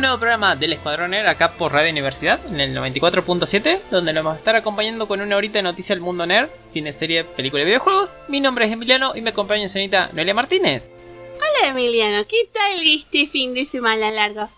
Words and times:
Un 0.00 0.04
nuevo 0.04 0.18
programa 0.18 0.56
del 0.56 0.72
Escuadrón 0.72 1.10
Nerd 1.10 1.26
acá 1.26 1.52
por 1.52 1.74
Radio 1.74 1.90
Universidad 1.90 2.40
en 2.46 2.58
el 2.58 2.74
94.7 2.74 3.80
donde 3.90 4.14
nos 4.14 4.24
vamos 4.24 4.36
a 4.36 4.38
estar 4.38 4.56
acompañando 4.56 5.06
con 5.06 5.20
una 5.20 5.36
horita 5.36 5.58
de 5.58 5.62
noticias 5.62 5.94
del 5.94 6.00
mundo 6.00 6.24
nerd, 6.24 6.48
cine, 6.72 6.94
serie, 6.94 7.24
película 7.24 7.60
y 7.60 7.66
videojuegos. 7.66 8.16
Mi 8.26 8.40
nombre 8.40 8.64
es 8.64 8.72
Emiliano 8.72 9.14
y 9.14 9.20
me 9.20 9.28
acompaña 9.28 9.68
señorita 9.68 10.08
Noelia 10.14 10.32
Martínez. 10.32 10.90
Hola 11.34 11.68
Emiliano, 11.68 12.26
¿qué 12.26 12.48
tal 12.50 12.80
este 12.82 13.26
fin 13.26 13.52
de 13.52 13.66
semana 13.66 14.10
largo? 14.10 14.48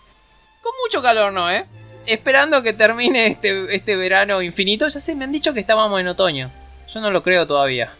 Con 0.61 0.71
mucho 0.81 1.01
calor, 1.01 1.33
¿no, 1.33 1.51
eh? 1.51 1.65
Esperando 2.05 2.63
que 2.63 2.71
termine 2.71 3.27
este, 3.27 3.75
este 3.75 3.97
verano 3.97 4.41
infinito. 4.41 4.87
Ya 4.87 5.01
sé, 5.01 5.13
me 5.13 5.25
han 5.25 5.33
dicho 5.33 5.53
que 5.53 5.59
estábamos 5.59 5.99
en 5.99 6.07
otoño. 6.07 6.51
Yo 6.87 7.01
no 7.01 7.11
lo 7.11 7.21
creo 7.21 7.45
todavía. 7.45 7.93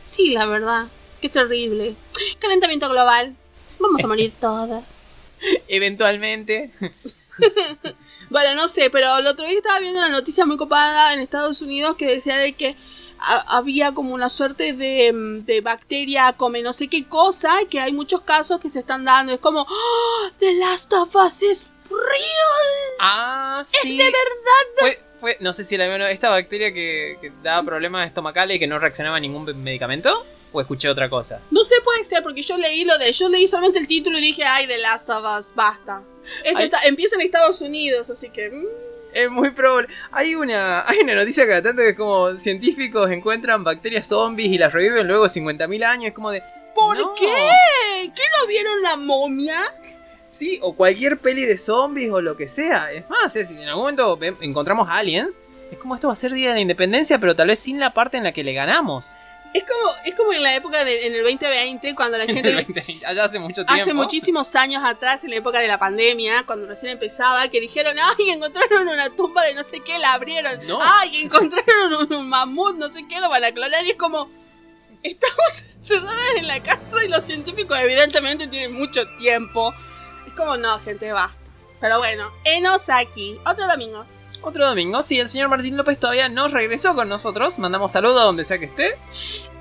Sí, 0.00 0.30
la 0.30 0.46
verdad, 0.46 0.86
qué 1.20 1.28
terrible. 1.28 1.94
Calentamiento 2.38 2.88
global. 2.88 3.34
Vamos 3.80 4.02
a 4.02 4.06
morir 4.06 4.32
todas. 4.40 4.95
Eventualmente. 5.68 6.70
Bueno, 8.28 8.54
no 8.56 8.68
sé, 8.68 8.90
pero 8.90 9.18
el 9.18 9.26
otro 9.26 9.46
día 9.46 9.58
estaba 9.58 9.78
viendo 9.78 10.00
una 10.00 10.08
noticia 10.08 10.44
muy 10.44 10.56
copada 10.56 11.14
en 11.14 11.20
Estados 11.20 11.62
Unidos 11.62 11.94
que 11.96 12.06
decía 12.06 12.36
de 12.36 12.54
que 12.54 12.74
había 13.18 13.92
como 13.92 14.14
una 14.14 14.28
suerte 14.28 14.72
de, 14.72 15.12
mm, 15.12 15.44
de 15.44 15.60
bacteria 15.60 16.34
come 16.36 16.62
no 16.62 16.72
sé 16.72 16.88
qué 16.88 17.06
cosa, 17.06 17.60
que 17.70 17.80
hay 17.80 17.92
muchos 17.92 18.22
casos 18.22 18.60
que 18.60 18.68
se 18.68 18.80
están 18.80 19.04
dando. 19.04 19.32
Es 19.32 19.40
como, 19.40 19.66
¡Oh! 19.68 20.30
The 20.38 20.54
Last 20.54 20.92
of 20.92 21.14
Us 21.14 21.42
is 21.42 21.74
real. 21.88 22.96
Ah, 23.00 23.62
sí. 23.64 23.96
de 23.96 24.04
verdad. 24.04 24.16
Fue, 24.78 25.02
fue, 25.20 25.36
no 25.40 25.52
sé 25.52 25.64
si 25.64 25.76
la 25.76 26.10
esta 26.10 26.28
bacteria 26.28 26.72
que, 26.72 27.18
que 27.20 27.32
daba 27.42 27.62
problemas 27.62 28.06
estomacales 28.06 28.56
y 28.56 28.58
que 28.58 28.66
no 28.66 28.78
reaccionaba 28.78 29.16
a 29.16 29.20
ningún 29.20 29.62
medicamento. 29.62 30.26
O 30.56 30.60
escuché 30.62 30.88
otra 30.88 31.10
cosa. 31.10 31.40
No 31.50 31.62
sé, 31.64 31.74
puede 31.84 32.02
ser, 32.04 32.22
porque 32.22 32.40
yo 32.40 32.56
leí 32.56 32.84
lo 32.84 32.96
de. 32.96 33.12
Yo 33.12 33.28
leí 33.28 33.46
solamente 33.46 33.78
el 33.78 33.86
título 33.86 34.16
y 34.18 34.22
dije, 34.22 34.42
ay, 34.44 34.66
The 34.66 34.78
Last 34.78 35.10
of 35.10 35.22
Us, 35.38 35.52
basta. 35.54 36.02
Es 36.44 36.56
Ay. 36.56 36.64
esta- 36.64 36.80
empieza 36.84 37.14
en 37.16 37.22
Estados 37.22 37.60
Unidos, 37.60 38.08
así 38.08 38.30
que. 38.30 38.48
mm, 38.50 38.64
Es 39.12 39.30
muy 39.30 39.50
probable. 39.50 39.88
Hay 40.12 40.34
una, 40.34 40.82
hay 40.88 41.00
una 41.00 41.14
noticia 41.14 41.46
cada 41.46 41.62
tanto 41.62 41.82
que 41.82 41.90
es 41.90 41.96
como 41.96 42.34
científicos 42.38 43.10
encuentran 43.10 43.64
bacterias 43.64 44.06
zombies 44.08 44.50
y 44.50 44.56
las 44.58 44.72
reviven 44.72 45.06
luego 45.06 45.24
de 45.24 45.30
50.000 45.30 45.84
años. 45.84 46.06
Es 46.08 46.14
como 46.14 46.30
de. 46.30 46.42
¿Por 46.74 46.96
No. 46.98 47.14
qué? 47.14 47.26
¿Qué 48.02 48.22
no 48.40 48.46
vieron 48.48 48.82
la 48.82 48.96
momia? 48.96 49.74
Sí, 50.32 50.58
o 50.62 50.74
cualquier 50.74 51.18
peli 51.18 51.44
de 51.44 51.58
zombies 51.58 52.10
o 52.10 52.20
lo 52.22 52.36
que 52.36 52.48
sea. 52.48 52.90
Es 52.92 53.08
más, 53.10 53.34
eh, 53.36 53.44
si 53.46 53.54
en 53.54 53.68
algún 53.68 53.94
momento 53.96 54.18
encontramos 54.42 54.86
aliens, 54.90 55.34
es 55.70 55.78
como 55.78 55.94
esto 55.94 56.08
va 56.08 56.12
a 56.12 56.16
ser 56.16 56.32
Día 56.32 56.48
de 56.50 56.54
la 56.56 56.60
Independencia, 56.60 57.18
pero 57.18 57.34
tal 57.36 57.48
vez 57.48 57.58
sin 57.58 57.78
la 57.80 57.92
parte 57.94 58.16
en 58.16 58.24
la 58.24 58.32
que 58.32 58.42
le 58.44 58.52
ganamos. 58.54 59.04
Es 59.56 59.64
como, 59.64 59.94
es 60.04 60.14
como 60.14 60.34
en 60.34 60.42
la 60.42 60.54
época 60.54 60.84
de, 60.84 61.06
en 61.06 61.14
el 61.14 61.22
2020, 61.22 61.94
cuando 61.94 62.18
la 62.18 62.26
gente. 62.26 62.54
20, 62.54 63.06
allá 63.06 63.24
hace 63.24 63.38
mucho 63.38 63.64
tiempo. 63.64 63.82
Hace 63.82 63.94
muchísimos 63.94 64.54
años 64.54 64.82
atrás, 64.84 65.24
en 65.24 65.30
la 65.30 65.36
época 65.36 65.60
de 65.60 65.66
la 65.66 65.78
pandemia, 65.78 66.42
cuando 66.44 66.66
recién 66.66 66.92
empezaba, 66.92 67.48
que 67.48 67.58
dijeron, 67.58 67.96
ay, 67.98 68.28
encontraron 68.28 68.86
una 68.86 69.08
tumba 69.16 69.44
de 69.44 69.54
no 69.54 69.64
sé 69.64 69.80
qué, 69.80 69.98
la 69.98 70.12
abrieron. 70.12 70.66
No. 70.66 70.78
Ay, 70.82 71.22
encontraron 71.22 71.94
un, 71.94 72.12
un 72.12 72.28
mamut, 72.28 72.76
no 72.76 72.90
sé 72.90 73.06
qué, 73.08 73.18
lo 73.18 73.30
van 73.30 73.44
a 73.44 73.52
clonar. 73.52 73.82
Y 73.86 73.92
es 73.92 73.96
como, 73.96 74.30
estamos 75.02 75.64
cerradas 75.80 76.36
en 76.36 76.48
la 76.48 76.62
casa 76.62 77.02
y 77.02 77.08
los 77.08 77.24
científicos 77.24 77.78
evidentemente 77.80 78.48
tienen 78.48 78.74
mucho 78.74 79.08
tiempo. 79.16 79.72
Es 80.26 80.34
como, 80.34 80.58
no, 80.58 80.78
gente, 80.80 81.10
basta. 81.12 81.40
Pero 81.80 81.96
bueno, 81.96 82.30
enos 82.44 82.90
aquí. 82.90 83.40
Otro 83.46 83.66
domingo. 83.66 84.04
Otro 84.42 84.64
domingo, 84.64 85.02
si 85.02 85.18
el 85.18 85.28
señor 85.28 85.48
Martín 85.48 85.76
López 85.76 85.98
todavía 85.98 86.28
no 86.28 86.46
regresó 86.46 86.94
con 86.94 87.08
nosotros, 87.08 87.58
mandamos 87.58 87.90
saludos 87.90 88.20
a 88.20 88.24
donde 88.24 88.44
sea 88.44 88.58
que 88.58 88.66
esté. 88.66 88.96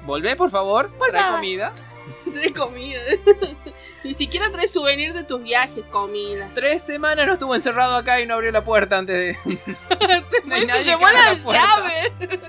Volvé, 0.06 0.36
por 0.36 0.52
favor, 0.52 0.90
Por 0.92 1.10
trae 1.10 1.22
favor. 1.22 1.36
comida. 1.40 1.74
Trae 2.34 2.54
comida. 2.54 3.00
Ni 4.04 4.14
siquiera 4.14 4.52
trae 4.52 4.68
souvenir 4.68 5.14
de 5.14 5.24
tus 5.24 5.42
viajes, 5.42 5.84
comida. 5.90 6.48
Tres 6.54 6.84
semanas 6.84 7.26
no 7.26 7.34
estuvo 7.34 7.56
encerrado 7.56 7.96
acá 7.96 8.22
y 8.22 8.28
no 8.28 8.36
abrió 8.36 8.52
la 8.52 8.64
puerta 8.64 9.00
antes 9.00 9.16
de. 9.16 9.60
se 10.30 10.42
fue 10.42 10.66
nadie 10.66 10.84
se 10.84 10.92
llevó 10.92 11.08
la 11.08 11.14
la 11.14 11.34
llave. 11.34 12.42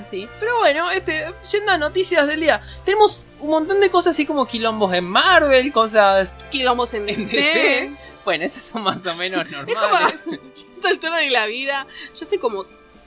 Así. 0.00 0.28
Pero 0.40 0.58
bueno, 0.58 0.90
este, 0.90 1.26
yendo 1.50 1.72
a 1.72 1.78
noticias 1.78 2.26
del 2.26 2.40
día, 2.40 2.60
tenemos 2.84 3.26
un 3.40 3.50
montón 3.50 3.80
de 3.80 3.88
cosas 3.88 4.10
así 4.16 4.26
como 4.26 4.46
quilombos 4.46 4.92
en 4.92 5.04
Marvel, 5.04 5.72
cosas 5.72 6.32
Quilombos 6.50 6.92
en 6.94 7.08
en 7.08 7.16
DC. 7.16 7.36
DC. 7.36 7.90
Bueno, 8.24 8.44
esas 8.44 8.64
son 8.64 8.82
más 8.82 9.06
o 9.06 9.14
menos 9.14 9.46
Es 9.46 9.54
como, 9.54 9.70
normales. 9.70 10.14
a 10.26 10.74
esta 10.76 10.88
altura 10.88 11.18
de 11.18 11.30
la 11.30 11.46
vida, 11.46 11.86
ya 12.12 12.26
hace 12.26 12.38
como 12.40 12.66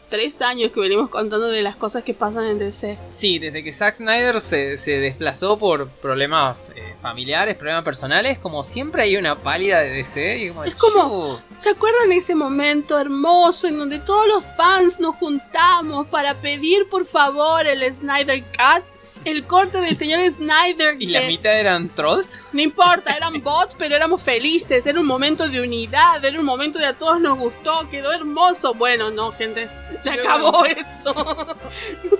tres 0.09 0.41
años 0.41 0.71
que 0.71 0.79
venimos 0.79 1.09
contando 1.09 1.47
de 1.47 1.61
las 1.61 1.75
cosas 1.75 2.03
que 2.03 2.13
pasan 2.13 2.45
en 2.45 2.59
DC. 2.59 2.97
Sí, 3.11 3.39
desde 3.39 3.63
que 3.63 3.71
Zack 3.71 3.97
Snyder 3.97 4.41
se, 4.41 4.77
se 4.77 4.91
desplazó 4.99 5.57
por 5.57 5.87
problemas 5.87 6.57
eh, 6.75 6.95
familiares, 7.01 7.55
problemas 7.55 7.83
personales, 7.83 8.39
como 8.39 8.63
siempre 8.63 9.03
hay 9.03 9.15
una 9.17 9.35
pálida 9.35 9.79
de 9.81 9.89
DC. 9.91 10.37
Y 10.39 10.49
como, 10.49 10.63
Es 10.65 10.75
como-. 10.75 11.41
¿Se 11.55 11.69
acuerdan 11.69 12.11
ese 12.11 12.35
momento 12.35 12.99
hermoso 12.99 13.67
en 13.67 13.77
donde 13.77 13.99
todos 13.99 14.27
los 14.27 14.45
fans 14.55 14.99
nos 14.99 15.15
juntamos 15.15 16.07
para 16.07 16.33
pedir 16.35 16.89
por 16.89 17.05
favor 17.05 17.65
el 17.67 17.93
Snyder 17.93 18.41
Cut? 18.41 18.98
El 19.25 19.45
corte 19.45 19.81
del 19.81 19.95
señor 19.95 20.19
Snyder. 20.29 20.95
Y 20.99 21.07
la 21.07 21.21
mitad 21.21 21.53
eran 21.59 21.89
trolls. 21.89 22.39
No 22.53 22.61
importa, 22.61 23.15
eran 23.15 23.41
bots, 23.43 23.75
pero 23.77 23.95
éramos 23.95 24.21
felices. 24.21 24.85
Era 24.85 24.99
un 24.99 25.05
momento 25.05 25.47
de 25.47 25.61
unidad, 25.61 26.23
era 26.23 26.39
un 26.39 26.45
momento 26.45 26.79
de 26.79 26.85
a 26.85 26.97
todos 26.97 27.19
nos 27.19 27.37
gustó, 27.37 27.89
quedó 27.89 28.13
hermoso. 28.13 28.73
Bueno, 28.73 29.11
no, 29.11 29.31
gente, 29.31 29.69
se 30.01 30.11
Pero 30.11 30.23
acabó 30.23 30.51
bueno. 30.51 30.81
eso. 30.81 31.13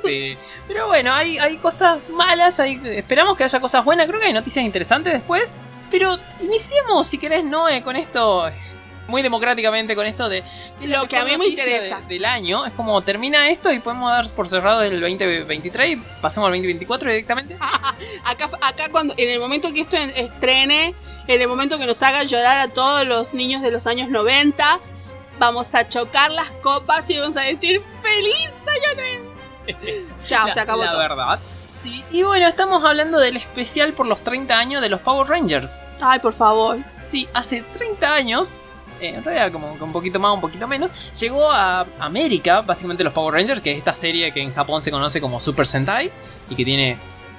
Sí. 0.03 0.37
Pero 0.67 0.87
bueno, 0.87 1.13
hay, 1.13 1.37
hay 1.39 1.57
cosas 1.57 1.99
malas, 2.09 2.59
hay, 2.59 2.79
esperamos 2.85 3.37
que 3.37 3.43
haya 3.43 3.59
cosas 3.59 3.83
buenas, 3.83 4.07
creo 4.07 4.19
que 4.19 4.27
hay 4.27 4.33
noticias 4.33 4.65
interesantes 4.65 5.13
después. 5.13 5.49
Pero 5.91 6.17
iniciemos, 6.41 7.07
si 7.07 7.17
querés, 7.17 7.43
Noé, 7.43 7.81
con 7.81 7.95
esto, 7.95 8.49
muy 9.09 9.21
democráticamente 9.21 9.95
con 9.95 10.05
esto 10.05 10.29
de... 10.29 10.43
Lo 10.81 11.07
que 11.07 11.17
a 11.17 11.25
mí 11.25 11.37
me 11.37 11.47
interesa. 11.47 11.99
de- 12.01 12.13
del 12.15 12.25
año, 12.25 12.65
es 12.65 12.73
como 12.73 13.01
termina 13.01 13.49
esto 13.49 13.71
y 13.71 13.79
podemos 13.79 14.11
dar 14.11 14.29
por 14.29 14.47
cerrado 14.47 14.83
el 14.83 15.01
2023 15.01 15.89
y 15.89 15.95
pasamos 16.21 16.47
al 16.47 16.53
2024 16.53 17.09
directamente. 17.09 17.57
Acá, 18.23 18.49
acá 18.61 18.89
cuando, 18.91 19.13
en 19.17 19.29
el 19.29 19.39
momento 19.39 19.73
que 19.73 19.81
esto 19.81 19.97
en- 19.97 20.11
estrene, 20.11 20.93
en 21.27 21.41
el 21.41 21.47
momento 21.47 21.77
que 21.77 21.85
nos 21.85 22.01
haga 22.03 22.23
llorar 22.23 22.57
a 22.59 22.67
todos 22.69 23.05
los 23.05 23.33
niños 23.33 23.61
de 23.61 23.71
los 23.71 23.85
años 23.87 24.09
90, 24.09 24.79
vamos 25.39 25.73
a 25.75 25.87
chocar 25.87 26.31
las 26.31 26.49
copas 26.61 27.09
y 27.09 27.17
vamos 27.17 27.37
a 27.37 27.41
decir 27.41 27.81
¡Feliz 28.03 28.51
año 28.67 29.01
nuevo! 29.01 29.33
Chao, 30.25 30.47
La- 30.47 30.53
se 30.53 30.59
acabó 30.59 30.83
la 30.83 30.91
todo. 30.91 30.99
verdad. 31.01 31.39
Sí, 31.83 32.03
y 32.11 32.23
bueno, 32.23 32.47
estamos 32.47 32.83
hablando 32.83 33.19
del 33.19 33.37
especial 33.37 33.93
por 33.93 34.05
los 34.05 34.21
30 34.23 34.53
años 34.57 34.81
de 34.81 34.89
los 34.89 34.99
Power 34.99 35.27
Rangers. 35.27 35.69
Ay, 36.01 36.19
por 36.19 36.33
favor. 36.33 36.77
Sí, 37.09 37.27
hace 37.33 37.61
30 37.77 38.13
años, 38.13 38.53
eh, 39.01 39.15
en 39.15 39.23
realidad 39.23 39.51
como 39.51 39.77
que 39.77 39.83
un 39.83 39.91
poquito 39.91 40.19
más, 40.19 40.33
un 40.33 40.41
poquito 40.41 40.67
menos, 40.67 40.91
llegó 41.19 41.51
a 41.51 41.85
América, 41.99 42.61
básicamente 42.61 43.03
los 43.03 43.13
Power 43.13 43.33
Rangers, 43.33 43.61
que 43.61 43.71
es 43.71 43.77
esta 43.77 43.93
serie 43.93 44.31
que 44.31 44.41
en 44.41 44.53
Japón 44.53 44.81
se 44.81 44.91
conoce 44.91 45.21
como 45.21 45.39
Super 45.39 45.67
Sentai 45.67 46.11
y 46.49 46.55
que 46.55 46.65
tiene 46.65 46.97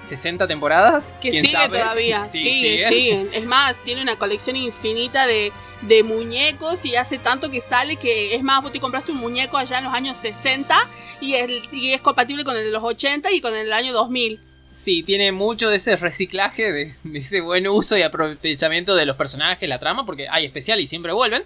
60 0.09 0.47
temporadas. 0.47 1.05
Que 1.21 1.31
¿quién 1.31 1.45
sigue 1.45 1.55
sabe? 1.55 1.79
todavía, 1.79 2.29
Sí, 2.33 2.41
sigue, 2.41 2.89
sigue. 2.89 3.29
Es 3.33 3.47
más, 3.47 3.79
tiene 3.85 4.03
una 4.03 4.17
colección 4.17 4.57
infinita 4.57 5.27
de, 5.27 5.53
de 5.83 6.03
muñecos 6.03 6.85
y 6.85 6.97
hace 6.97 7.19
tanto 7.19 7.51
que 7.51 7.61
sale 7.61 7.97
que, 7.97 8.35
es 8.35 8.43
más, 8.43 8.63
vos 8.63 8.73
te 8.73 8.81
compraste 8.81 9.13
un 9.13 9.19
muñeco 9.19 9.57
allá 9.57 9.79
en 9.79 9.85
los 9.85 9.95
años 9.95 10.17
60 10.17 10.77
y 11.21 11.35
es, 11.35 11.49
y 11.73 11.93
es 11.93 12.01
compatible 12.01 12.45
con 12.45 12.57
el 12.57 12.65
de 12.65 12.71
los 12.71 12.83
80 12.83 13.31
y 13.33 13.41
con 13.41 13.55
el 13.55 13.65
del 13.65 13.73
año 13.73 13.93
2000. 13.93 14.41
Sí, 14.83 15.03
tiene 15.03 15.31
mucho 15.31 15.69
de 15.69 15.77
ese 15.77 15.97
reciclaje, 15.97 16.73
de, 16.73 16.95
de 17.05 17.19
ese 17.19 17.41
buen 17.43 17.69
uso 17.69 17.97
y 17.99 18.03
aprovechamiento 18.03 18.95
de 18.95 19.05
los 19.07 19.17
personajes, 19.17 19.69
la 19.69 19.79
trama, 19.79 20.07
porque 20.07 20.27
hay 20.29 20.47
especial 20.47 20.81
y 20.81 20.87
siempre 20.87 21.13
vuelven. 21.13 21.45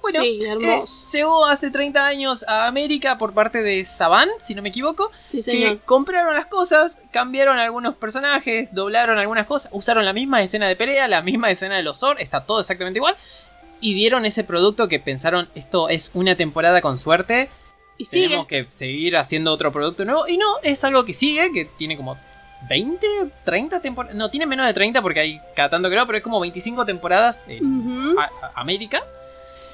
Bueno, 0.00 0.20
sí, 0.20 0.40
eh, 0.42 0.48
hermoso. 0.48 1.08
llegó 1.16 1.46
hace 1.46 1.70
30 1.70 2.04
años 2.04 2.44
a 2.48 2.66
América 2.66 3.18
por 3.18 3.34
parte 3.34 3.62
de 3.62 3.84
Saban, 3.84 4.28
si 4.44 4.56
no 4.56 4.60
me 4.62 4.70
equivoco. 4.70 5.12
sí, 5.20 5.42
señor. 5.42 5.78
que 5.78 5.84
compraron 5.84 6.34
las 6.34 6.46
cosas, 6.46 7.00
cambiaron 7.12 7.60
algunos 7.60 7.94
personajes, 7.94 8.68
doblaron 8.74 9.16
algunas 9.18 9.46
cosas, 9.46 9.70
usaron 9.72 10.04
la 10.04 10.12
misma 10.12 10.42
escena 10.42 10.66
de 10.66 10.74
pelea, 10.74 11.06
la 11.06 11.22
misma 11.22 11.52
escena 11.52 11.76
de 11.76 11.84
los 11.84 11.98
Zor, 12.00 12.20
está 12.20 12.44
todo 12.44 12.60
exactamente 12.60 12.98
igual. 12.98 13.14
Y 13.80 13.94
dieron 13.94 14.24
ese 14.26 14.42
producto 14.42 14.88
que 14.88 14.98
pensaron, 14.98 15.48
esto 15.54 15.88
es 15.88 16.10
una 16.14 16.34
temporada 16.34 16.80
con 16.80 16.98
suerte, 16.98 17.48
Y 17.96 18.04
sigue. 18.04 18.26
tenemos 18.26 18.46
que 18.48 18.64
seguir 18.76 19.16
haciendo 19.16 19.52
otro 19.52 19.70
producto 19.70 20.04
nuevo. 20.04 20.26
Y 20.26 20.36
no, 20.36 20.56
es 20.64 20.82
algo 20.82 21.04
que 21.04 21.14
sigue, 21.14 21.52
que 21.52 21.64
tiene 21.64 21.96
como 21.96 22.16
20, 22.68 23.06
30 23.44 23.80
temporadas. 23.80 24.16
No, 24.16 24.30
tiene 24.30 24.46
menos 24.46 24.66
de 24.66 24.74
30 24.74 25.02
porque 25.02 25.20
hay 25.20 25.40
cada 25.54 25.70
tanto 25.70 25.88
creo, 25.88 26.06
pero 26.06 26.18
es 26.18 26.24
como 26.24 26.40
25 26.40 26.84
temporadas 26.86 27.40
en 27.48 28.16
a- 28.18 28.22
a- 28.24 28.60
América. 28.60 29.02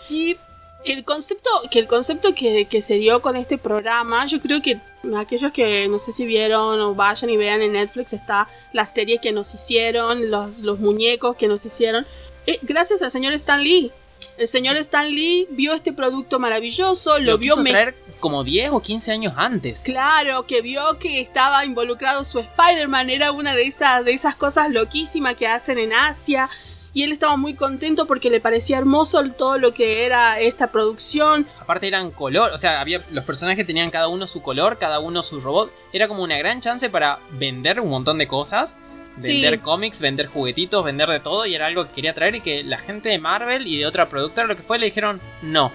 Y 0.08 0.36
Que 0.84 0.92
el 0.92 1.04
concepto, 1.04 1.50
que, 1.72 1.80
el 1.80 1.88
concepto 1.88 2.34
que, 2.34 2.66
que 2.66 2.82
se 2.82 2.94
dio 2.94 3.20
con 3.20 3.34
este 3.36 3.58
programa, 3.58 4.24
yo 4.26 4.40
creo 4.40 4.62
que 4.62 4.78
aquellos 5.16 5.50
que 5.52 5.88
no 5.88 5.98
sé 5.98 6.12
si 6.12 6.24
vieron 6.24 6.80
o 6.80 6.94
vayan 6.94 7.30
y 7.30 7.36
vean 7.36 7.60
en 7.62 7.72
Netflix 7.72 8.12
está 8.12 8.46
la 8.72 8.86
serie 8.86 9.18
que 9.18 9.32
nos 9.32 9.52
hicieron, 9.54 10.30
los, 10.30 10.60
los 10.60 10.78
muñecos 10.78 11.34
que 11.36 11.48
nos 11.48 11.66
hicieron. 11.66 12.06
Eh, 12.46 12.60
gracias 12.62 13.02
al 13.02 13.10
señor 13.10 13.32
Stan 13.34 13.60
Lee. 13.62 13.90
El 14.38 14.46
señor 14.46 14.76
Stan 14.76 15.04
Lee 15.04 15.48
vio 15.50 15.74
este 15.74 15.92
producto 15.92 16.38
maravilloso, 16.38 17.18
lo, 17.18 17.32
lo, 17.32 17.38
vio 17.38 17.56
traer 17.56 17.96
como 18.20 18.44
10 18.44 18.70
o 18.70 18.80
15 18.80 19.10
años 19.10 19.34
antes. 19.36 19.80
Claro, 19.80 20.46
que 20.46 20.62
vio 20.62 20.80
que 21.00 21.20
estaba 21.20 21.64
involucrado 21.64 22.22
su 22.22 22.38
Spider-Man, 22.38 23.10
era 23.10 23.32
una 23.32 23.54
de 23.54 23.64
esas, 23.64 24.04
de 24.04 24.12
esas 24.12 24.36
cosas 24.36 24.70
loquísimas 24.70 25.34
que 25.34 25.48
hacen 25.48 25.78
en 25.78 25.92
Asia. 25.92 26.48
Y 26.92 27.02
él 27.02 27.10
estaba 27.10 27.36
muy 27.36 27.54
contento 27.54 28.06
porque 28.06 28.30
le 28.30 28.40
parecía 28.40 28.78
hermoso 28.78 29.22
todo 29.32 29.58
lo 29.58 29.74
que 29.74 30.06
era 30.06 30.38
esta 30.38 30.68
producción. 30.68 31.46
Aparte 31.60 31.88
eran 31.88 32.12
color, 32.12 32.52
o 32.52 32.58
sea, 32.58 32.80
había 32.80 33.02
los 33.10 33.24
personajes 33.24 33.66
tenían 33.66 33.90
cada 33.90 34.06
uno 34.06 34.28
su 34.28 34.40
color, 34.40 34.78
cada 34.78 35.00
uno 35.00 35.24
su 35.24 35.40
robot. 35.40 35.72
Era 35.92 36.06
como 36.06 36.22
una 36.22 36.38
gran 36.38 36.60
chance 36.60 36.88
para 36.88 37.18
vender 37.32 37.80
un 37.80 37.90
montón 37.90 38.18
de 38.18 38.28
cosas. 38.28 38.76
Sí. 39.20 39.42
Vender 39.42 39.60
cómics, 39.60 40.00
vender 40.00 40.26
juguetitos, 40.26 40.84
vender 40.84 41.08
de 41.08 41.20
todo. 41.20 41.46
Y 41.46 41.54
era 41.54 41.66
algo 41.66 41.86
que 41.86 41.92
quería 41.94 42.14
traer 42.14 42.36
y 42.36 42.40
que 42.40 42.62
la 42.62 42.78
gente 42.78 43.08
de 43.08 43.18
Marvel 43.18 43.66
y 43.66 43.78
de 43.78 43.86
otra 43.86 44.08
productora, 44.08 44.46
lo 44.46 44.56
que 44.56 44.62
fue, 44.62 44.78
le 44.78 44.86
dijeron, 44.86 45.20
no. 45.42 45.70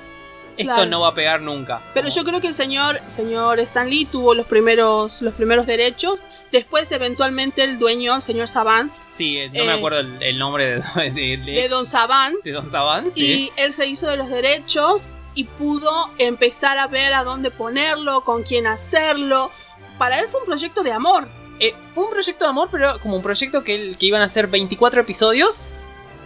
Esto 0.55 0.71
Claro. 0.75 0.85
no 0.89 1.01
va 1.01 1.07
a 1.09 1.15
pegar 1.15 1.41
nunca. 1.41 1.81
Pero 1.95 2.09
yo 2.09 2.23
creo 2.23 2.39
que 2.39 2.47
el 2.47 2.53
señor, 2.53 2.99
señor 3.07 3.59
Stan 3.61 3.89
Lee 3.89 4.05
tuvo 4.05 4.35
los 4.35 4.45
primeros, 4.45 5.21
los 5.23 5.33
primeros 5.33 5.65
derechos. 5.65 6.19
Después, 6.51 6.91
eventualmente, 6.91 7.63
el 7.63 7.79
dueño, 7.79 8.15
el 8.15 8.21
señor 8.21 8.47
Saban, 8.47 8.91
Sí, 9.17 9.37
eh, 9.37 9.47
no 9.53 9.65
me 9.65 9.71
eh, 9.73 9.77
acuerdo 9.77 9.99
el, 9.99 10.21
el 10.21 10.37
nombre 10.39 10.65
de, 10.95 11.11
de- 11.11 11.37
de- 11.37 11.51
de 11.53 11.69
Don 11.69 11.85
Saban, 11.87 12.35
de 12.43 12.51
Don 12.51 12.69
Saban, 12.69 13.11
sí. 13.11 13.51
y 13.55 13.61
él 13.61 13.73
se 13.73 13.87
hizo 13.87 14.07
de 14.07 14.17
los 14.17 14.29
derechos 14.29 15.13
y 15.35 15.45
pudo 15.45 16.09
empezar 16.19 16.77
a 16.77 16.85
ver 16.87 17.13
a 17.15 17.23
dónde 17.23 17.49
ponerlo, 17.49 18.21
con 18.21 18.43
quién 18.43 18.67
hacerlo. 18.67 19.49
Para 19.97 20.19
él 20.19 20.27
fue 20.29 20.39
un 20.41 20.45
proyecto 20.45 20.83
de 20.83 20.91
amor. 20.91 21.27
Eh, 21.59 21.73
fue 21.93 22.05
un 22.05 22.11
proyecto 22.11 22.45
de 22.45 22.49
amor, 22.49 22.69
pero 22.71 22.99
como 22.99 23.17
un 23.17 23.23
proyecto 23.23 23.63
que, 23.63 23.95
que 23.97 24.05
iban 24.05 24.21
a 24.21 24.29
ser 24.29 24.47
24 24.47 25.01
episodios 25.01 25.65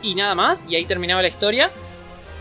y 0.01 0.15
nada 0.15 0.35
más, 0.35 0.63
y 0.68 0.75
ahí 0.75 0.85
terminaba 0.85 1.21
la 1.21 1.27
historia. 1.27 1.71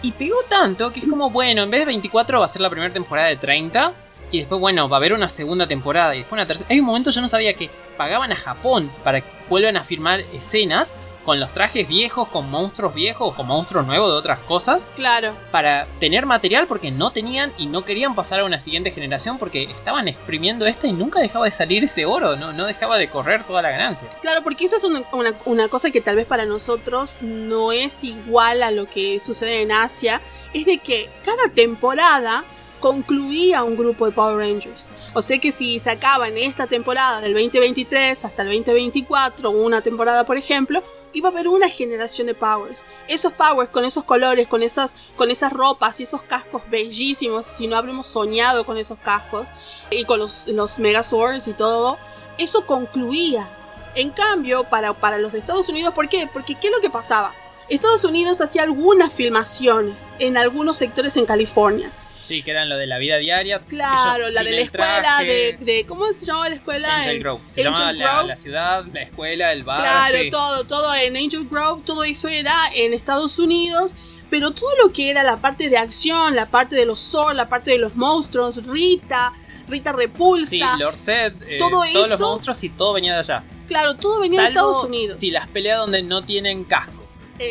Y 0.03 0.13
pegó 0.13 0.43
tanto 0.49 0.93
que 0.93 1.01
es 1.01 1.07
como, 1.07 1.31
bueno, 1.31 1.63
en 1.63 1.71
vez 1.71 1.81
de 1.81 1.87
24 1.87 2.39
va 2.39 2.45
a 2.45 2.49
ser 2.49 2.63
la 2.63 2.71
primera 2.71 2.93
temporada 2.93 3.29
de 3.29 3.37
30. 3.37 3.93
Y 4.31 4.39
después, 4.39 4.61
bueno, 4.61 4.89
va 4.89 4.97
a 4.97 4.99
haber 4.99 5.13
una 5.13 5.29
segunda 5.29 5.67
temporada 5.67 6.15
y 6.15 6.19
después 6.19 6.39
una 6.39 6.47
tercera. 6.47 6.69
Hay 6.71 6.81
un 6.81 6.87
momento 6.87 7.11
yo 7.11 7.21
no 7.21 7.29
sabía 7.29 7.55
que 7.55 7.71
pagaban 7.97 8.33
a 8.33 8.37
Japón 8.37 8.91
para 9.05 9.21
que 9.21 9.29
vuelvan 9.49 9.77
a 9.77 9.85
filmar 9.85 10.21
escenas 10.35 10.95
con 11.27 11.39
los 11.41 11.53
trajes 11.53 11.87
viejos, 11.87 12.29
con 12.29 12.49
monstruos 12.51 12.95
viejos, 12.95 13.35
con 13.35 13.47
monstruos 13.49 13.85
nuevos 13.87 14.09
de 14.11 14.17
otras 14.17 14.39
cosas, 14.41 14.83
Claro. 14.97 15.35
para 15.51 15.87
tener 16.01 16.25
material 16.25 16.67
porque 16.67 16.91
no 16.91 17.11
tenían 17.11 17.53
y 17.59 17.67
no 17.67 17.85
querían 17.85 18.15
pasar 18.15 18.41
a 18.41 18.45
una 18.45 18.61
siguiente 18.61 18.91
generación 18.93 19.37
porque 19.37 19.65
estaban 19.65 20.09
exprimiendo 20.09 20.65
esta 20.67 20.87
y 20.87 20.93
nunca 20.93 21.21
dejaba 21.21 21.45
de 21.45 21.51
salir 21.51 21.85
ese 21.85 22.07
oro, 22.07 22.37
no, 22.37 22.53
no 22.55 22.65
dejaba 22.65 22.97
de 22.97 23.11
correr 23.11 23.43
toda 23.45 23.61
la 23.61 23.71
ganancia. 23.71 24.09
Claro, 24.23 24.43
porque 24.43 24.65
eso 24.65 24.77
es 24.77 24.85
una, 24.85 25.03
una- 25.13 25.35
una 25.45 25.69
cosa 25.69 25.91
que 25.91 26.01
tal 26.01 26.17
vez 26.17 26.27
para 26.27 26.47
nosotros 26.47 27.19
no 27.21 27.73
es 27.73 28.05
igual 28.05 28.63
a 28.63 28.71
lo 28.71 28.87
que 28.87 29.21
sucede 29.21 29.63
en 29.63 29.73
Asia. 29.73 30.21
Es 30.55 30.65
de 30.65 30.79
que 30.79 31.11
cada 31.25 31.49
temporada 31.53 32.45
concluía 32.81 33.65
un 33.65 33.77
grupo 33.77 34.07
de 34.07 34.13
Power 34.13 34.37
Rangers. 34.37 34.89
O 35.15 35.23
sea 35.23 35.39
que 35.39 35.51
si 35.51 35.79
sacaban 35.79 36.37
esta 36.37 36.67
temporada 36.67 37.21
del 37.21 37.33
2023 37.33 38.25
hasta 38.25 38.43
el 38.43 38.49
2024, 38.49 39.51
una 39.51 39.81
temporada 39.81 40.25
por 40.25 40.37
ejemplo, 40.37 40.83
iba 41.17 41.31
a 41.31 41.33
haber 41.33 41.49
una 41.49 41.71
generación 41.71 42.27
de 42.27 42.35
Powers. 42.35 42.85
Esos 43.09 43.33
Powers 43.33 43.71
con 43.71 43.87
esos 43.87 44.05
colores, 44.05 44.47
con 44.49 44.63
esas, 44.63 44.97
con 45.17 45.31
esas 45.31 45.51
ropas 45.51 45.99
y 45.99 46.03
esos 46.03 46.21
cascos 46.21 46.61
bellísimos, 46.69 47.47
si 47.47 47.67
no 47.67 47.77
habremos 47.77 48.07
soñado 48.07 48.67
con 48.67 48.77
esos 48.77 48.99
cascos, 48.99 49.49
y 49.91 50.05
con 50.05 50.19
los, 50.19 50.47
los 50.49 50.79
Megazords 50.79 51.49
y 51.49 51.55
todo, 51.55 51.97
eso 52.37 52.67
concluía. 52.67 53.49
En 53.95 54.11
cambio, 54.11 54.65
para, 54.65 54.93
para 54.93 55.17
los 55.17 55.33
de 55.33 55.39
Estados 55.39 55.71
Unidos, 55.71 55.95
¿por 55.95 56.11
qué? 56.11 56.29
Porque 56.31 56.55
¿qué 56.55 56.67
es 56.67 56.75
lo 56.75 56.83
que 56.83 56.91
pasaba? 56.91 57.33
Estados 57.71 58.05
Unidos 58.05 58.43
hacía 58.43 58.65
algunas 58.65 59.11
filmaciones 59.11 60.13
en 60.19 60.37
algunos 60.37 60.77
sectores 60.77 61.17
en 61.17 61.25
California. 61.25 61.91
Sí, 62.27 62.43
que 62.43 62.51
eran 62.51 62.69
lo 62.69 62.77
de 62.77 62.87
la 62.87 62.99
vida 62.99 63.19
diaria. 63.19 63.61
Claro, 63.61 64.25
ellos 64.25 64.35
la 64.35 64.43
de 64.43 64.51
la 64.51 64.57
el 64.57 64.63
escuela, 64.65 64.99
traje, 65.01 65.25
de, 65.27 65.65
de- 65.65 65.87
¿Cómo 65.87 66.13
se 66.13 66.27
llamaba 66.27 66.49
la 66.49 66.55
escuela? 66.57 66.97
Angel 66.97 67.17
En- 67.17 67.23
Grove. 67.23 67.41
Se 67.49 67.61
Angel 67.61 67.73
llamaba 67.73 67.93
la, 67.93 68.13
Grove. 68.13 68.29
la 68.29 68.37
ciudad, 68.37 68.85
la 68.93 69.03
escuela, 69.03 69.53
el 69.53 69.63
bar. 69.63 69.81
Claro, 69.81 70.19
sí. 70.23 70.31
todo, 70.31 70.65
todo 70.65 70.95
en 70.95 71.17
Angel 71.17 71.47
Grove, 71.49 71.83
todo 71.87 72.03
eso 72.05 72.29
era 72.29 72.55
en 72.75 72.93
Estados 72.95 73.39
Unidos. 73.39 73.95
Pero 74.29 74.51
todo 74.51 74.71
lo 74.83 74.93
que 74.93 75.09
era 75.09 75.23
la 75.23 75.37
parte 75.37 75.69
de 75.71 75.79
acción, 75.79 76.35
la 76.35 76.47
parte 76.47 76.75
de 76.75 76.85
los 76.85 76.99
Zord, 77.01 77.37
la 77.37 77.49
parte 77.49 77.71
de 77.71 77.79
los 77.79 77.95
monstruos, 77.95 78.67
Rita, 78.67 79.33
Rita 79.69 79.93
Repulsa. 79.93 80.51
Sí, 80.51 80.61
Lord 80.81 80.97
Zed, 80.97 81.33
eh, 81.47 81.59
Todo 81.59 81.71
todos 81.71 81.93
los 81.95 82.11
eso- 82.13 82.29
monstruos 82.31 82.65
y 82.65 82.71
todo 82.71 82.93
venía 82.95 83.13
de 83.13 83.19
allá. 83.21 83.45
Claro, 83.69 83.95
todo 83.95 84.19
venía 84.21 84.41
de 84.43 84.49
Salvo 84.49 84.71
Estados 84.71 84.85
Unidos. 84.85 85.19
Si 85.21 85.31
las 85.31 85.47
peleas 85.47 85.79
donde 85.79 86.03
no 86.03 86.23
tienen 86.23 86.65
casco. 86.65 86.96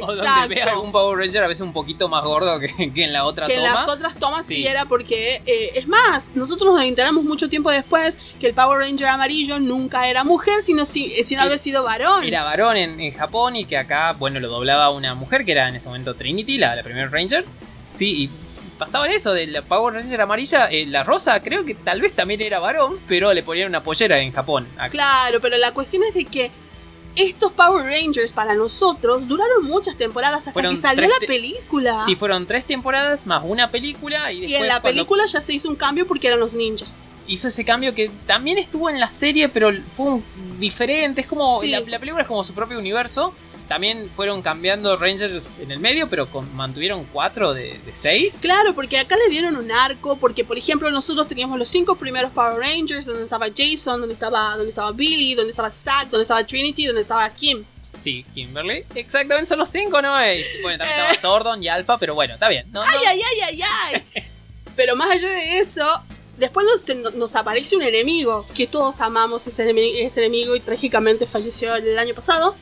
O 0.01 0.07
donde 0.07 0.23
Exacto. 0.23 0.49
ve 0.55 0.61
algún 0.63 0.91
Power 0.91 1.17
Ranger 1.17 1.43
a 1.43 1.47
veces 1.47 1.61
un 1.61 1.73
poquito 1.73 2.09
más 2.09 2.23
gordo 2.23 2.59
que, 2.59 2.91
que 2.93 3.03
en 3.03 3.13
la 3.13 3.25
otra 3.25 3.45
que 3.47 3.53
en 3.55 3.61
toma. 3.61 3.73
las 3.73 3.87
otras 3.87 4.15
tomas 4.15 4.45
sí, 4.45 4.55
Sí. 4.55 4.67
era 4.67 4.85
porque 4.85 5.41
eh, 5.45 5.71
es 5.75 5.87
más 5.87 6.35
nosotros 6.35 6.73
nos 6.73 6.83
enteramos 6.83 7.23
mucho 7.23 7.49
tiempo 7.49 7.69
después 7.71 8.17
que 8.39 8.47
el 8.47 8.53
Power 8.53 8.79
Ranger 8.79 9.07
amarillo 9.07 9.59
nunca 9.59 10.07
era 10.09 10.23
mujer 10.23 10.61
sino 10.63 10.85
si 10.85 11.13
eh, 11.13 11.23
sino 11.25 11.41
había 11.43 11.57
sido 11.57 11.83
varón 11.83 12.23
Era 12.23 12.43
varón 12.43 12.77
en, 12.77 12.99
en 12.99 13.11
Japón 13.13 13.55
y 13.55 13.65
que 13.65 13.77
acá, 13.77 14.13
bueno, 14.17 14.39
lo 14.39 14.47
doblaba 14.49 14.89
una 14.91 15.13
mujer 15.15 15.45
que 15.45 15.51
era 15.51 15.69
en 15.69 15.75
ese 15.75 15.85
momento 15.87 16.13
Trinity, 16.15 16.57
la, 16.57 16.75
la 16.75 16.83
primera 16.83 17.07
Ranger. 17.07 17.45
Sí, 17.97 18.23
y 18.23 18.29
pasaba 18.77 19.07
eso 19.07 19.31
de 19.33 19.47
la 19.47 19.61
Power 19.61 19.93
Ranger 19.93 20.19
amarilla. 20.21 20.67
eh, 20.69 20.85
la 20.85 21.03
rosa 21.03 21.39
creo 21.41 21.63
que 21.63 21.75
tal 21.75 22.01
vez 22.01 22.13
también 22.13 22.41
era 22.41 22.59
varón, 22.59 22.97
pero 23.07 23.33
le 23.33 23.41
ponían 23.43 23.69
una 23.69 23.81
pollera 23.81 24.19
en 24.19 24.31
Japón. 24.33 24.67
Acá- 24.77 24.89
claro 24.89 25.39
pero 25.41 25.55
la 25.57 25.71
cuestión 25.73 26.03
es 26.03 26.13
de 26.13 26.25
que 26.25 26.51
estos 27.15 27.51
Power 27.53 27.85
Rangers 27.85 28.33
para 28.33 28.53
nosotros 28.55 29.27
duraron 29.27 29.63
muchas 29.65 29.95
temporadas 29.97 30.39
hasta 30.39 30.51
Fueron 30.53 30.75
que 30.75 30.81
salió 30.81 31.07
la 31.07 31.25
película 31.27 32.03
Sí, 32.05 32.15
fueron 32.15 32.45
tres 32.45 32.65
temporadas 32.65 33.25
más 33.25 33.41
una 33.45 33.69
película 33.69 34.31
y 34.31 34.41
después 34.41 34.51
y 34.51 34.55
en 34.55 34.67
la 34.67 34.81
cuando 34.81 34.97
película 34.97 35.25
ya 35.25 35.41
se 35.41 35.53
hizo 35.53 35.69
un 35.69 35.75
cambio 35.75 36.05
porque 36.07 36.27
eran 36.27 36.39
los 36.39 36.53
ninjas 36.53 36.87
hizo 37.27 37.47
ese 37.47 37.65
cambio 37.65 37.95
que 37.95 38.11
también 38.27 38.59
estuvo 38.59 38.87
en 38.87 38.99
la 38.99 39.09
serie, 39.09 39.49
pero 39.49 39.71
fue 39.97 40.05
un- 40.05 40.23
diferente. 40.59 41.21
Es 41.21 41.27
como 41.27 41.59
Sí. 41.59 41.69
la, 41.71 41.79
la 41.79 41.97
película 41.97 42.21
es 42.21 42.27
como 42.27 42.43
su 42.43 42.53
propio 42.53 42.77
universo. 42.77 43.33
También 43.67 44.09
fueron 44.15 44.41
cambiando 44.41 44.95
Rangers 44.95 45.45
en 45.59 45.71
el 45.71 45.79
medio, 45.79 46.07
pero 46.07 46.27
con- 46.27 46.53
mantuvieron 46.55 47.05
cuatro 47.11 47.53
de, 47.53 47.63
de 47.79 47.93
seis. 48.01 48.33
Claro, 48.41 48.75
porque 48.75 48.97
acá 48.99 49.15
le 49.17 49.29
dieron 49.29 49.55
un 49.55 49.71
arco, 49.71 50.17
porque 50.17 50.43
por 50.43 50.57
ejemplo 50.57 50.91
nosotros 50.91 51.27
teníamos 51.27 51.57
los 51.57 51.67
cinco 51.67 51.95
primeros 51.95 52.31
Power 52.31 52.59
Rangers, 52.59 53.05
donde 53.05 53.23
estaba 53.23 53.47
Jason, 53.55 53.99
donde 54.01 54.13
estaba, 54.13 54.55
donde 54.55 54.69
estaba 54.69 54.91
Billy, 54.91 55.33
donde 55.33 55.49
estaba 55.49 55.71
Zack, 55.71 56.09
donde 56.09 56.21
estaba 56.23 56.43
Trinity, 56.45 56.85
donde 56.85 57.01
estaba 57.01 57.27
Kim. 57.31 57.63
Sí, 58.03 58.23
Kimberly. 58.35 58.83
Exactamente, 58.93 59.49
son 59.49 59.57
los 59.59 59.69
cinco, 59.71 59.99
¿no? 59.99 60.13
Y, 60.31 60.43
bueno, 60.61 60.77
también 60.77 60.99
Eh. 60.99 61.11
estaba 61.13 61.21
Thordon 61.39 61.63
y 61.63 61.67
Alpha, 61.67 61.97
pero 61.97 62.13
bueno, 62.13 62.35
está 62.35 62.47
bien. 62.49 62.67
No, 62.71 62.83
¡Ay, 62.83 62.87
no- 63.03 63.09
ay, 63.09 63.19
ay, 63.19 63.41
ay, 63.41 63.61
ay! 64.15 64.23
Pero 64.75 64.95
más 64.97 65.09
allá 65.09 65.29
de 65.29 65.57
eso, 65.59 65.87
después 66.37 66.67
nos, 66.67 67.15
nos 67.15 67.35
aparece 67.35 67.77
un 67.77 67.81
enemigo, 67.81 68.45
que 68.53 68.67
todos 68.67 68.99
amamos 69.01 69.47
ese, 69.47 69.69
ese 70.05 70.19
enemigo 70.19 70.55
y 70.55 70.59
trágicamente 70.59 71.25
falleció 71.25 71.73
el 71.75 71.97
año 71.97 72.13
pasado, 72.13 72.55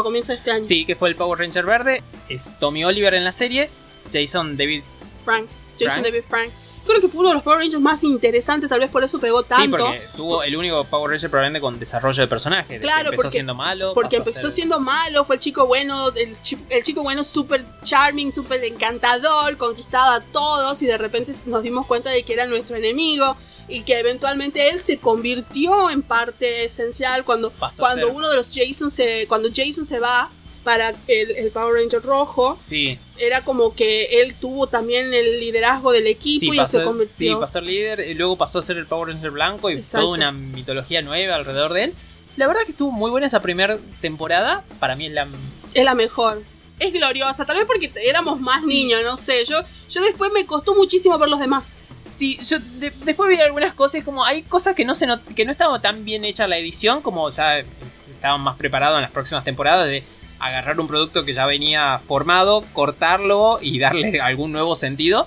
a 0.00 0.10
de 0.10 0.18
este 0.34 0.50
año. 0.50 0.64
Sí, 0.66 0.84
que 0.84 0.96
fue 0.96 1.08
el 1.08 1.16
Power 1.16 1.38
Ranger 1.38 1.64
verde. 1.64 2.02
Es 2.28 2.42
Tommy 2.60 2.84
Oliver 2.84 3.14
en 3.14 3.24
la 3.24 3.32
serie. 3.32 3.70
Jason 4.12 4.56
David. 4.56 4.82
Frank, 5.24 5.46
Jason 5.78 5.90
Frank. 6.02 6.04
David 6.04 6.24
Frank. 6.28 6.50
Creo 6.86 7.00
que 7.00 7.08
fue 7.08 7.18
uno 7.18 7.30
de 7.30 7.34
los 7.34 7.42
Power 7.42 7.58
Rangers 7.58 7.82
más 7.82 8.04
interesantes, 8.04 8.68
tal 8.70 8.78
vez 8.78 8.88
por 8.88 9.02
eso 9.02 9.18
pegó 9.18 9.42
tanto. 9.42 9.76
Sí, 9.76 9.82
porque 9.82 10.02
tuvo 10.16 10.42
el 10.44 10.54
único 10.54 10.84
Power 10.84 11.10
Ranger 11.10 11.28
probablemente 11.28 11.60
con 11.60 11.80
desarrollo 11.80 12.22
de 12.22 12.28
personaje. 12.28 12.78
Claro, 12.78 13.06
empezó 13.06 13.22
porque- 13.22 13.30
siendo 13.32 13.54
malo. 13.56 13.92
Porque 13.92 14.16
empezó 14.18 14.42
ser- 14.42 14.50
siendo 14.52 14.78
malo, 14.78 15.24
fue 15.24 15.34
el 15.34 15.40
chico 15.40 15.66
bueno, 15.66 16.10
el, 16.14 16.40
chi- 16.42 16.58
el 16.70 16.84
chico 16.84 17.02
bueno 17.02 17.24
súper 17.24 17.64
charming, 17.82 18.30
súper 18.30 18.62
encantador, 18.62 19.56
conquistaba 19.56 20.14
a 20.14 20.20
todos 20.20 20.80
y 20.82 20.86
de 20.86 20.96
repente 20.96 21.32
nos 21.46 21.64
dimos 21.64 21.86
cuenta 21.86 22.10
de 22.10 22.22
que 22.22 22.34
era 22.34 22.46
nuestro 22.46 22.76
enemigo 22.76 23.36
y 23.68 23.82
que 23.82 23.98
eventualmente 23.98 24.68
él 24.68 24.78
se 24.80 24.98
convirtió 24.98 25.90
en 25.90 26.02
parte 26.02 26.64
esencial 26.64 27.24
cuando, 27.24 27.52
cuando 27.76 28.10
uno 28.12 28.28
de 28.30 28.36
los 28.36 28.48
Jason 28.52 28.90
se, 28.90 29.26
cuando 29.28 29.48
Jason 29.54 29.84
se 29.84 29.98
va 29.98 30.30
para 30.62 30.94
el, 31.06 31.30
el 31.30 31.50
Power 31.52 31.74
Ranger 31.80 32.02
rojo, 32.02 32.58
Sí, 32.68 32.98
era 33.18 33.42
como 33.42 33.74
que 33.74 34.20
él 34.22 34.34
tuvo 34.34 34.66
también 34.66 35.14
el 35.14 35.38
liderazgo 35.40 35.92
del 35.92 36.06
equipo 36.08 36.40
Sí, 36.40 36.48
y 36.48 36.50
se 36.52 36.56
pasó, 36.56 36.78
sí, 36.80 36.84
convirtió. 36.84 37.40
pasó 37.40 37.44
a 37.44 37.52
ser 37.52 37.62
líder, 37.62 38.00
y 38.08 38.14
luego 38.14 38.36
pasó 38.36 38.58
a 38.58 38.62
ser 38.64 38.76
el 38.76 38.86
Power 38.86 39.08
Ranger 39.14 39.30
blanco 39.30 39.70
y 39.70 39.74
Exacto. 39.74 40.06
toda 40.06 40.16
una 40.16 40.32
mitología 40.32 41.02
nueva 41.02 41.36
alrededor 41.36 41.72
de 41.72 41.84
él. 41.84 41.94
La 42.36 42.46
verdad 42.48 42.62
que 42.66 42.72
estuvo 42.72 42.90
muy 42.90 43.10
buena 43.10 43.28
esa 43.28 43.40
primera 43.40 43.78
temporada. 44.00 44.62
Para 44.78 44.94
mí 44.96 45.06
es 45.06 45.12
la. 45.12 45.26
Es 45.72 45.84
la 45.84 45.94
mejor. 45.94 46.42
Es 46.78 46.92
gloriosa, 46.92 47.46
tal 47.46 47.56
vez 47.56 47.66
porque 47.66 47.90
éramos 48.04 48.38
más 48.40 48.62
niños, 48.64 49.00
no 49.04 49.16
sé. 49.16 49.44
Yo, 49.46 49.56
yo 49.88 50.02
después 50.02 50.30
me 50.34 50.44
costó 50.44 50.74
muchísimo 50.74 51.16
ver 51.18 51.30
los 51.30 51.40
demás. 51.40 51.78
Sí, 52.18 52.38
yo 52.42 52.58
de- 52.58 52.92
después 53.04 53.28
vi 53.28 53.36
algunas 53.40 53.74
cosas, 53.74 54.02
como 54.04 54.24
hay 54.24 54.42
cosas 54.42 54.74
que 54.74 54.84
no 54.84 54.94
se 54.94 55.06
not- 55.06 55.34
que 55.34 55.44
no 55.44 55.52
estaba 55.52 55.80
tan 55.80 56.04
bien 56.04 56.24
hecha 56.24 56.46
la 56.46 56.56
edición, 56.58 57.02
como 57.02 57.28
ya 57.30 57.58
estaban 57.58 58.40
más 58.40 58.56
preparados 58.56 58.96
en 58.96 59.02
las 59.02 59.10
próximas 59.10 59.44
temporadas 59.44 59.86
de 59.88 60.02
agarrar 60.38 60.78
un 60.80 60.86
producto 60.88 61.24
que 61.24 61.34
ya 61.34 61.46
venía 61.46 62.00
formado, 62.06 62.64
cortarlo 62.72 63.58
y 63.60 63.78
darle 63.78 64.20
algún 64.20 64.52
nuevo 64.52 64.76
sentido. 64.76 65.26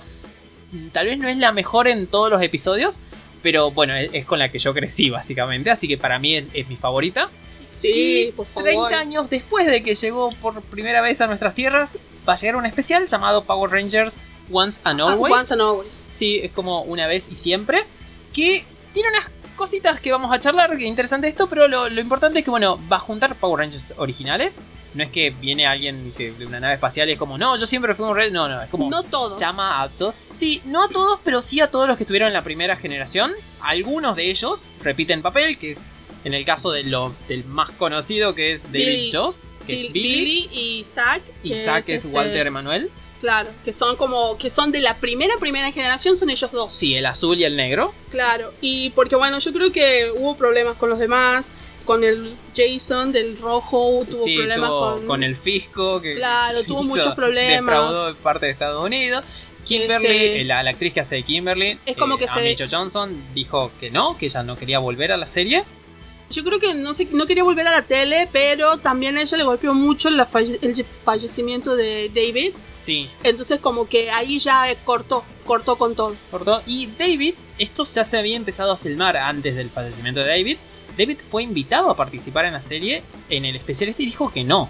Tal 0.92 1.06
vez 1.06 1.18
no 1.18 1.28
es 1.28 1.36
la 1.36 1.52
mejor 1.52 1.88
en 1.88 2.06
todos 2.06 2.30
los 2.30 2.42
episodios, 2.42 2.96
pero 3.42 3.70
bueno, 3.70 3.94
es, 3.96 4.10
es 4.12 4.24
con 4.24 4.38
la 4.38 4.50
que 4.50 4.58
yo 4.58 4.72
crecí 4.74 5.10
básicamente, 5.10 5.70
así 5.70 5.88
que 5.88 5.96
para 5.98 6.18
mí 6.18 6.36
es, 6.36 6.44
es 6.54 6.68
mi 6.68 6.76
favorita. 6.76 7.28
Sí, 7.72 8.26
Y 8.28 8.32
por 8.32 8.46
favor. 8.46 8.64
30 8.88 8.98
años 8.98 9.30
después 9.30 9.66
de 9.66 9.82
que 9.82 9.94
llegó 9.94 10.30
por 10.42 10.60
primera 10.62 11.00
vez 11.00 11.20
a 11.20 11.26
nuestras 11.28 11.54
tierras, 11.54 11.90
va 12.28 12.32
a 12.34 12.36
llegar 12.36 12.56
un 12.56 12.66
especial 12.66 13.06
llamado 13.06 13.44
Power 13.44 13.70
Rangers 13.70 14.20
Once 14.50 14.78
and 14.84 15.00
Ah, 15.00 15.04
Always. 15.12 15.32
Once 15.32 15.52
and 15.52 15.62
always. 15.62 16.04
Sí, 16.18 16.40
es 16.42 16.52
como 16.52 16.82
una 16.82 17.06
vez 17.06 17.24
y 17.30 17.34
siempre. 17.36 17.84
Que 18.32 18.64
tiene 18.94 19.08
unas 19.10 19.26
cositas 19.56 20.00
que 20.00 20.12
vamos 20.12 20.32
a 20.32 20.40
charlar. 20.40 20.76
que 20.76 20.84
interesante 20.84 21.28
esto, 21.28 21.46
pero 21.48 21.68
lo, 21.68 21.88
lo 21.88 22.00
importante 22.00 22.38
es 22.40 22.44
que, 22.44 22.50
bueno, 22.50 22.78
va 22.90 22.96
a 22.96 23.00
juntar 23.00 23.34
Power 23.36 23.60
Rangers 23.60 23.94
originales. 23.96 24.52
No 24.94 25.04
es 25.04 25.10
que 25.10 25.30
viene 25.30 25.66
alguien 25.66 26.12
que, 26.16 26.32
de 26.32 26.46
una 26.46 26.58
nave 26.58 26.74
espacial 26.74 27.08
y 27.08 27.12
es 27.12 27.18
como, 27.18 27.38
no, 27.38 27.56
yo 27.56 27.64
siempre 27.66 27.94
fui 27.94 28.04
un 28.06 28.16
rey. 28.16 28.30
No, 28.32 28.48
no, 28.48 28.60
es 28.60 28.68
como. 28.70 28.90
No 28.90 29.02
todos. 29.04 29.38
Llama 29.38 29.82
a 29.82 29.88
todos. 29.88 30.14
Sí, 30.36 30.60
no 30.64 30.84
a 30.84 30.88
todos, 30.88 31.20
pero 31.22 31.42
sí 31.42 31.60
a 31.60 31.68
todos 31.68 31.86
los 31.86 31.96
que 31.96 32.02
estuvieron 32.02 32.26
en 32.28 32.34
la 32.34 32.42
primera 32.42 32.74
generación. 32.76 33.32
Algunos 33.60 34.16
de 34.16 34.30
ellos 34.30 34.62
repiten 34.82 35.22
papel, 35.22 35.58
que 35.58 35.72
es 35.72 35.78
en 36.24 36.34
el 36.34 36.44
caso 36.44 36.72
de 36.72 36.82
lo, 36.82 37.14
del 37.28 37.44
más 37.44 37.70
conocido, 37.70 38.34
que 38.34 38.52
es 38.52 38.62
David 38.64 38.72
Billy. 38.86 39.12
Jost, 39.12 39.42
que 39.66 39.74
Sí, 39.74 39.86
es 39.86 39.92
Billy. 39.92 40.14
Billy 40.24 40.48
y 40.52 40.84
Zack. 40.84 41.22
y 41.44 41.54
Zack 41.64 41.88
es 41.88 42.04
este, 42.04 42.08
Walter 42.08 42.46
Emanuel. 42.48 42.90
Claro, 43.20 43.50
que 43.64 43.72
son 43.74 43.96
como, 43.96 44.38
que 44.38 44.48
son 44.48 44.72
de 44.72 44.80
la 44.80 44.94
primera, 44.96 45.34
primera 45.38 45.70
generación, 45.72 46.16
son 46.16 46.30
ellos 46.30 46.50
dos. 46.52 46.72
Sí, 46.72 46.94
el 46.94 47.04
azul 47.04 47.38
y 47.38 47.44
el 47.44 47.54
negro. 47.56 47.92
Claro, 48.10 48.52
y 48.62 48.90
porque 48.90 49.14
bueno, 49.16 49.38
yo 49.38 49.52
creo 49.52 49.70
que 49.70 50.10
hubo 50.16 50.36
problemas 50.36 50.76
con 50.78 50.88
los 50.88 50.98
demás, 50.98 51.52
con 51.84 52.02
el 52.02 52.32
Jason 52.56 53.12
del 53.12 53.36
rojo, 53.38 54.04
tuvo 54.08 54.24
sí, 54.24 54.36
problemas 54.36 54.68
tuvo 54.70 54.94
con... 54.96 55.06
con... 55.06 55.22
el 55.22 55.36
fisco 55.36 56.00
que 56.00 56.14
Claro, 56.14 56.62
tuvo 56.66 56.82
muchos 56.82 57.14
problemas. 57.14 57.60
defraudó 57.60 58.14
parte 58.16 58.46
de 58.46 58.52
Estados 58.52 58.84
Unidos 58.84 59.24
Kimberly, 59.66 60.06
Este- 60.06 60.40
eh, 60.40 60.44
la, 60.44 60.62
la 60.62 60.70
actriz 60.70 60.92
que 60.94 61.00
hace 61.00 61.16
de 61.16 61.22
Kimberly, 61.22 61.78
Es 61.84 61.96
como 61.96 62.16
que 62.16 62.26
se- 62.26 62.56
Johnson 62.70 63.22
dijo 63.34 63.70
que 63.78 63.90
no, 63.90 64.16
que 64.16 64.26
ella 64.26 64.42
no 64.42 64.56
quería 64.56 64.78
volver 64.78 65.12
a 65.12 65.16
la 65.18 65.26
serie. 65.26 65.62
Yo 66.30 66.42
creo 66.44 66.58
que 66.58 66.74
no 66.74 66.94
sé, 66.94 67.06
no 67.12 67.26
quería 67.26 67.42
volver 67.44 67.66
a 67.68 67.72
la 67.72 67.82
tele, 67.82 68.28
pero 68.32 68.78
también 68.78 69.18
a 69.18 69.22
ella 69.22 69.36
le 69.36 69.44
golpeó 69.44 69.74
mucho 69.74 70.08
la 70.10 70.26
falle- 70.26 70.58
el 70.62 70.74
fallecimiento 71.04 71.76
de 71.76 72.08
David. 72.14 72.52
Sí, 72.84 73.08
Entonces 73.22 73.60
como 73.60 73.86
que 73.88 74.10
ahí 74.10 74.38
ya 74.38 74.64
cortó, 74.84 75.22
cortó 75.46 75.76
con 75.76 75.94
todo. 75.94 76.14
cortó. 76.30 76.62
Y 76.66 76.86
David, 76.86 77.34
esto 77.58 77.84
ya 77.84 78.04
se 78.04 78.16
había 78.18 78.36
empezado 78.36 78.72
a 78.72 78.76
filmar 78.76 79.16
antes 79.16 79.54
del 79.56 79.68
fallecimiento 79.70 80.20
de 80.20 80.28
David. 80.28 80.56
David 80.96 81.18
fue 81.30 81.42
invitado 81.42 81.90
a 81.90 81.96
participar 81.96 82.46
en 82.46 82.54
la 82.54 82.62
serie. 82.62 83.02
En 83.28 83.44
el 83.44 83.56
especial 83.56 83.90
este 83.90 84.02
y 84.02 84.06
dijo 84.06 84.32
que 84.32 84.44
no. 84.44 84.68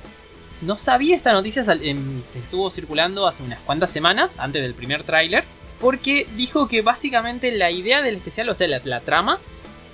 No 0.62 0.76
sabía 0.76 1.16
esta 1.16 1.32
noticia, 1.32 1.64
sal- 1.64 1.80
em, 1.82 2.20
estuvo 2.34 2.70
circulando 2.70 3.26
hace 3.26 3.42
unas 3.42 3.60
cuantas 3.60 3.90
semanas, 3.90 4.30
antes 4.38 4.60
del 4.60 4.74
primer 4.74 5.04
tráiler, 5.04 5.44
porque 5.80 6.26
dijo 6.36 6.68
que 6.68 6.82
básicamente 6.82 7.50
la 7.52 7.70
idea 7.70 8.02
del 8.02 8.16
especial, 8.16 8.48
o 8.50 8.54
sea, 8.54 8.68
la, 8.68 8.80
la 8.84 9.00
trama, 9.00 9.38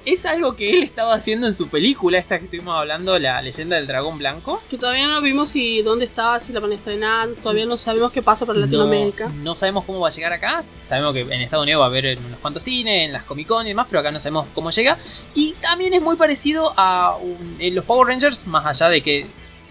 es 0.06 0.25
algo 0.25 0.54
que 0.56 0.70
él 0.70 0.82
estaba 0.84 1.14
haciendo 1.14 1.46
en 1.48 1.52
su 1.54 1.68
película, 1.68 2.16
esta 2.18 2.38
que 2.38 2.44
estuvimos 2.44 2.75
hablando, 2.76 3.18
La 3.18 3.42
leyenda 3.42 3.76
del 3.76 3.86
dragón 3.86 4.16
blanco. 4.18 4.62
Que 4.70 4.78
todavía 4.78 5.08
no 5.08 5.20
vimos 5.20 5.50
si 5.50 5.82
dónde 5.82 6.04
está, 6.04 6.38
si 6.40 6.52
la 6.52 6.60
van 6.60 6.70
a 6.70 6.75
estrenar, 6.76 7.28
todavía 7.42 7.66
no 7.66 7.76
sabemos 7.76 8.12
qué 8.12 8.22
pasa 8.22 8.46
para 8.46 8.60
Latinoamérica. 8.60 9.28
No, 9.28 9.42
no 9.44 9.54
sabemos 9.56 9.84
cómo 9.84 10.00
va 10.00 10.08
a 10.08 10.12
llegar 10.12 10.32
acá. 10.32 10.62
Sabemos 10.88 11.12
que 11.12 11.22
en 11.22 11.32
Estados 11.42 11.64
Unidos 11.64 11.80
va 11.80 11.86
a 11.86 11.88
haber 11.88 12.06
en 12.06 12.25
unos 12.25 12.38
cuantos 12.38 12.62
cines, 12.62 13.06
en 13.06 13.12
las 13.12 13.25
Comic 13.25 13.48
Con 13.48 13.66
y 13.66 13.70
demás, 13.70 13.88
pero 13.90 14.00
acá 14.00 14.12
no 14.12 14.20
sabemos 14.20 14.46
cómo 14.54 14.70
llega. 14.70 14.96
Y 15.34 15.52
también 15.54 15.92
es 15.92 16.00
muy 16.02 16.16
parecido 16.16 16.72
a 16.76 17.16
un- 17.20 17.56
eh, 17.58 17.72
los 17.72 17.84
Power 17.84 18.06
Rangers, 18.08 18.46
más 18.46 18.64
allá 18.64 18.88
de 18.88 19.00
que 19.02 19.26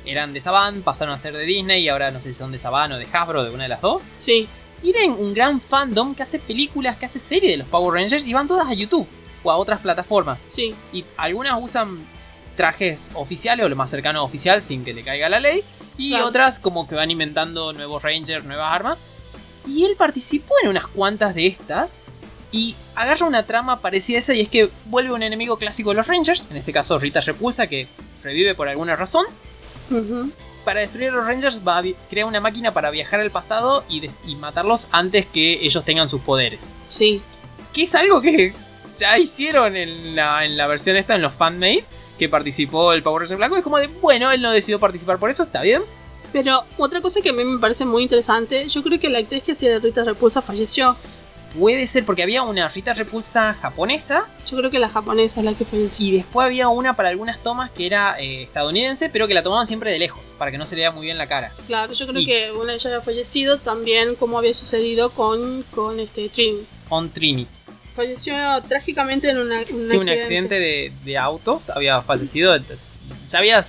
eran 0.06 0.34
de 0.34 0.42
Saban, 0.42 0.82
pasaron 0.82 1.14
a 1.14 1.18
ser 1.18 1.34
de 1.36 1.46
Disney 1.46 1.84
y 1.84 1.90
ahora 1.90 2.12
no 2.12 2.22
sé 2.22 2.34
si 2.34 2.38
son 2.38 2.52
de 2.52 2.60
Saban 2.60 2.92
o 2.92 2.98
de 2.98 3.08
Hasbro, 3.12 3.44
de 3.44 3.50
una 3.52 3.64
de 3.64 3.70
las 3.70 3.82
dos. 3.82 4.04
Sí, 4.18 4.48
Tienen 4.82 5.12
un 5.12 5.34
gran 5.34 5.60
fandom 5.62 6.14
que 6.14 6.22
hace 6.22 6.38
películas, 6.38 6.98
que 6.98 7.06
hace 7.08 7.18
series 7.20 7.54
de 7.54 7.58
los 7.58 7.68
Power 7.68 7.94
Rangers 8.00 8.26
y 8.28 8.34
van 8.34 8.48
todas 8.48 8.68
a 8.68 8.74
YouTube 8.74 9.08
o 9.46 9.52
a 9.52 9.58
otras 9.58 9.80
plataformas. 9.82 10.40
sí. 10.50 10.76
Y 10.92 11.06
algunas 11.18 11.62
usan 11.62 11.98
trajes 12.58 13.12
oficiales 13.14 13.66
o 13.66 13.70
lo 13.70 13.76
más 13.76 13.90
cercano 13.90 14.20
a 14.20 14.24
oficial 14.24 14.62
sin 14.62 14.84
que 14.86 14.94
le 14.94 15.04
caiga 15.04 15.30
la 15.30 15.40
ley. 15.40 15.62
Y 15.98 16.10
Claro. 16.12 16.28
otras 16.28 16.60
como 16.60 16.88
que 16.88 16.96
van 16.96 17.12
inventando 17.12 17.72
nuevos 17.74 18.02
Rangers, 18.04 18.46
nuevas 18.46 18.74
armas. 18.74 18.98
Y 19.68 19.84
él 19.86 19.96
participó 19.98 20.54
en 20.64 20.70
unas 20.70 20.88
cuantas 20.88 21.36
de 21.36 21.48
estas. 21.48 21.90
Y 22.52 22.76
agarra 22.96 23.26
una 23.26 23.44
trama 23.44 23.82
parecida 23.82 24.18
a 24.18 24.22
esa 24.22 24.34
y 24.34 24.40
es 24.42 24.48
que 24.50 24.70
vuelve 24.86 25.12
un 25.12 25.24
enemigo 25.24 25.58
clásico 25.58 25.90
de 25.90 25.98
los 25.98 26.08
Rangers. 26.08 26.48
En 26.50 26.56
este 26.58 26.72
caso 26.72 26.98
Rita 27.00 27.20
Repulsa 27.22 27.68
que 27.68 27.88
revive 28.24 28.56
por 28.56 28.70
alguna 28.70 28.96
razón. 28.96 29.26
Para 30.64 30.80
destruir 30.80 31.10
a 31.10 31.14
los 31.14 31.26
Rangers 31.28 31.60
va 31.68 31.78
a 31.80 31.84
crea 32.10 32.26
una 32.26 32.40
máquina 32.40 32.72
para 32.74 32.90
viajar 32.90 33.20
al 33.20 33.30
pasado 33.32 33.84
y, 33.90 34.10
y 34.26 34.36
matarlos 34.36 34.88
antes 34.92 35.26
que 35.28 35.66
ellos 35.66 35.84
tengan 35.86 36.10
sus 36.10 36.22
poderes. 36.22 36.60
Sí. 36.88 37.22
Que 37.74 37.84
es 37.84 37.94
algo 37.96 38.22
que 38.22 38.54
ya 39.00 39.18
hicieron 39.18 39.76
en 39.76 40.16
la, 40.16 40.46
en 40.46 40.58
la 40.58 40.68
versión 40.68 40.96
esta, 40.98 41.16
en 41.16 41.22
los 41.22 41.34
fanmade, 41.34 41.84
que 42.18 42.30
participó 42.30 42.94
el 42.94 43.04
Power 43.04 43.22
Ranger 43.24 43.38
Blanco. 43.38 43.58
Es 43.58 43.64
como 43.64 43.78
de, 43.78 43.88
bueno, 43.88 44.32
él 44.32 44.42
no 44.42 44.52
decidió 44.52 44.80
participar 44.80 45.18
por 45.18 45.30
eso, 45.30 45.44
está 45.44 45.62
bien. 45.62 45.82
Pero 46.34 46.64
otra 46.78 47.02
cosa 47.02 47.22
que 47.22 47.30
a 47.30 47.34
mí 47.34 47.44
me 47.46 47.60
parece 47.60 47.86
muy 47.86 48.04
interesante, 48.04 48.68
yo 48.68 48.84
creo 48.84 49.00
que 49.00 49.10
la 49.10 49.20
actriz 49.20 49.44
que 49.44 49.54
hacía 49.54 49.70
de 49.70 49.80
Rita 49.80 50.04
Repulsa 50.04 50.42
falleció. 50.42 50.96
Puede 51.58 51.88
ser 51.88 52.04
porque 52.06 52.22
había 52.22 52.44
una 52.44 52.68
Rita 52.68 52.94
Repulsa 52.94 53.54
japonesa 53.54 54.26
Yo 54.46 54.58
creo 54.58 54.70
que 54.70 54.78
la 54.78 54.90
japonesa 54.90 55.40
es 55.40 55.46
la 55.46 55.54
que 55.54 55.64
falleció. 55.64 56.06
y 56.06 56.12
después 56.12 56.44
había 56.46 56.68
una 56.68 56.98
para 56.98 57.08
algunas 57.08 57.40
tomas 57.42 57.72
que 57.72 57.86
era 57.86 58.20
eh, 58.20 58.44
estadounidense, 58.44 59.08
pero 59.08 59.26
que 59.26 59.34
la 59.34 59.42
tomaban 59.42 59.66
siempre 59.66 59.90
de 59.90 59.98
lejos, 60.00 60.22
para 60.38 60.52
que 60.52 60.58
no 60.58 60.66
se 60.66 60.76
le 60.76 60.82
vea 60.82 60.92
muy 60.92 61.06
bien 61.06 61.18
la 61.18 61.28
cara. 61.28 61.54
Claro, 61.68 61.94
yo 61.94 62.08
creo 62.08 62.20
Y- 62.20 62.26
que 62.26 62.52
una 62.52 62.72
de 62.72 62.74
ellas 62.74 62.88
había 62.88 63.02
fallecido 63.02 63.58
también 63.60 64.16
como 64.16 64.38
había 64.38 64.54
sucedido 64.54 65.12
con, 65.12 65.64
con 65.74 65.98
este 66.02 66.28
Trini. 66.28 66.64
On 66.90 67.10
Trinity. 67.10 67.48
Falleció 67.96 68.36
trágicamente 68.68 69.30
en 69.30 69.38
una, 69.38 69.60
un, 69.60 69.66
Sí, 69.66 69.74
un 69.74 69.86
accidente. 69.92 70.22
accidente 70.22 70.60
de, 70.60 70.92
de 71.06 71.18
autos, 71.18 71.70
había 71.70 72.02
fallecido. 72.02 72.58
Ya 73.30 73.38
había, 73.40 73.64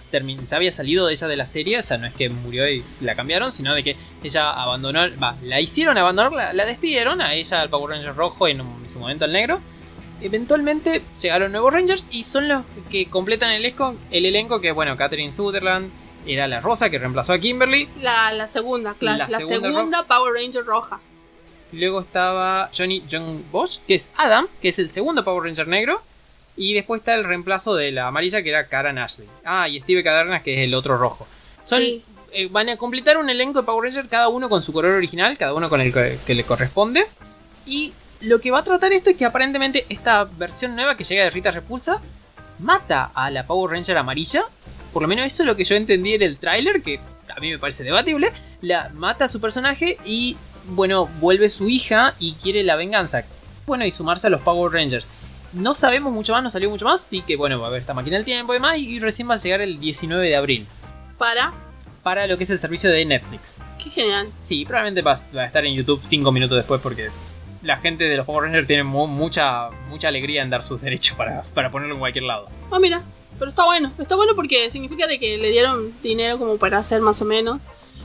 ya 0.49 0.57
había 0.57 0.73
salido 0.73 1.07
de 1.07 1.13
ella 1.15 1.29
de 1.29 1.37
la 1.37 1.47
serie, 1.47 1.79
o 1.79 1.83
sea, 1.83 1.99
no 1.99 2.07
es 2.07 2.15
que 2.15 2.29
murió 2.31 2.69
y 2.69 2.83
la 3.01 3.15
cambiaron, 3.15 3.53
sino 3.53 3.75
de 3.75 3.85
que 3.85 3.97
ella 4.23 4.51
abandonó, 4.51 5.01
va, 5.23 5.37
la 5.43 5.61
hicieron 5.61 5.97
abandonar, 5.99 6.33
la, 6.33 6.53
la 6.55 6.65
despidieron 6.67 7.21
a 7.21 7.35
ella, 7.35 7.61
al 7.61 7.69
Power 7.71 7.91
Ranger 7.97 8.15
rojo 8.15 8.49
y 8.49 8.53
en, 8.53 8.63
un- 8.63 8.85
en 8.85 8.91
su 8.91 8.99
momento 8.99 9.25
al 9.27 9.33
negro. 9.33 9.61
Eventualmente 10.23 11.03
llegaron 11.21 11.53
nuevos 11.53 11.73
Rangers 11.73 12.07
y 12.11 12.25
son 12.25 12.49
los 12.49 12.65
que 12.91 13.07
completan 13.11 13.51
el, 13.51 13.65
esco- 13.67 13.97
el 14.11 14.25
elenco 14.25 14.61
que, 14.61 14.73
bueno, 14.73 14.97
Catherine 14.97 15.33
Sutherland 15.33 15.91
era 16.27 16.49
la 16.49 16.61
rosa 16.61 16.89
que 16.91 16.99
reemplazó 16.99 17.35
a 17.35 17.39
Kimberly. 17.39 17.89
La, 18.01 18.33
la 18.33 18.49
segunda, 18.49 18.95
claro. 18.95 19.19
La 19.19 19.29
La, 19.29 19.41
segunda 19.41 19.69
segunda, 19.69 20.03
Power 20.05 20.33
Ranger 20.33 20.65
roja. 20.65 21.01
Luego 21.73 22.01
estaba 22.01 22.71
Johnny 22.77 23.03
John 23.11 23.45
Bosch, 23.51 23.79
que 23.87 23.97
es 23.97 24.09
Adam, 24.17 24.47
que 24.63 24.69
es 24.69 24.79
el 24.79 24.91
segundo 24.91 25.25
Power 25.25 25.45
Ranger 25.45 25.69
negro. 25.69 26.01
Y 26.57 26.73
después 26.75 27.01
está 27.01 27.15
el 27.15 27.25
reemplazo 27.25 27.75
de 27.75 27.93
la 27.93 28.07
amarilla, 28.07 28.43
que 28.43 28.49
era 28.49 28.67
Karen 28.69 28.99
Ashley. 28.99 29.29
Ah, 29.45 29.69
y 29.69 29.81
Steve 29.81 30.03
Cadernas, 30.03 30.43
que 30.43 30.55
es 30.55 30.61
el 30.61 30.75
otro 30.75 30.97
rojo. 30.97 31.27
Son, 31.65 31.81
Sí. 31.83 32.03
eh, 32.33 32.49
van 32.51 32.69
a 32.71 32.77
completar 32.79 33.19
un 33.19 33.29
elenco 33.29 33.61
de 33.61 33.67
Power 33.67 33.85
Ranger, 33.91 34.09
cada 34.09 34.29
uno 34.29 34.49
con 34.49 34.63
su 34.63 34.73
color 34.73 34.93
original, 34.93 35.37
cada 35.37 35.53
uno 35.53 35.69
con 35.69 35.81
el 35.83 35.93
que, 35.93 36.19
que 36.27 36.35
le 36.35 36.45
corresponde. 36.45 37.05
Y 37.67 37.93
lo 38.23 38.41
que 38.41 38.51
va 38.51 38.61
a 38.61 38.65
tratar 38.65 38.93
esto 38.95 39.11
es 39.11 39.17
que 39.17 39.25
aparentemente 39.27 39.85
esta 39.91 40.25
versión 40.25 40.75
nueva 40.75 40.97
que 40.97 41.05
llega 41.05 41.25
de 41.25 41.31
Rita 41.31 41.51
Repulsa 41.51 42.01
mata 42.59 43.11
a 43.15 43.31
la 43.31 43.47
Power 43.47 43.73
Ranger 43.73 43.99
amarilla. 43.99 44.45
Por 44.95 45.03
lo 45.03 45.09
menos 45.09 45.27
eso 45.27 45.43
es 45.43 45.47
lo 45.47 45.57
que 45.57 45.65
yo 45.65 45.75
entendí 45.75 46.15
en 46.15 46.23
el 46.23 46.39
tráiler, 46.39 46.81
que 46.81 46.99
a 47.35 47.39
mí 47.41 47.51
me 47.51 47.59
parece 47.59 47.85
debatible. 47.85 48.33
La 48.63 48.89
mata 48.95 49.27
a 49.27 49.29
su 49.29 49.41
personaje 49.43 49.99
y, 50.07 50.37
bueno, 50.69 51.09
vuelve 51.21 51.49
su 51.49 51.69
hija 51.69 52.15
y 52.19 52.35
quiere 52.35 52.63
la 52.63 52.77
venganza. 52.77 53.25
Bueno, 53.67 53.85
y 53.85 53.91
sumarse 53.93 54.27
a 54.27 54.31
los 54.31 54.41
Power 54.43 54.73
Rangers. 54.73 55.07
No 55.53 55.75
sabemos 55.75 56.13
mucho 56.13 56.33
más, 56.33 56.43
no 56.43 56.51
salió 56.51 56.69
mucho 56.71 56.85
más, 56.85 57.01
así 57.01 57.23
que 57.23 57.37
bueno, 57.37 57.59
va 57.59 57.67
a 57.67 57.69
haber 57.69 57.81
esta 57.81 57.95
máquina 57.95 58.17
del 58.17 58.25
tiempo 58.25 58.53
y 58.53 58.57
demás, 58.57 58.79
y 58.79 58.99
recién 59.01 59.29
va 59.31 59.35
a 59.35 59.39
llegar 59.39 59.61
el 59.61 59.79
19 59.81 60.27
de 60.29 60.37
abril 60.37 60.67
Para. 61.19 61.53
para 62.03 62.27
lo 62.27 62.37
que 62.37 62.45
es 62.45 62.51
el 62.51 62.59
servicio 62.59 62.91
de 62.91 63.05
Netflix. 63.05 63.57
Qué 63.83 63.89
genial. 63.91 64.29
Sí, 64.45 64.65
probablemente 64.65 65.03
va, 65.03 65.21
a 65.41 65.45
estar 65.47 65.65
en 65.65 65.75
YouTube 65.75 66.03
5 66.07 66.31
minutos 66.33 66.57
después 66.57 66.81
porque 66.81 67.09
la 67.63 67.79
gente 67.79 68.05
de 68.05 68.17
los 68.17 68.27
Power 68.27 68.45
Rangers 68.45 68.67
tiene 68.67 68.83
mu- 68.85 69.07
mucha, 69.07 69.71
mucha 69.89 70.09
alegría 70.09 70.43
en 70.43 70.51
dar 70.51 70.63
sus 70.63 70.81
derechos 70.83 71.17
para, 71.17 71.43
para 71.55 71.71
ponerlo 71.71 71.95
en 71.95 72.01
cualquier 72.01 72.25
lado. 72.25 72.49
Ah, 72.71 72.79
mira. 72.79 73.03
Pero 73.39 73.51
está 73.51 73.65
bueno. 73.65 73.93
Está 73.99 74.15
bueno 74.17 74.33
porque 74.35 74.69
significa 74.71 75.07
de 75.07 75.19
que 75.19 75.37
le 75.39 75.51
dieron 75.51 75.93
dinero 76.03 76.39
como 76.39 76.57
para 76.59 76.79
hacer 76.79 77.01
más 77.01 77.21
o 77.23 77.25
menos. 77.25 77.63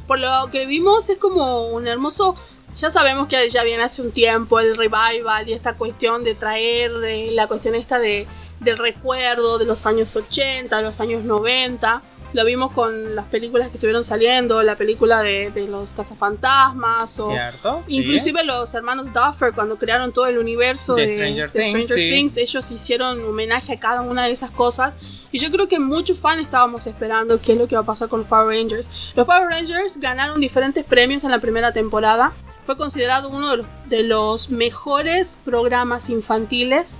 Por 0.07 0.19
lo 0.19 0.49
que 0.51 0.65
vimos 0.65 1.09
es 1.09 1.17
como 1.17 1.67
un 1.67 1.87
hermoso... 1.87 2.35
Ya 2.73 2.89
sabemos 2.89 3.27
que 3.27 3.49
ya 3.49 3.63
viene 3.63 3.83
hace 3.83 4.01
un 4.01 4.13
tiempo 4.13 4.61
el 4.61 4.77
revival 4.77 5.49
y 5.49 5.51
esta 5.51 5.73
cuestión 5.73 6.23
de 6.23 6.35
traer 6.35 6.91
eh, 7.03 7.29
la 7.33 7.47
cuestión 7.47 7.75
esta 7.75 7.99
de, 7.99 8.27
del 8.61 8.77
recuerdo 8.77 9.57
de 9.57 9.65
los 9.65 9.85
años 9.85 10.15
80, 10.15 10.77
de 10.77 10.81
los 10.81 11.01
años 11.01 11.25
90. 11.25 12.01
Lo 12.33 12.45
vimos 12.45 12.71
con 12.71 13.15
las 13.15 13.25
películas 13.25 13.69
que 13.69 13.75
estuvieron 13.75 14.03
saliendo, 14.03 14.63
la 14.63 14.75
película 14.75 15.21
de, 15.21 15.51
de 15.51 15.67
los 15.67 15.93
cazafantasmas 15.93 17.19
o... 17.19 17.29
¿Cierto? 17.29 17.81
Sí. 17.85 17.97
Inclusive 17.97 18.43
los 18.43 18.73
hermanos 18.73 19.11
Duffer, 19.13 19.53
cuando 19.53 19.77
crearon 19.77 20.11
todo 20.13 20.27
el 20.27 20.37
universo 20.37 20.95
De 20.95 21.07
de, 21.07 21.15
Stranger 21.15 21.51
de 21.51 21.59
Things, 21.59 21.69
Stranger 21.69 21.97
sí. 21.97 22.11
Things, 22.11 22.37
ellos 22.37 22.71
hicieron 22.71 23.25
homenaje 23.25 23.73
a 23.73 23.79
cada 23.79 24.01
una 24.01 24.25
de 24.25 24.31
esas 24.31 24.51
cosas. 24.51 24.95
Y 25.31 25.39
yo 25.39 25.51
creo 25.51 25.67
que 25.67 25.79
muchos 25.79 26.19
fans 26.19 26.41
estábamos 26.41 26.87
esperando 26.87 27.41
qué 27.41 27.53
es 27.53 27.57
lo 27.57 27.67
que 27.67 27.75
va 27.75 27.81
a 27.81 27.85
pasar 27.85 28.09
con 28.09 28.21
los 28.21 28.29
Power 28.29 28.47
Rangers. 28.47 28.89
Los 29.15 29.25
Power 29.25 29.47
Rangers 29.49 29.97
ganaron 29.99 30.39
diferentes 30.39 30.85
premios 30.85 31.23
en 31.23 31.31
la 31.31 31.39
primera 31.39 31.71
temporada. 31.71 32.33
Fue 32.65 32.77
considerado 32.77 33.29
uno 33.29 33.51
de 33.51 33.57
los, 33.57 33.65
de 33.89 34.03
los 34.03 34.49
mejores 34.49 35.37
programas 35.43 36.09
infantiles 36.09 36.95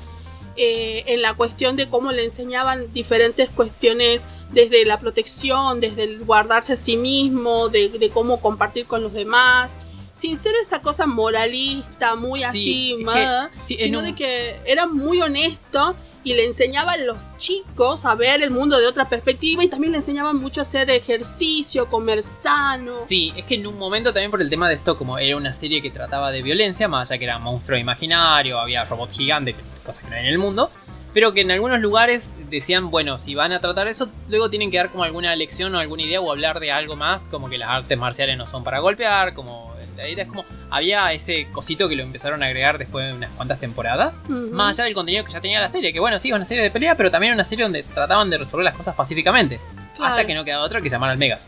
eh, 0.58 1.04
en 1.08 1.22
la 1.22 1.34
cuestión 1.34 1.76
de 1.78 1.88
cómo 1.88 2.12
le 2.12 2.26
enseñaban 2.26 2.92
diferentes 2.94 3.50
cuestiones 3.50 4.28
desde 4.52 4.86
la 4.86 5.00
protección, 5.00 5.80
desde 5.80 6.04
el 6.04 6.20
guardarse 6.26 6.74
a 6.74 6.76
sí 6.76 6.98
mismo, 6.98 7.70
de, 7.70 7.90
de 7.90 8.10
cómo 8.10 8.40
compartir 8.42 8.86
con 8.86 9.02
los 9.04 9.14
demás. 9.14 9.78
Sin 10.14 10.38
ser 10.38 10.54
esa 10.62 10.82
cosa 10.82 11.08
moralista, 11.08 12.16
muy 12.16 12.44
así, 12.44 12.96
que- 12.98 13.66
sí, 13.66 13.74
en 13.76 13.84
sino 13.86 14.00
un- 14.00 14.06
de 14.06 14.14
que 14.14 14.58
era 14.66 14.86
muy 14.86 15.22
honesto 15.22 15.96
y 16.24 16.34
le 16.36 16.46
enseñaba 16.46 16.92
a 16.92 16.98
los 16.98 17.36
chicos 17.38 18.06
a 18.06 18.14
ver 18.14 18.44
el 18.44 18.52
mundo 18.52 18.78
de 18.80 18.86
otra 18.86 19.10
perspectiva 19.10 19.64
y 19.64 19.68
también 19.70 19.92
le 19.94 19.98
enseñaban 19.98 20.36
mucho 20.36 20.62
a 20.62 20.64
hacer 20.64 20.90
ejercicio, 20.92 21.88
comer 21.88 22.22
sano. 22.22 22.94
Sí, 23.08 23.34
es 23.36 23.46
que 23.46 23.56
en 23.56 23.66
un 23.66 23.78
momento 23.80 24.14
también 24.14 24.30
por 24.30 24.42
el 24.42 24.50
tema 24.50 24.68
de 24.70 24.76
esto, 24.76 24.98
como 24.98 25.18
era 25.18 25.36
una 25.38 25.54
serie 25.54 25.82
que 25.82 25.90
trataba 25.90 26.32
de 26.32 26.44
violencia, 26.44 26.88
más 26.88 27.10
allá 27.10 27.18
que 27.18 27.26
era 27.26 27.40
monstruo 27.40 27.78
imaginario, 27.78 28.60
había 28.60 28.86
robot 28.86 29.12
gigante, 29.12 29.54
que- 29.54 29.62
cosas 29.86 30.04
que 30.04 30.10
no 30.12 30.16
hay 30.16 30.22
en 30.22 30.28
el 30.28 30.38
mundo, 30.38 30.70
pero 31.14 31.34
que 31.34 31.42
en 31.42 31.52
algunos 31.52 31.80
lugares 31.80 32.32
decían, 32.50 32.90
bueno, 32.92 33.18
si 33.18 33.36
van 33.36 33.52
a 33.52 33.60
tratar 33.60 33.88
eso, 33.88 34.10
luego 34.30 34.50
tienen 34.50 34.72
que 34.72 34.78
dar 34.78 34.90
como 34.90 35.04
alguna 35.04 35.36
lección 35.36 35.74
o 35.76 35.80
alguna 35.80 36.04
idea 36.04 36.22
o 36.22 36.32
hablar 36.32 36.60
de 36.60 36.72
algo 36.72 36.96
más, 36.96 37.24
como 37.24 37.50
que 37.50 37.58
las 37.58 37.70
artes 37.70 37.98
marciales 37.98 38.38
no 38.38 38.48
son 38.48 38.64
para 38.64 38.80
golpear, 38.80 39.34
como 39.34 39.72
la 39.98 40.08
idea 40.10 40.24
es 40.24 40.30
como 40.30 40.46
había 40.70 41.12
ese 41.14 41.48
cosito 41.52 41.88
que 41.90 41.96
lo 41.96 42.04
empezaron 42.04 42.42
a 42.42 42.48
agregar 42.48 42.78
después 42.78 43.06
de 43.08 43.14
unas 43.14 43.30
cuantas 43.32 43.60
temporadas, 43.60 44.16
más 44.30 44.78
allá 44.80 44.86
del 44.86 44.94
contenido 44.94 45.24
que 45.26 45.32
ya 45.32 45.42
tenía 45.42 45.60
la 45.60 45.70
serie, 45.70 45.94
que 45.94 46.00
bueno, 46.00 46.18
sí, 46.20 46.30
es 46.30 46.36
una 46.36 46.46
serie 46.46 46.64
de 46.64 46.72
pelea, 46.72 46.96
pero 46.96 47.12
también 47.12 47.34
una 47.34 47.44
serie 47.44 47.64
donde 47.64 47.84
trataban 47.84 48.30
de 48.30 48.38
resolver 48.38 48.64
las 48.64 48.76
cosas 48.76 48.96
pacíficamente, 48.96 49.60
Claro. 49.96 50.14
hasta 50.16 50.26
que 50.26 50.34
no 50.34 50.44
quedaba 50.46 50.64
otra 50.64 50.82
que 50.82 50.90
llamar 50.90 51.10
al 51.12 51.18
Megas. 51.18 51.48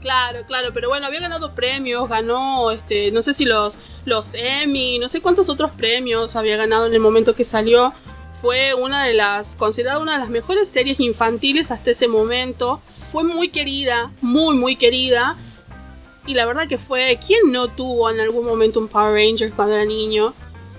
Claro, 0.00 0.40
claro, 0.46 0.70
pero 0.74 0.88
bueno, 0.88 1.06
había 1.06 1.20
ganado 1.20 1.54
premios, 1.54 2.08
ganó, 2.08 2.70
este, 2.72 3.10
no 3.12 3.22
sé 3.22 3.34
si 3.34 3.44
los, 3.44 3.78
los 4.04 4.34
Emmy, 4.34 4.98
no 4.98 5.08
sé 5.08 5.20
cuántos 5.22 5.48
otros 5.48 5.70
premios 5.70 6.34
había 6.36 6.56
ganado 6.56 6.86
en 6.86 6.94
el 6.94 7.00
momento 7.00 7.34
que 7.34 7.44
salió. 7.44 7.92
Fue 8.42 8.74
una 8.74 9.06
de 9.06 9.14
las, 9.14 9.54
considerada 9.54 10.00
una 10.00 10.14
de 10.14 10.18
las 10.18 10.28
mejores 10.28 10.68
series 10.68 10.98
infantiles 10.98 11.70
hasta 11.70 11.92
ese 11.92 12.08
momento. 12.08 12.82
Fue 13.12 13.22
muy 13.22 13.50
querida, 13.50 14.10
muy, 14.20 14.56
muy 14.56 14.74
querida. 14.74 15.36
Y 16.26 16.34
la 16.34 16.44
verdad 16.44 16.66
que 16.66 16.76
fue, 16.76 17.18
¿quién 17.24 17.52
no 17.52 17.68
tuvo 17.68 18.10
en 18.10 18.18
algún 18.18 18.44
momento 18.44 18.80
un 18.80 18.88
Power 18.88 19.14
Ranger 19.14 19.52
cuando 19.52 19.76
era 19.76 19.84
niño? 19.84 20.34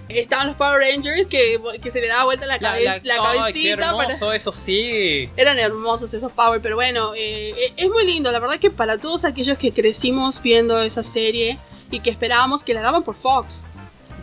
Estaban 0.09 0.47
los 0.47 0.57
Power 0.57 0.79
Rangers 0.79 1.25
que, 1.27 1.57
que 1.81 1.89
se 1.89 2.01
le 2.01 2.07
daba 2.09 2.25
vuelta 2.25 2.45
la, 2.45 2.59
cabe- 2.59 2.83
la, 2.83 2.91
ay, 2.93 3.01
qué 3.01 3.09
cabecita 3.17 3.91
para, 3.95 4.03
hermoso, 4.09 4.33
eso 4.33 4.51
sí. 4.51 5.29
eran 5.37 5.57
hermosos 5.57 6.13
esos 6.13 6.33
Power, 6.33 6.61
pero 6.61 6.75
bueno, 6.75 7.13
eh, 7.15 7.53
eh, 7.57 7.73
es 7.77 7.89
muy 7.89 8.05
lindo. 8.05 8.29
La 8.31 8.39
verdad 8.39 8.59
que 8.59 8.71
para 8.71 8.97
todos 8.97 9.23
aquellos 9.23 9.57
que 9.57 9.71
crecimos 9.71 10.41
viendo 10.41 10.81
esa 10.81 11.01
serie 11.01 11.57
y 11.89 12.01
que 12.01 12.09
esperábamos 12.09 12.63
que 12.65 12.73
la 12.73 12.81
daban 12.81 13.03
por 13.03 13.15
Fox. 13.15 13.65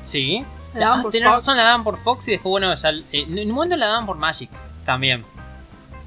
Sí. 0.05 0.45
La 0.75 0.81
daban 0.81 1.03
por 1.03 1.13
Fox. 1.13 1.25
razón, 1.25 1.57
la 1.57 1.63
daban 1.65 1.85
por 1.85 2.03
Fox 2.03 2.29
y 2.29 2.31
después, 2.33 2.51
bueno, 2.51 2.75
ya, 2.75 2.91
eh, 2.91 3.05
en 3.13 3.49
un 3.49 3.55
momento 3.55 3.77
la 3.77 3.87
daban 3.87 4.07
por 4.07 4.17
Magic 4.17 4.51
también. 4.85 5.25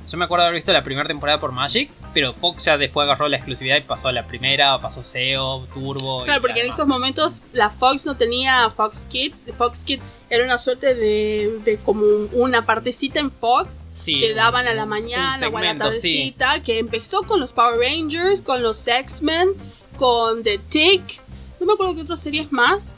Yo 0.09 0.17
me 0.17 0.25
acuerdo 0.25 0.45
haber 0.45 0.55
visto 0.55 0.73
la 0.73 0.83
primera 0.83 1.07
temporada 1.07 1.39
por 1.39 1.51
Magic, 1.51 1.89
pero 2.13 2.33
Fox 2.33 2.65
ya 2.65 2.77
después 2.77 3.05
agarró 3.05 3.27
la 3.29 3.37
exclusividad 3.37 3.77
y 3.77 3.81
pasó 3.81 4.09
a 4.09 4.11
la 4.11 4.27
primera, 4.27 4.79
pasó 4.79 5.03
SEO, 5.03 5.65
Turbo. 5.73 6.25
Claro, 6.25 6.39
y 6.39 6.41
porque 6.41 6.61
en 6.61 6.67
esos 6.67 6.85
momentos 6.85 7.41
la 7.53 7.69
Fox 7.69 8.05
no 8.05 8.15
tenía 8.15 8.69
Fox 8.69 9.05
Kids. 9.05 9.45
Fox 9.57 9.83
Kids 9.85 10.03
era 10.29 10.43
una 10.43 10.57
suerte 10.57 10.93
de, 10.93 11.59
de 11.63 11.77
como 11.77 12.03
una 12.33 12.65
partecita 12.65 13.19
en 13.19 13.31
Fox 13.31 13.85
Sí, 14.03 14.19
que 14.19 14.33
daban 14.33 14.67
a 14.67 14.73
la 14.73 14.85
mañana 14.85 15.47
o 15.47 15.57
a 15.57 15.61
la 15.61 15.69
segmento, 15.69 15.85
sí. 15.93 16.35
tardecita, 16.35 16.61
que 16.61 16.79
empezó 16.79 17.23
con 17.23 17.39
los 17.39 17.53
Power 17.53 17.79
Rangers, 17.79 18.41
con 18.41 18.61
los 18.61 18.85
X-Men, 18.85 19.49
con 19.95 20.43
The 20.43 20.57
Tick, 20.57 21.21
no 21.59 21.65
me 21.65 21.73
acuerdo 21.73 21.95
qué 21.95 22.01
otras 22.01 22.19
series 22.19 22.51
más. 22.51 22.93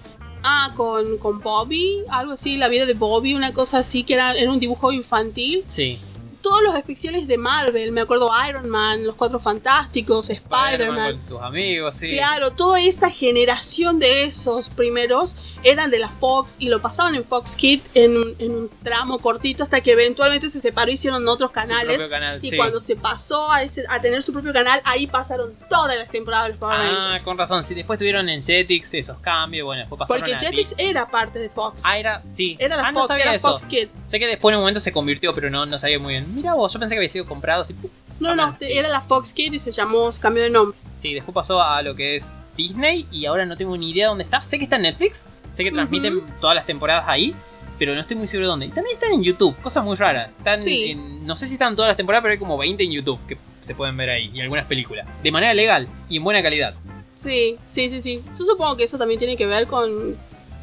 Ah, 0.48 0.74
con, 0.76 1.18
con 1.18 1.40
Bobby, 1.40 2.04
algo 2.12 2.34
así, 2.34 2.56
la 2.56 2.68
vida 2.68 2.86
de 2.86 2.94
Bobby, 2.94 3.34
una 3.34 3.52
cosa 3.52 3.80
así, 3.80 4.04
que 4.04 4.14
era, 4.14 4.34
era 4.34 4.52
un 4.52 4.60
dibujo 4.60 4.92
infantil. 4.92 5.64
Sí. 5.68 6.00
Todos 6.46 6.62
los 6.62 6.76
especiales 6.76 7.28
de 7.28 7.40
Marvel, 7.40 7.92
me 7.92 8.02
acuerdo 8.02 8.30
Iron 8.48 8.70
Man, 8.70 9.04
Los 9.04 9.16
Cuatro 9.16 9.40
Fantásticos, 9.40 10.30
Spider-Man. 10.30 11.18
Con 11.18 11.28
sus 11.28 11.42
amigos, 11.42 11.96
sí. 11.96 12.10
Claro, 12.12 12.52
toda 12.52 12.80
esa 12.80 13.10
generación 13.10 13.98
de 13.98 14.26
esos 14.26 14.70
primeros 14.70 15.38
eran 15.64 15.90
de 15.90 15.98
la 15.98 16.10
Fox 16.10 16.58
y 16.60 16.70
lo 16.70 16.84
pasaban 16.84 17.16
en 17.16 17.24
Fox 17.26 17.56
Kids 17.56 17.84
en 17.96 18.16
un, 18.16 18.36
en 18.38 18.52
un 18.52 18.70
tramo 18.84 19.18
cortito 19.18 19.64
hasta 19.64 19.82
que 19.82 19.94
eventualmente 19.94 20.50
se 20.52 20.62
separó 20.62 20.92
y 20.92 20.94
hicieron 20.94 21.28
otros 21.28 21.50
canales. 21.50 22.06
canal, 22.06 22.38
Y 22.44 22.52
sí. 22.52 22.58
cuando 22.58 22.80
se 22.80 22.96
pasó 22.96 23.52
a, 23.52 23.64
ese- 23.64 23.84
a 23.90 24.00
tener 24.00 24.22
su 24.22 24.32
propio 24.32 24.54
canal, 24.54 24.82
ahí 24.86 25.08
pasaron 25.08 25.56
todas 25.68 25.98
las 25.98 26.10
temporadas 26.12 26.46
de 26.46 26.50
los 26.52 26.60
Power 26.60 26.76
Ah, 26.80 26.84
Rangers. 27.02 27.24
con 27.24 27.40
razón. 27.40 27.64
Sí, 27.64 27.74
después 27.74 27.98
tuvieron 27.98 28.30
en 28.30 28.44
Jetix 28.44 28.94
esos 28.94 29.18
cambios, 29.18 29.66
bueno, 29.66 29.80
después 29.82 29.98
pasaron 29.98 30.22
Porque 30.22 30.36
a 30.36 30.40
Jetix 30.40 30.76
era 30.78 31.08
parte 31.10 31.40
de 31.40 31.50
Fox. 31.50 31.82
Ah, 31.88 31.98
era, 31.98 32.22
sí. 32.32 32.56
era 32.60 32.76
la 32.78 32.88
ah, 32.88 32.92
no 32.92 33.00
Fox, 33.00 33.08
sabía 33.08 33.24
era 33.24 33.34
eso. 33.36 33.50
Fox 33.50 33.66
Kids. 33.66 33.90
Sé 34.06 34.20
que 34.20 34.28
después 34.28 34.54
en 34.54 34.58
un 34.58 34.62
momento 34.62 34.80
se 34.80 34.92
convirtió, 34.92 35.34
pero 35.34 35.50
no, 35.50 35.66
no 35.66 35.80
sabía 35.80 35.98
muy 35.98 36.14
bien. 36.14 36.35
Mira 36.36 36.54
vos, 36.54 36.72
yo 36.74 36.80
pensé 36.80 36.96
que 36.96 37.00
había 37.00 37.10
sido 37.10 37.26
comprado. 37.26 37.64
así. 37.64 37.74
No, 38.20 38.30
Ah, 38.32 38.36
no, 38.36 38.58
era 38.62 38.90
la 38.90 39.02
Fox 39.02 39.34
Kids 39.34 39.56
y 39.56 39.60
se 39.60 39.72
llamó, 39.72 40.10
cambió 40.20 40.44
de 40.44 40.50
nombre. 40.50 40.78
Sí, 41.02 41.14
después 41.14 41.34
pasó 41.34 41.62
a 41.62 41.82
lo 41.82 41.96
que 41.96 42.18
es 42.18 42.26
Disney 42.58 43.06
y 43.12 43.26
ahora 43.26 43.46
no 43.46 43.58
tengo 43.58 43.76
ni 43.78 43.92
idea 43.92 44.08
dónde 44.08 44.24
está. 44.24 44.42
Sé 44.44 44.58
que 44.58 44.64
está 44.66 44.76
en 44.78 44.84
Netflix, 44.84 45.22
sé 45.56 45.64
que 45.64 45.72
transmiten 45.72 46.22
todas 46.40 46.56
las 46.56 46.66
temporadas 46.66 47.06
ahí, 47.08 47.36
pero 47.78 47.94
no 47.94 48.02
estoy 48.02 48.16
muy 48.16 48.28
seguro 48.28 48.48
de 48.48 48.50
dónde. 48.52 48.66
Y 48.68 48.70
también 48.70 48.96
están 48.96 49.12
en 49.12 49.24
YouTube, 49.24 49.56
cosa 49.62 49.82
muy 49.82 49.96
rara. 49.96 50.32
Están 50.38 50.60
Sí. 50.60 50.92
en- 50.92 51.26
no 51.28 51.36
sé 51.36 51.48
si 51.48 51.54
están 51.56 51.76
todas 51.76 51.90
las 51.90 51.98
temporadas, 51.98 52.22
pero 52.24 52.32
hay 52.34 52.38
como 52.40 52.58
20 52.58 52.84
en 52.84 52.92
YouTube 52.92 53.20
que 53.28 53.38
se 53.62 53.76
pueden 53.76 53.98
ver 53.98 54.10
ahí 54.10 54.32
y 54.34 54.40
algunas 54.42 54.66
películas. 54.66 55.08
De 55.24 55.32
manera 55.32 55.54
legal 55.54 55.88
y 56.10 56.18
en 56.18 56.24
buena 56.24 56.42
calidad. 56.42 56.74
Sí, 57.16 57.58
sí, 57.68 57.90
sí, 57.90 58.02
sí. 58.02 58.22
Yo 58.28 58.46
supongo 58.46 58.78
que 58.78 58.84
eso 58.86 58.98
también 58.98 59.20
tiene 59.20 59.36
que 59.38 59.46
ver 59.46 59.68
con, 59.68 60.16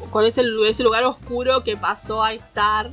con 0.09 0.25
ese 0.25 0.43
lugar 0.43 1.03
oscuro 1.03 1.63
que 1.63 1.77
pasó 1.77 2.23
a 2.23 2.33
estar 2.33 2.91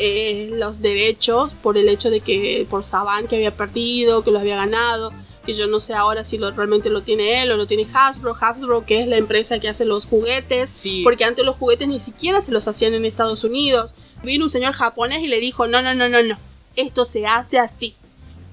eh, 0.00 0.48
los 0.52 0.80
derechos 0.80 1.54
por 1.54 1.76
el 1.76 1.88
hecho 1.88 2.10
de 2.10 2.20
que 2.20 2.66
por 2.70 2.84
Saban 2.84 3.28
que 3.28 3.36
había 3.36 3.50
perdido, 3.50 4.24
que 4.24 4.30
lo 4.30 4.38
había 4.38 4.56
ganado. 4.56 5.12
Que 5.44 5.52
yo 5.52 5.66
no 5.66 5.80
sé 5.80 5.94
ahora 5.94 6.24
si 6.24 6.38
lo, 6.38 6.50
realmente 6.50 6.90
lo 6.90 7.02
tiene 7.02 7.42
él 7.42 7.52
o 7.52 7.56
lo 7.56 7.66
tiene 7.66 7.86
Hasbro. 7.92 8.34
Hasbro, 8.38 8.84
que 8.84 9.00
es 9.00 9.08
la 9.08 9.16
empresa 9.16 9.58
que 9.58 9.68
hace 9.68 9.84
los 9.84 10.06
juguetes. 10.06 10.70
Sí. 10.70 11.02
Porque 11.04 11.24
antes 11.24 11.44
los 11.44 11.56
juguetes 11.56 11.86
ni 11.86 12.00
siquiera 12.00 12.40
se 12.40 12.52
los 12.52 12.66
hacían 12.66 12.94
en 12.94 13.04
Estados 13.04 13.44
Unidos. 13.44 13.94
Vino 14.22 14.44
un 14.44 14.50
señor 14.50 14.72
japonés 14.72 15.22
y 15.22 15.28
le 15.28 15.40
dijo: 15.40 15.66
No, 15.66 15.82
no, 15.82 15.94
no, 15.94 16.08
no, 16.08 16.22
no. 16.22 16.38
Esto 16.76 17.04
se 17.04 17.26
hace 17.26 17.58
así. 17.58 17.94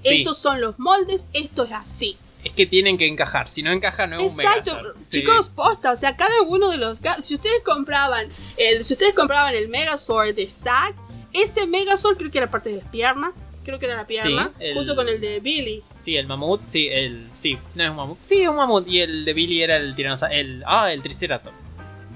Sí. 0.04 0.20
Estos 0.20 0.38
son 0.38 0.62
los 0.62 0.78
moldes, 0.80 1.28
esto 1.34 1.64
es 1.64 1.72
así. 1.72 2.18
Es 2.44 2.52
que 2.54 2.66
tienen 2.66 2.98
que 2.98 3.08
encajar, 3.08 3.50
si 3.50 3.62
no 3.64 3.72
encaja 3.72 4.08
no 4.08 4.20
es 4.20 4.34
un 4.34 4.40
Exacto. 4.40 4.78
Sí. 5.10 5.20
chicos, 5.20 5.50
posta, 5.50 5.92
o 5.92 5.96
sea, 5.96 6.16
cada 6.16 6.44
uno 6.44 6.70
de 6.70 6.78
los 6.78 7.00
si 7.22 7.36
ustedes 7.36 7.64
compraban 7.64 8.28
el 8.58 8.86
si 8.86 8.94
ustedes 8.94 9.14
compraban 9.16 9.54
el 9.56 9.68
Megazord 9.68 10.36
de 10.36 10.48
Zack, 10.48 10.96
ese 11.34 11.68
Megazord 11.68 12.18
creo 12.18 12.32
que 12.32 12.38
era 12.38 12.50
parte 12.50 12.70
de 12.70 12.78
la 12.84 12.92
pierna, 12.92 13.32
creo 13.64 13.80
que 13.80 13.86
era 13.86 13.96
la 13.98 14.08
pierna, 14.08 14.52
Sí, 14.58 14.64
el- 14.66 14.74
junto 14.76 14.96
con 14.96 15.08
el 15.10 15.20
de 15.22 15.40
Billy. 15.40 15.84
Sí, 16.06 16.16
el 16.16 16.26
mamut, 16.28 16.62
sí, 16.72 16.88
el. 16.90 17.28
Sí, 17.42 17.58
no 17.76 17.84
es 17.84 17.90
un 17.90 17.96
mamut. 17.98 18.18
Sí, 18.24 18.42
es 18.42 18.48
un 18.48 18.56
mamut. 18.56 18.88
Y 18.88 19.02
el 19.02 19.26
de 19.26 19.34
Billy 19.34 19.62
era 19.62 19.76
el 19.76 19.94
tiranosaurio. 19.96 20.40
El, 20.40 20.64
ah, 20.66 20.92
el 20.94 21.02
triceratops. 21.02 21.56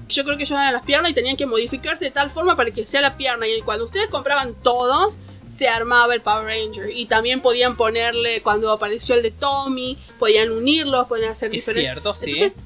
Yo 0.08 0.24
creo 0.24 0.36
que 0.36 0.42
ellos 0.44 0.58
eran 0.58 0.72
las 0.72 0.82
piernas 0.82 1.10
y 1.10 1.14
tenían 1.14 1.36
que 1.36 1.46
modificarse 1.46 2.06
de 2.06 2.10
tal 2.10 2.30
forma 2.30 2.56
para 2.56 2.70
que 2.70 2.84
sea 2.86 3.00
la 3.00 3.16
pierna 3.16 3.46
y 3.46 3.60
cuando 3.62 3.84
ustedes 3.86 4.08
compraban 4.08 4.54
todos 4.62 5.18
se 5.46 5.68
armaba 5.68 6.14
el 6.14 6.20
Power 6.22 6.44
Ranger 6.46 6.90
y 6.94 7.06
también 7.06 7.40
podían 7.40 7.76
ponerle 7.76 8.42
cuando 8.42 8.70
apareció 8.70 9.14
el 9.14 9.22
de 9.22 9.30
Tommy, 9.30 9.98
podían 10.18 10.50
unirlos, 10.50 11.06
podían 11.06 11.30
hacer 11.30 11.46
Es 11.48 11.52
diferentes 11.52 11.92
cierto, 11.92 12.14
sí. 12.14 12.24
Entonces, 12.30 12.56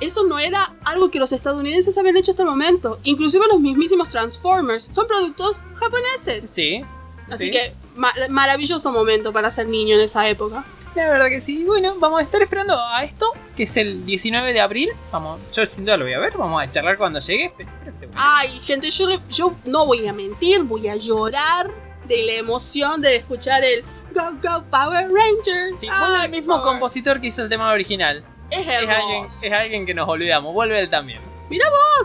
eso 0.00 0.24
no 0.24 0.38
era 0.38 0.74
algo 0.84 1.10
que 1.10 1.18
los 1.18 1.32
estadounidenses 1.32 1.96
habían 1.98 2.16
hecho 2.16 2.32
hasta 2.32 2.42
el 2.42 2.48
momento. 2.48 2.98
Inclusive 3.04 3.46
los 3.50 3.60
mismísimos 3.60 4.10
Transformers 4.10 4.90
son 4.92 5.06
productos 5.06 5.60
japoneses. 5.74 6.48
sí. 6.50 6.82
Así 7.30 7.44
sí. 7.44 7.50
que 7.52 7.72
ma- 7.94 8.12
maravilloso 8.28 8.90
momento 8.90 9.32
para 9.32 9.52
ser 9.52 9.68
niño 9.68 9.94
en 9.94 10.00
esa 10.00 10.28
época. 10.28 10.64
La 10.96 11.08
verdad 11.08 11.28
que 11.28 11.40
sí. 11.40 11.62
Bueno, 11.64 11.94
vamos 12.00 12.18
a 12.18 12.24
estar 12.24 12.42
esperando 12.42 12.76
a 12.76 13.04
esto, 13.04 13.26
que 13.56 13.62
es 13.62 13.76
el 13.76 14.04
19 14.04 14.52
de 14.52 14.60
abril. 14.60 14.90
Vamos, 15.12 15.38
yo 15.54 15.64
sin 15.64 15.84
duda 15.84 15.96
lo 15.96 16.06
voy 16.06 16.14
a 16.14 16.18
ver. 16.18 16.36
Vamos 16.36 16.60
a 16.60 16.68
charlar 16.68 16.98
cuando 16.98 17.20
llegue. 17.20 17.52
Pero, 17.56 17.70
pero 18.00 18.10
Ay, 18.16 18.58
gente, 18.64 18.90
yo, 18.90 19.06
yo 19.30 19.54
no 19.64 19.86
voy 19.86 20.08
a 20.08 20.12
mentir, 20.12 20.64
voy 20.64 20.88
a 20.88 20.96
llorar 20.96 21.70
de 22.08 22.24
la 22.24 22.32
emoción 22.32 23.00
de 23.00 23.14
escuchar 23.14 23.62
el 23.62 23.84
Go 24.12 24.32
Go 24.42 24.64
Power 24.68 25.08
Rangers. 25.08 25.78
Sí, 25.80 25.86
Ay, 25.88 26.24
el 26.24 26.30
mismo 26.32 26.54
favor. 26.56 26.68
compositor 26.72 27.20
que 27.20 27.28
hizo 27.28 27.42
el 27.44 27.48
tema 27.48 27.70
original. 27.70 28.24
Es 28.50 28.66
Es 28.66 28.68
alguien, 28.68 28.90
hermoso. 28.90 29.46
es 29.46 29.52
alguien 29.52 29.86
que 29.86 29.94
nos 29.94 30.08
olvidamos. 30.08 30.52
Vuelve 30.52 30.80
él 30.80 30.90
también. 30.90 31.20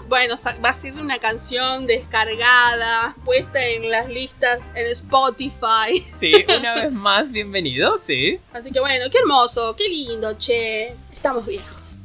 Bueno, 0.07 0.37
sa- 0.37 0.57
va 0.59 0.69
a 0.69 0.73
ser 0.73 0.93
una 0.95 1.19
canción 1.19 1.87
descargada, 1.87 3.15
puesta 3.23 3.63
en 3.65 3.89
las 3.89 4.09
listas 4.09 4.59
en 4.75 4.87
Spotify. 4.87 6.05
Sí, 6.19 6.33
una 6.47 6.75
vez 6.75 6.91
más, 6.91 7.31
bienvenido, 7.31 7.97
sí. 8.05 8.39
Así 8.53 8.71
que 8.71 8.79
bueno, 8.79 9.05
qué 9.11 9.17
hermoso, 9.19 9.75
qué 9.75 9.87
lindo, 9.89 10.33
che. 10.37 10.93
Estamos 11.13 11.45
viejos. 11.45 11.99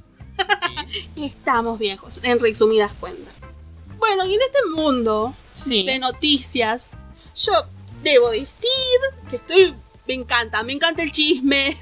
Sí. 1.15 1.25
Estamos 1.27 1.79
viejos, 1.79 2.21
en 2.23 2.39
resumidas 2.41 2.93
cuentas. 3.01 3.35
Bueno, 3.99 4.25
y 4.27 4.35
en 4.35 4.41
este 4.43 4.59
mundo 4.75 5.35
Sí. 5.55 5.85
de 5.85 5.99
noticias, 5.99 6.91
yo 7.37 7.53
debo 8.03 8.31
decir 8.31 8.99
que 9.29 9.37
estoy 9.37 9.75
Me 10.07 10.15
encanta, 10.15 10.63
me 10.63 10.73
encanta 10.73 11.03
el 11.03 11.13
chisme, 11.13 11.77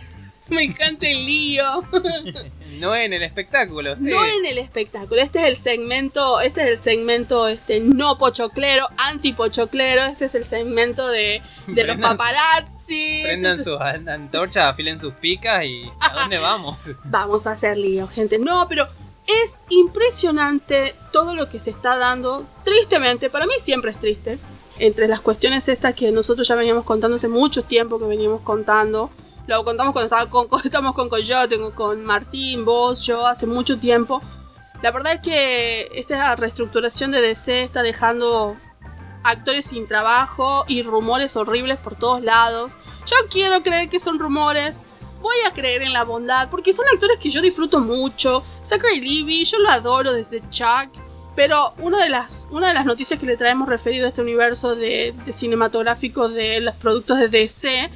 me 0.48 0.62
encanta 0.64 1.06
el 1.08 1.24
lío. 1.26 1.84
no 2.80 2.94
en 2.96 3.12
el 3.12 3.22
espectáculo, 3.22 3.96
sí. 3.96 4.02
No 4.04 4.24
en 4.24 4.46
el 4.46 4.58
espectáculo. 4.58 5.20
Este 5.20 5.40
es 5.40 5.46
el 5.46 5.56
segmento, 5.56 6.40
este 6.40 6.62
es 6.64 6.68
el 6.70 6.78
segmento 6.78 7.48
este 7.48 7.80
no 7.80 8.18
pochoclero, 8.18 8.86
anti 8.98 9.32
pochoclero. 9.32 10.02
Este 10.04 10.26
es 10.26 10.34
el 10.34 10.44
segmento 10.44 11.08
de, 11.08 11.42
de 11.66 11.84
los 11.84 11.96
paparazzi. 11.98 13.22
Prendan 13.24 13.62
sus 13.64 13.80
an- 13.80 14.08
antorchas, 14.08 14.64
afilen 14.72 14.98
sus 14.98 15.12
picas 15.14 15.64
y 15.64 15.82
¿a 16.00 16.14
dónde 16.20 16.38
vamos? 16.38 16.78
Vamos 17.04 17.46
a 17.46 17.52
hacer 17.52 17.76
lío, 17.76 18.08
gente. 18.08 18.38
No, 18.38 18.66
pero 18.68 18.88
es 19.26 19.60
impresionante 19.68 20.94
todo 21.12 21.34
lo 21.34 21.48
que 21.48 21.58
se 21.60 21.70
está 21.70 21.96
dando. 21.98 22.46
Tristemente, 22.64 23.28
para 23.30 23.46
mí 23.46 23.52
siempre 23.60 23.90
es 23.90 23.98
triste. 24.00 24.38
Entre 24.80 25.08
las 25.08 25.20
cuestiones 25.20 25.68
estas 25.68 25.94
que 25.94 26.10
nosotros 26.12 26.46
ya 26.46 26.54
veníamos 26.54 26.84
contando 26.84 27.16
hace 27.16 27.28
mucho 27.28 27.62
tiempo 27.64 27.98
que 27.98 28.04
veníamos 28.06 28.40
contando. 28.42 29.10
Lo 29.48 29.64
contamos 29.64 29.94
cuando 29.94 30.14
estaba 30.14 30.30
con, 30.30 30.46
cuando 30.48 30.68
estamos 30.68 30.94
con 30.94 31.08
Coyote, 31.08 31.58
con, 31.58 31.72
con 31.72 32.04
Martín, 32.04 32.66
vos, 32.66 33.04
yo, 33.06 33.26
hace 33.26 33.46
mucho 33.46 33.78
tiempo. 33.78 34.22
La 34.82 34.92
verdad 34.92 35.14
es 35.14 35.20
que 35.20 35.88
esta 35.94 36.36
reestructuración 36.36 37.10
de 37.10 37.22
DC 37.22 37.62
está 37.62 37.82
dejando 37.82 38.56
actores 39.24 39.66
sin 39.66 39.88
trabajo 39.88 40.64
y 40.68 40.82
rumores 40.82 41.34
horribles 41.34 41.78
por 41.78 41.96
todos 41.96 42.22
lados. 42.22 42.74
Yo 43.06 43.16
quiero 43.30 43.62
creer 43.62 43.88
que 43.88 43.98
son 43.98 44.18
rumores. 44.18 44.82
Voy 45.22 45.36
a 45.46 45.54
creer 45.54 45.80
en 45.80 45.94
la 45.94 46.04
bondad 46.04 46.50
porque 46.50 46.74
son 46.74 46.84
actores 46.92 47.16
que 47.16 47.30
yo 47.30 47.40
disfruto 47.40 47.80
mucho. 47.80 48.44
Zachary 48.62 49.00
Levy, 49.00 49.46
yo 49.46 49.58
lo 49.60 49.70
adoro 49.70 50.12
desde 50.12 50.42
Chuck. 50.50 50.90
Pero 51.34 51.72
una 51.78 52.02
de 52.02 52.10
las, 52.10 52.48
una 52.50 52.68
de 52.68 52.74
las 52.74 52.84
noticias 52.84 53.18
que 53.18 53.24
le 53.24 53.36
traemos 53.36 53.68
referido 53.68 54.06
a 54.06 54.08
este 54.08 54.22
universo 54.22 54.74
de, 54.74 55.14
cinematográfico 55.30 56.28
de 56.28 56.60
los 56.60 56.74
productos 56.74 57.18
de 57.18 57.28
DC 57.28 57.90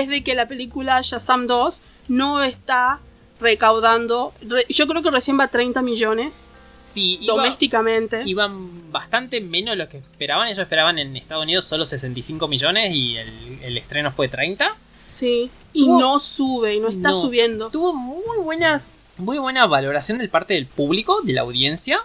es 0.00 0.08
de 0.08 0.22
que 0.22 0.34
la 0.34 0.46
película 0.48 1.00
Shazam 1.02 1.46
2 1.46 1.82
no 2.08 2.42
está 2.42 3.00
recaudando. 3.40 4.32
re- 4.42 4.66
yo 4.68 4.86
creo 4.86 5.02
que 5.02 5.10
recién 5.10 5.38
va 5.38 5.44
a 5.44 5.48
30 5.48 5.82
millones 5.82 6.48
Sí, 6.64 7.18
iba- 7.22 7.34
domésticamente. 7.34 8.22
iban 8.26 8.90
bastante 8.90 9.40
menos 9.40 9.72
de 9.72 9.76
lo 9.84 9.88
que 9.88 9.98
esperaban. 9.98 10.48
Ellos 10.48 10.60
esperaban 10.60 10.98
en 10.98 11.16
Estados 11.16 11.44
Unidos 11.44 11.64
solo 11.66 11.84
65 11.86 12.48
millones 12.48 12.94
y 12.94 13.16
el, 13.16 13.58
el 13.62 13.76
estreno 13.78 14.10
fue 14.12 14.28
30. 14.28 14.74
Sí. 15.06 15.50
Y 15.72 15.84
Tuvo- 15.84 16.00
no 16.00 16.18
sube, 16.18 16.74
y 16.74 16.80
no 16.80 16.88
está 16.88 17.10
No. 17.10 17.14
subiendo. 17.14 17.70
Tuvo 17.70 17.92
muy 17.92 18.38
buenas, 18.42 18.90
muy 19.18 19.38
buena 19.38 19.66
valoración 19.66 20.18
del 20.18 20.30
parte 20.30 20.54
del 20.54 20.66
público, 20.66 21.20
de 21.22 21.34
la 21.34 21.42
audiencia. 21.42 22.00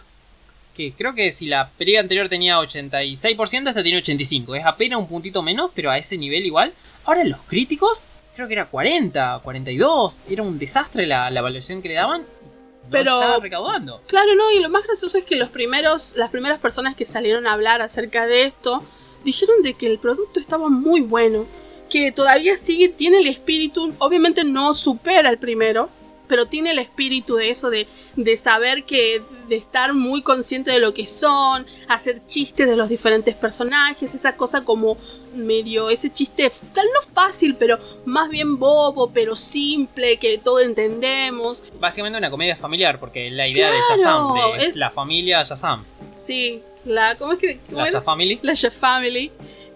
Que 0.76 0.94
creo 0.94 1.14
que 1.16 1.32
si 1.34 1.48
la 1.48 1.70
película 1.78 2.02
anterior 2.02 2.30
tenía 2.30 2.58
86%, 2.60 3.70
esta 3.70 3.84
tiene 3.84 4.02
85%. 4.02 4.56
Es 4.58 4.66
apenas 4.66 5.00
un 5.00 5.08
puntito 5.08 5.42
menos, 5.42 5.72
pero 5.74 5.90
a 5.92 5.98
ese 5.98 6.18
nivel 6.18 6.46
igual. 6.46 6.74
Ahora 7.06 7.24
los 7.24 7.40
críticos, 7.48 8.06
creo 8.36 8.48
que 8.48 8.54
era 8.54 8.66
40, 8.68 9.42
42. 9.44 10.24
Era 10.30 10.44
un 10.44 10.58
desastre 10.60 11.06
la, 11.08 11.30
la 11.32 11.42
valoración 11.42 11.82
que 11.82 11.90
le 11.90 11.96
daban. 11.96 12.22
No 12.22 12.90
Pero- 12.90 13.22
estaba 13.22 13.40
recaudando. 13.42 14.02
Claro, 14.08 14.36
no, 14.36 14.52
y 14.52 14.60
lo 14.60 14.70
más 14.70 14.84
gracioso 14.84 15.18
es 15.18 15.24
que 15.24 15.36
los 15.36 15.50
primeros, 15.50 16.16
las 16.18 16.30
primeras 16.30 16.60
personas 16.60 16.96
que 16.96 17.06
salieron 17.06 17.48
a 17.48 17.54
hablar 17.54 17.82
acerca 17.82 18.26
de 18.28 18.44
esto 18.44 18.84
dijeron 19.24 19.62
de 19.62 19.74
que 19.76 19.88
el 19.88 20.00
producto 20.00 20.40
estaba 20.40 20.68
muy 20.70 21.02
bueno, 21.02 21.46
que 21.90 22.12
todavía 22.12 22.56
sigue, 22.58 22.90
tiene 22.90 23.20
el 23.20 23.28
espíritu, 23.28 23.94
obviamente 24.00 24.44
no 24.44 24.74
supera 24.74 25.30
el 25.30 25.38
primero, 25.38 25.90
pero 26.32 26.46
tiene 26.46 26.72
el 26.72 26.80
espíritu 26.80 27.36
de 27.36 27.50
eso, 27.50 27.70
de, 27.70 27.88
de 28.16 28.38
saber 28.38 28.86
que, 28.86 29.22
de 29.50 29.58
estar 29.58 29.94
muy 29.94 30.22
consciente 30.22 30.72
de 30.72 30.80
lo 30.80 30.94
que 30.94 31.06
son, 31.06 31.66
hacer 31.90 32.26
chistes 32.26 32.70
de 32.70 32.78
los 32.78 32.88
diferentes 32.88 33.36
personajes, 33.36 34.16
esa 34.16 34.38
cosa 34.38 34.64
como 34.64 34.96
medio, 35.36 35.90
ese 35.90 36.10
chiste, 36.10 36.50
tal 36.74 36.86
no 36.94 37.02
fácil, 37.14 37.56
pero 37.56 37.78
más 38.06 38.30
bien 38.30 38.58
bobo, 38.58 39.12
pero 39.12 39.36
simple, 39.36 40.16
que 40.20 40.38
todo 40.38 40.62
entendemos. 40.62 41.62
Básicamente 41.82 42.18
una 42.18 42.32
comedia 42.32 42.56
familiar, 42.56 42.98
porque 42.98 43.30
la 43.30 43.46
idea 43.50 43.70
de 43.72 43.78
Shazam, 43.90 44.34
de 44.34 44.66
es- 44.68 44.78
la 44.78 44.90
familia 44.92 45.44
Shazam, 45.44 45.84
Sí, 46.16 46.62
la, 46.86 47.16
¿cómo 47.18 47.34
es 47.34 47.40
que? 47.40 47.60
cómo 47.68 47.80
la? 47.80 47.86
Shazam 47.88 48.04
Family. 48.06 48.40
La 48.42 48.56
Chef 48.56 48.74
Family. 48.74 49.32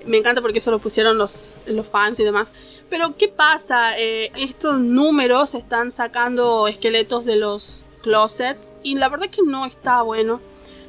Me 0.05 0.17
encanta 0.17 0.41
porque 0.41 0.59
eso 0.59 0.69
lo 0.71 0.79
pusieron 0.79 1.17
los, 1.17 1.55
los 1.65 1.85
fans 1.87 2.19
y 2.19 2.23
demás. 2.23 2.53
Pero, 2.89 3.15
¿qué 3.17 3.27
pasa? 3.27 3.97
Eh, 3.97 4.31
estos 4.37 4.79
números 4.79 5.55
están 5.55 5.91
sacando 5.91 6.67
esqueletos 6.67 7.25
de 7.25 7.35
los 7.35 7.83
closets. 8.01 8.75
Y 8.83 8.95
la 8.95 9.09
verdad 9.09 9.29
que 9.29 9.41
no 9.45 9.65
está 9.65 10.01
bueno. 10.03 10.39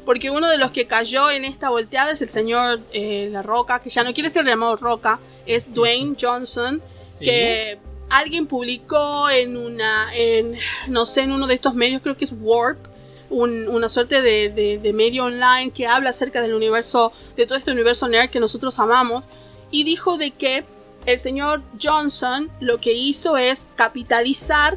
Porque 0.05 0.31
uno 0.31 0.49
de 0.49 0.59
los 0.59 0.71
que 0.71 0.87
cayó 0.87 1.31
en 1.31 1.45
esta 1.45 1.69
volteada 1.71 2.13
es 2.13 2.23
el 2.23 2.29
señor 2.29 2.79
eh, 2.93 3.29
La 3.33 3.43
Roca, 3.43 3.81
que 3.81 3.91
ya 3.91 4.05
no 4.05 4.15
quiere 4.15 4.31
ser 4.31 4.45
llamado 4.47 4.77
Roca, 4.77 5.19
es 5.47 5.75
Dwayne 5.75 6.15
Johnson, 6.21 6.81
Sí. 7.09 7.25
que 7.25 7.79
alguien 8.11 8.47
publicó 8.47 9.29
en 9.31 9.57
una, 9.57 10.15
en, 10.15 10.57
no 10.87 11.07
sé, 11.07 11.23
en 11.23 11.33
uno 11.33 11.49
de 11.49 11.55
estos 11.55 11.75
medios, 11.75 12.03
creo 12.03 12.17
que 12.17 12.25
es 12.25 12.33
Warp, 12.39 12.79
un- 13.31 13.67
una 13.67 13.89
suerte 13.89 14.23
de, 14.23 14.49
de- 14.51 14.79
de 14.79 14.93
medio 14.93 15.25
online 15.25 15.73
que 15.73 15.89
habla 15.89 16.11
acerca 16.11 16.41
del 16.41 16.55
universo, 16.55 17.13
de 17.37 17.45
todo 17.47 17.59
este 17.59 17.73
universo 17.73 18.07
nerd 18.07 18.31
que 18.31 18.39
nosotros 18.39 18.79
amamos, 18.79 19.29
y 19.73 19.83
dijo 19.83 20.19
de 20.19 20.31
que 20.31 20.65
el 21.07 21.19
señor 21.19 21.63
Johnson 21.83 22.51
lo 22.61 22.79
que 22.81 22.93
hizo 22.93 23.37
es 23.37 23.67
capitalizar 23.77 24.77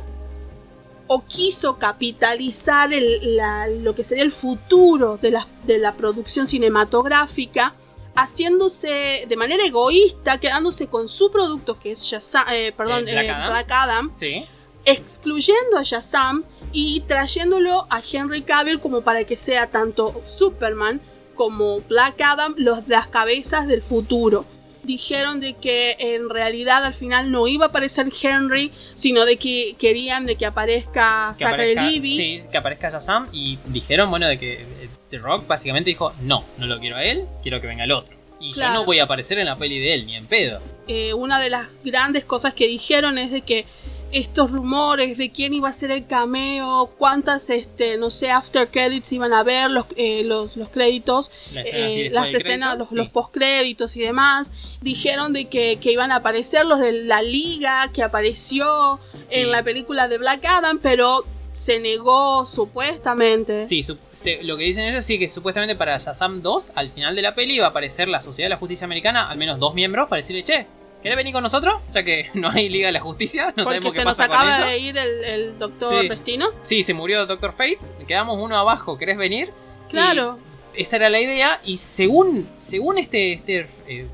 o 1.08 1.24
quiso 1.26 1.78
capitalizar 1.80 2.94
el- 2.94 3.36
la- 3.36 3.68
lo 3.68 3.96
que 3.96 4.04
sería 4.04 4.24
el 4.24 4.32
futuro 4.32 5.18
de 5.18 5.32
la, 5.32 5.48
de 5.66 5.80
la 5.80 5.94
producción 5.94 6.46
cinematográfica 6.48 7.74
haciéndose 8.16 9.26
de 9.28 9.36
manera 9.38 9.66
egoísta, 9.66 10.40
quedándose 10.40 10.88
con 10.88 11.08
su 11.08 11.32
producto 11.32 11.80
que 11.80 11.92
es 11.92 12.02
Shazam, 12.04 12.46
eh, 12.52 12.74
perdón, 12.76 13.08
Eh, 13.08 13.12
Black 13.14 13.26
eh, 13.26 13.30
Adam. 13.32 13.50
Black 13.50 13.72
Adam, 13.72 14.12
Sí. 14.20 14.46
excluyendo 14.86 15.78
a 15.78 15.84
Shazam 15.84 16.44
y 16.72 17.00
trayéndolo 17.02 17.88
a 17.90 18.02
Henry 18.12 18.44
Cavill 18.44 18.80
como 18.80 19.02
para 19.02 19.24
que 19.24 19.36
sea 19.38 19.68
tanto 19.68 20.22
Superman 20.26 21.02
como 21.36 21.80
Black 21.82 22.22
Adam 22.22 22.54
los, 22.58 22.88
las 22.88 23.08
cabezas 23.08 23.68
del 23.68 23.82
futuro. 23.82 24.46
Dijeron 24.84 25.40
de 25.42 25.54
que 25.56 25.96
en 26.00 26.30
realidad 26.30 26.86
al 26.86 26.94
final 26.94 27.32
no 27.32 27.48
iba 27.48 27.66
a 27.66 27.70
aparecer 27.70 28.08
Henry, 28.22 28.72
sino 28.96 29.26
de 29.26 29.38
que 29.38 29.76
querían 29.78 30.26
de 30.26 30.36
que 30.36 30.46
aparezca 30.46 31.32
que 31.34 31.44
Zachary 31.44 31.72
aparezca, 31.74 31.82
Levi. 31.92 32.18
sí, 32.18 32.42
que 32.52 32.58
aparezca 32.58 32.90
Shazam 32.90 33.28
y 33.34 33.58
dijeron, 33.68 34.10
bueno, 34.10 34.28
de 34.28 34.38
que 34.40 34.54
eh, 34.54 34.90
The 35.10 35.18
Rock 35.18 35.48
básicamente 35.48 35.90
dijo, 35.90 36.14
no, 36.22 36.46
no 36.58 36.66
lo 36.66 36.80
quiero 36.80 36.96
a 36.96 37.04
él, 37.04 37.26
quiero 37.42 37.60
que 37.60 37.68
venga 37.68 37.84
el 37.84 37.92
otro. 37.92 38.16
Y 38.40 38.54
Claro. 38.54 38.74
yo 38.74 38.80
no 38.80 38.86
voy 38.86 39.00
a 39.00 39.04
aparecer 39.04 39.38
en 39.40 39.48
la 39.48 39.58
peli 39.58 39.80
de 39.80 39.94
él, 39.96 40.06
ni 40.06 40.16
en 40.16 40.26
pedo. 40.26 40.62
Eh, 40.88 41.14
una 41.14 41.42
de 41.42 41.50
las 41.50 41.68
grandes 41.84 42.24
cosas 42.24 42.54
que 42.54 42.68
dijeron 42.68 43.18
es 43.18 43.32
de 43.32 43.42
que 43.42 43.66
estos 44.12 44.52
rumores 44.52 45.18
de 45.18 45.32
quién 45.32 45.54
iba 45.54 45.70
a 45.70 45.72
ser 45.74 45.92
el 45.92 46.08
cameo, 46.08 46.92
cuántas, 46.98 47.50
este, 47.50 47.98
no 47.98 48.10
sé, 48.10 48.32
after 48.32 48.68
credits 48.70 49.12
iban 49.14 49.34
a 49.34 49.44
ver, 49.44 49.70
los, 49.70 49.86
eh, 49.96 50.24
los, 50.26 50.58
los 50.58 50.70
créditos, 50.70 51.32
La 51.54 51.62
escena 51.62 51.86
así 51.88 52.00
eh, 52.02 52.10
las 52.10 52.34
escenas, 52.34 52.78
los, 52.78 52.90
sí. 52.90 52.96
los 52.96 53.10
postcréditos 53.10 53.96
y 53.98 54.02
demás. 54.02 54.52
Dijeron 54.82 55.34
de 55.34 55.46
que, 55.46 55.78
que 55.80 55.92
iban 55.92 56.12
a 56.12 56.18
aparecer 56.18 56.66
los 56.66 56.80
de 56.80 56.92
la 56.92 57.22
liga 57.22 57.90
que 57.94 58.02
apareció 58.04 59.00
Sí. 59.30 59.36
en 59.42 59.52
la 59.52 59.62
película 59.64 60.08
de 60.08 60.18
Black 60.18 60.44
Adam, 60.46 60.80
pero 60.82 61.24
se 61.54 61.80
negó 61.80 62.46
supuestamente. 62.46 63.68
Sí, 63.68 63.84
su- 63.84 63.98
se- 64.14 64.42
lo 64.44 64.58
que 64.58 64.64
dicen 64.64 64.86
ellos 64.86 65.06
sí 65.06 65.20
que 65.20 65.30
supuestamente 65.30 65.76
para 65.76 65.98
Shazam 65.98 66.42
2, 66.42 66.72
al 66.76 66.90
final 66.90 67.16
de 67.16 67.22
la 67.22 67.36
peli, 67.36 67.60
va 67.60 67.68
a 67.68 67.70
aparecer 67.70 68.08
la 68.08 68.22
Sociedad 68.22 68.46
de 68.48 68.56
la 68.56 68.58
Justicia 68.58 68.86
Americana, 68.86 69.30
al 69.30 69.38
menos 69.38 69.60
dos 69.60 69.74
miembros, 69.76 70.08
para 70.10 70.22
decirle, 70.22 70.44
che, 70.44 70.66
¿querés 71.02 71.18
venir 71.18 71.34
con 71.34 71.44
nosotros? 71.44 71.76
Ya 71.94 72.04
que 72.04 72.30
no 72.34 72.50
hay 72.50 72.70
Liga 72.70 72.88
de 72.88 72.94
la 72.94 73.00
Justicia, 73.02 73.48
no 73.56 73.64
porque 73.64 73.78
sabemos 73.78 73.94
se 73.94 74.00
qué 74.00 74.06
nos 74.06 74.18
pasa 74.18 74.28
con 74.28 74.38
acaba 74.38 74.66
de 74.66 74.78
ir 74.80 74.98
el, 74.98 75.24
el 75.24 75.60
Doctor 75.60 76.02
Sí. 76.04 76.08
Destino. 76.10 76.48
Sí, 76.64 76.84
se 76.84 76.94
murió 76.94 77.26
Doctor 77.26 77.52
Fate, 77.54 77.80
quedamos 78.08 78.38
uno 78.42 78.58
abajo, 78.58 78.98
¿querés 78.98 79.18
venir? 79.18 79.50
Claro, 79.90 80.38
Esa 80.76 80.98
era 80.98 81.10
la 81.10 81.20
idea, 81.20 81.60
y 81.66 81.78
según, 81.78 82.48
según 82.60 82.98
este, 83.00 83.34
este 83.34 83.68
eh, 83.88 84.08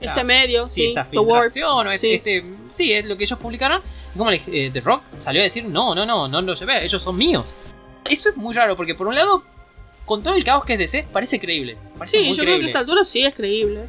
esta- 0.00 0.10
este 0.12 0.24
medio, 0.24 0.68
sí, 0.68 0.80
sí, 0.82 0.88
esta 0.88 1.04
filtración, 1.04 1.86
o 1.86 1.92
sí. 1.92 2.14
este, 2.14 2.44
sí, 2.72 2.92
es 2.92 3.04
lo 3.04 3.16
que 3.16 3.24
ellos 3.24 3.38
publicaron. 3.38 3.82
Como 4.16 4.30
eh, 4.32 4.70
The 4.72 4.80
Rock 4.80 5.02
salió 5.22 5.42
a 5.42 5.44
decir, 5.44 5.64
no, 5.66 5.94
no, 5.94 6.06
no, 6.06 6.26
no 6.28 6.40
los 6.40 6.58
llevé, 6.58 6.84
ellos 6.84 7.02
son 7.02 7.16
míos. 7.16 7.54
Eso 8.08 8.30
es 8.30 8.36
muy 8.36 8.54
raro, 8.54 8.74
porque 8.74 8.94
por 8.94 9.06
un 9.06 9.14
lado, 9.14 9.44
con 10.06 10.22
todo 10.22 10.34
el 10.34 10.42
caos 10.44 10.64
que 10.64 10.72
es 10.72 10.78
DC, 10.78 11.06
parece 11.12 11.38
creíble. 11.38 11.76
parece 11.98 12.18
Sí, 12.20 12.32
yo 12.32 12.42
creo 12.42 12.58
que 12.58 12.64
a 12.64 12.66
esta 12.68 12.78
altura 12.78 13.04
sí 13.04 13.22
es 13.24 13.34
creíble. 13.34 13.82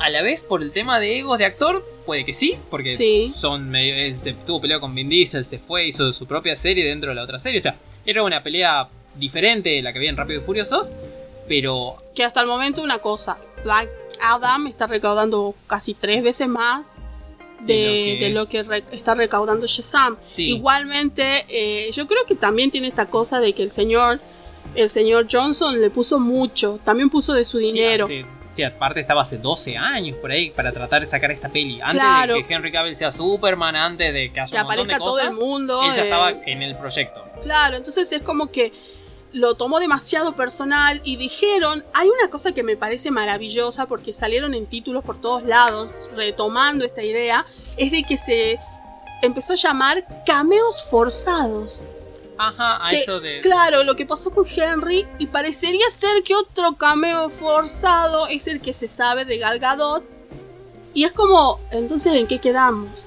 A 0.00 0.08
la 0.08 0.22
vez, 0.22 0.42
por 0.42 0.62
el 0.62 0.72
tema 0.72 0.98
de 0.98 1.18
egos 1.18 1.38
de 1.38 1.44
actor, 1.44 1.84
puede 2.06 2.24
que 2.24 2.32
sí, 2.34 2.56
porque 2.70 2.88
Sí. 2.90 3.34
son 3.38 3.68
medio, 3.70 4.18
se 4.20 4.30
estuvo 4.30 4.60
peleado 4.60 4.80
con 4.80 4.94
Vin 4.94 5.08
Diesel, 5.10 5.44
se 5.44 5.58
fue, 5.58 5.86
hizo 5.86 6.12
su 6.12 6.26
propia 6.26 6.56
serie 6.56 6.84
dentro 6.86 7.10
de 7.10 7.16
la 7.16 7.22
otra 7.22 7.38
serie. 7.38 7.58
O 7.58 7.62
sea, 7.62 7.76
era 8.06 8.22
una 8.22 8.42
pelea 8.42 8.88
diferente 9.16 9.68
de 9.70 9.82
la 9.82 9.92
que 9.92 9.98
había 9.98 10.10
en 10.10 10.16
Rápido 10.16 10.40
y 10.40 10.44
Furiosos, 10.44 10.88
pero 11.48 11.96
Que 12.14 12.24
hasta 12.24 12.40
el 12.40 12.46
momento 12.46 12.82
una 12.82 12.98
cosa, 12.98 13.36
Black 13.62 13.90
Adam 14.22 14.66
está 14.68 14.86
recaudando 14.86 15.54
casi 15.66 15.92
tres 15.94 16.22
veces 16.22 16.48
más 16.48 17.00
de, 17.60 17.74
De 17.74 18.16
de 18.20 18.30
lo 18.30 18.46
que 18.46 18.62
re- 18.62 18.84
está 18.92 19.14
recaudando 19.14 19.66
Shazam. 19.66 20.16
sí. 20.30 20.48
Igualmente, 20.48 21.44
eh, 21.48 21.90
yo 21.92 22.06
creo 22.06 22.24
que 22.26 22.34
también 22.36 22.70
tiene 22.70 22.88
esta 22.88 23.06
cosa 23.10 23.38
de 23.40 23.52
que 23.52 23.62
el 23.62 23.70
señor, 23.70 24.18
el 24.74 24.88
señor 24.88 25.26
Johnson 25.30 25.78
le 25.80 25.90
puso 25.90 26.18
mucho, 26.18 26.80
también 26.84 27.10
puso 27.10 27.34
de 27.34 27.44
su 27.44 27.58
Sí, 27.58 27.66
dinero. 27.66 28.06
hace- 28.06 28.24
que 28.60 28.66
aparte 28.74 29.00
estaba 29.00 29.22
hace 29.22 29.38
12 29.38 29.76
años 29.76 30.16
por 30.18 30.30
ahí 30.30 30.50
para 30.50 30.70
tratar 30.72 31.02
de 31.02 31.08
sacar 31.08 31.30
esta 31.30 31.48
peli. 31.48 31.80
Antes 31.80 32.00
Claro. 32.00 32.34
de 32.34 32.44
que 32.46 32.54
Henry 32.54 32.70
Cavill 32.72 32.96
sea 32.96 33.10
Superman, 33.10 33.74
antes 33.76 34.12
de 34.12 34.30
que 34.32 34.40
haya 34.40 34.50
Que 34.50 34.60
un 34.62 34.66
montón 34.68 34.88
de 34.88 34.94
aparezca 34.94 34.98
todo 34.98 35.12
cosas, 35.12 35.30
el 35.30 35.34
mundo. 35.34 35.82
él 35.84 35.92
ya 35.94 36.02
eh, 36.02 36.04
estaba 36.04 36.30
en 36.30 36.62
el 36.62 36.76
proyecto. 36.76 37.24
Claro, 37.42 37.76
entonces 37.76 38.12
es 38.12 38.22
como 38.22 38.48
que 38.50 38.72
lo 39.32 39.54
tomó 39.54 39.78
demasiado 39.80 40.34
personal 40.34 41.00
y 41.04 41.16
dijeron, 41.16 41.84
hay 41.94 42.08
una 42.08 42.28
cosa 42.30 42.52
que 42.52 42.62
me 42.64 42.76
parece 42.76 43.10
maravillosa 43.10 43.86
porque 43.86 44.12
salieron 44.12 44.54
en 44.54 44.66
títulos 44.66 45.04
por 45.04 45.20
todos 45.20 45.44
lados 45.44 45.92
retomando 46.16 46.84
esta 46.84 47.02
idea, 47.02 47.46
es 47.76 47.92
de 47.92 48.02
que 48.02 48.16
se 48.18 48.58
empezó 49.22 49.52
a 49.52 49.56
llamar 49.56 50.04
cameos 50.26 50.82
forzados. 50.90 51.82
Ajá, 52.42 52.86
a 52.86 52.88
Que, 52.88 53.02
eso 53.02 53.20
de... 53.20 53.40
Claro, 53.42 53.84
lo 53.84 53.96
que 53.96 54.06
pasó 54.06 54.30
con 54.30 54.46
Henry 54.48 55.06
y 55.18 55.26
parecería 55.26 55.86
ser 55.90 56.22
que 56.22 56.34
otro 56.34 56.74
cameo 56.74 57.28
forzado 57.28 58.28
es 58.28 58.46
el 58.46 58.62
que 58.62 58.72
se 58.72 58.88
sabe 58.88 59.26
de 59.26 59.36
Gal 59.36 59.58
Gadot. 59.58 60.02
Y 60.94 61.04
es 61.04 61.12
como, 61.12 61.60
entonces, 61.70 62.14
¿en 62.14 62.26
qué 62.26 62.38
quedamos? 62.38 63.06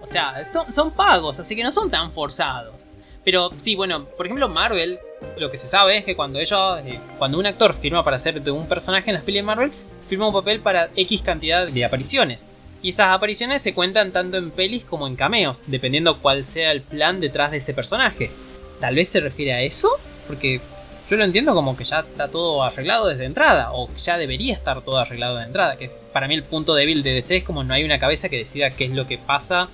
O 0.00 0.06
sea, 0.06 0.48
son, 0.52 0.72
son 0.72 0.92
pagos, 0.92 1.40
así 1.40 1.56
que 1.56 1.64
no 1.64 1.72
son 1.72 1.90
tan 1.90 2.12
forzados. 2.12 2.76
Pero 3.24 3.50
sí, 3.58 3.74
bueno, 3.74 4.04
por 4.04 4.26
ejemplo, 4.26 4.48
Marvel, 4.48 5.00
lo 5.38 5.50
que 5.50 5.58
se 5.58 5.66
sabe 5.66 5.98
es 5.98 6.04
que 6.04 6.14
cuando 6.14 6.38
ellos, 6.38 6.78
eh, 6.84 7.00
cuando 7.18 7.36
un 7.40 7.46
actor 7.46 7.74
firma 7.74 8.04
para 8.04 8.20
ser 8.20 8.40
de 8.40 8.52
un 8.52 8.68
personaje 8.68 9.10
en 9.10 9.14
las 9.14 9.24
pelis 9.24 9.40
de 9.40 9.46
Marvel, 9.46 9.72
firma 10.08 10.28
un 10.28 10.32
papel 10.32 10.60
para 10.60 10.88
X 10.94 11.20
cantidad 11.22 11.66
de 11.66 11.84
apariciones. 11.84 12.44
Y 12.80 12.90
esas 12.90 13.10
apariciones 13.10 13.60
se 13.60 13.74
cuentan 13.74 14.12
tanto 14.12 14.36
en 14.36 14.52
pelis 14.52 14.84
como 14.84 15.08
en 15.08 15.16
cameos, 15.16 15.64
dependiendo 15.66 16.18
cuál 16.18 16.46
sea 16.46 16.70
el 16.70 16.82
plan 16.82 17.18
detrás 17.18 17.50
de 17.50 17.56
ese 17.56 17.74
personaje. 17.74 18.30
Tal 18.80 18.94
vez 18.94 19.08
se 19.08 19.20
refiere 19.20 19.52
a 19.52 19.62
eso, 19.62 19.90
porque 20.26 20.60
yo 21.10 21.16
lo 21.16 21.24
entiendo 21.24 21.54
como 21.54 21.76
que 21.76 21.84
ya 21.84 22.00
está 22.00 22.28
todo 22.28 22.62
arreglado 22.62 23.06
desde 23.06 23.24
entrada, 23.24 23.72
o 23.72 23.88
ya 23.96 24.18
debería 24.18 24.54
estar 24.54 24.82
todo 24.82 24.98
arreglado 24.98 25.36
de 25.36 25.44
entrada, 25.44 25.76
que 25.76 25.90
para 26.12 26.28
mí 26.28 26.34
el 26.34 26.44
punto 26.44 26.74
débil 26.74 27.02
de 27.02 27.14
DC 27.14 27.36
es 27.38 27.44
como 27.44 27.64
no 27.64 27.74
hay 27.74 27.84
una 27.84 27.98
cabeza 27.98 28.28
que 28.28 28.38
decida 28.38 28.70
qué 28.70 28.84
es 28.84 28.90
lo 28.90 29.06
que 29.06 29.18
pasa 29.18 29.68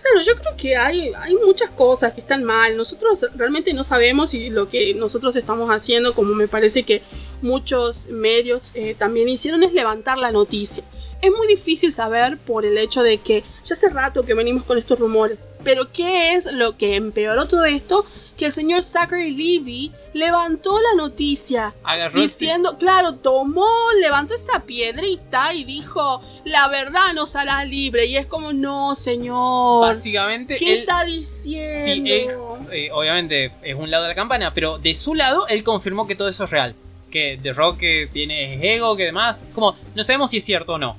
Claro, 0.00 0.22
yo 0.22 0.34
creo 0.36 0.56
que 0.56 0.76
hay, 0.76 1.12
hay 1.12 1.34
muchas 1.34 1.70
cosas 1.70 2.14
que 2.14 2.20
están 2.20 2.42
mal. 2.42 2.76
Nosotros 2.76 3.26
realmente 3.36 3.74
no 3.74 3.84
sabemos 3.84 4.32
y 4.32 4.48
lo 4.48 4.68
que 4.70 4.94
nosotros 4.94 5.36
estamos 5.36 5.68
haciendo, 5.68 6.14
como 6.14 6.34
me 6.34 6.48
parece 6.48 6.84
que 6.84 7.02
muchos 7.42 8.06
medios 8.06 8.72
eh, 8.74 8.94
también 8.98 9.28
hicieron, 9.28 9.62
es 9.62 9.72
levantar 9.72 10.16
la 10.16 10.32
noticia. 10.32 10.84
Es 11.22 11.30
muy 11.30 11.46
difícil 11.46 11.92
saber 11.92 12.38
por 12.38 12.64
el 12.64 12.78
hecho 12.78 13.02
de 13.02 13.18
que 13.18 13.42
ya 13.64 13.74
hace 13.74 13.88
rato 13.90 14.24
que 14.24 14.34
venimos 14.34 14.64
con 14.64 14.78
estos 14.78 14.98
rumores. 14.98 15.48
Pero 15.62 15.90
¿qué 15.92 16.32
es 16.34 16.50
lo 16.50 16.76
que 16.78 16.96
empeoró 16.96 17.46
todo 17.46 17.64
esto? 17.66 18.06
Que 18.38 18.46
el 18.46 18.52
señor 18.52 18.82
Zachary 18.82 19.32
Levy 19.32 19.92
levantó 20.14 20.80
la 20.80 20.94
noticia 20.96 21.74
agarró 21.84 22.18
este- 22.22 22.44
diciendo, 22.46 22.78
claro, 22.78 23.16
tomó, 23.16 23.66
levantó 24.00 24.34
esa 24.34 24.60
piedrita 24.60 25.52
y 25.52 25.64
dijo, 25.64 26.22
la 26.44 26.68
verdad 26.68 27.12
nos 27.14 27.36
hará 27.36 27.62
libre. 27.66 28.06
Y 28.06 28.16
es 28.16 28.24
como, 28.24 28.54
no, 28.54 28.94
señor. 28.94 29.82
básicamente 29.94 30.56
¿Qué 30.56 30.72
él, 30.72 30.78
está 30.80 31.04
sí, 31.04 31.16
diciendo? 31.16 32.58
él, 32.70 32.72
eh, 32.72 32.90
obviamente 32.92 33.52
es 33.62 33.74
un 33.74 33.90
lado 33.90 34.04
de 34.04 34.08
la 34.08 34.14
campana, 34.14 34.54
pero 34.54 34.78
de 34.78 34.94
su 34.96 35.14
lado 35.14 35.46
él 35.48 35.62
confirmó 35.62 36.06
que 36.06 36.14
todo 36.14 36.28
eso 36.30 36.44
es 36.44 36.50
real. 36.50 36.74
Que 37.10 37.38
The 37.42 37.52
Rock 37.52 37.78
que 37.78 38.08
tiene 38.10 38.74
ego, 38.74 38.96
que 38.96 39.04
demás, 39.04 39.38
como 39.54 39.76
no 39.94 40.02
sabemos 40.02 40.30
si 40.30 40.38
es 40.38 40.44
cierto 40.46 40.72
o 40.74 40.78
no. 40.78 40.96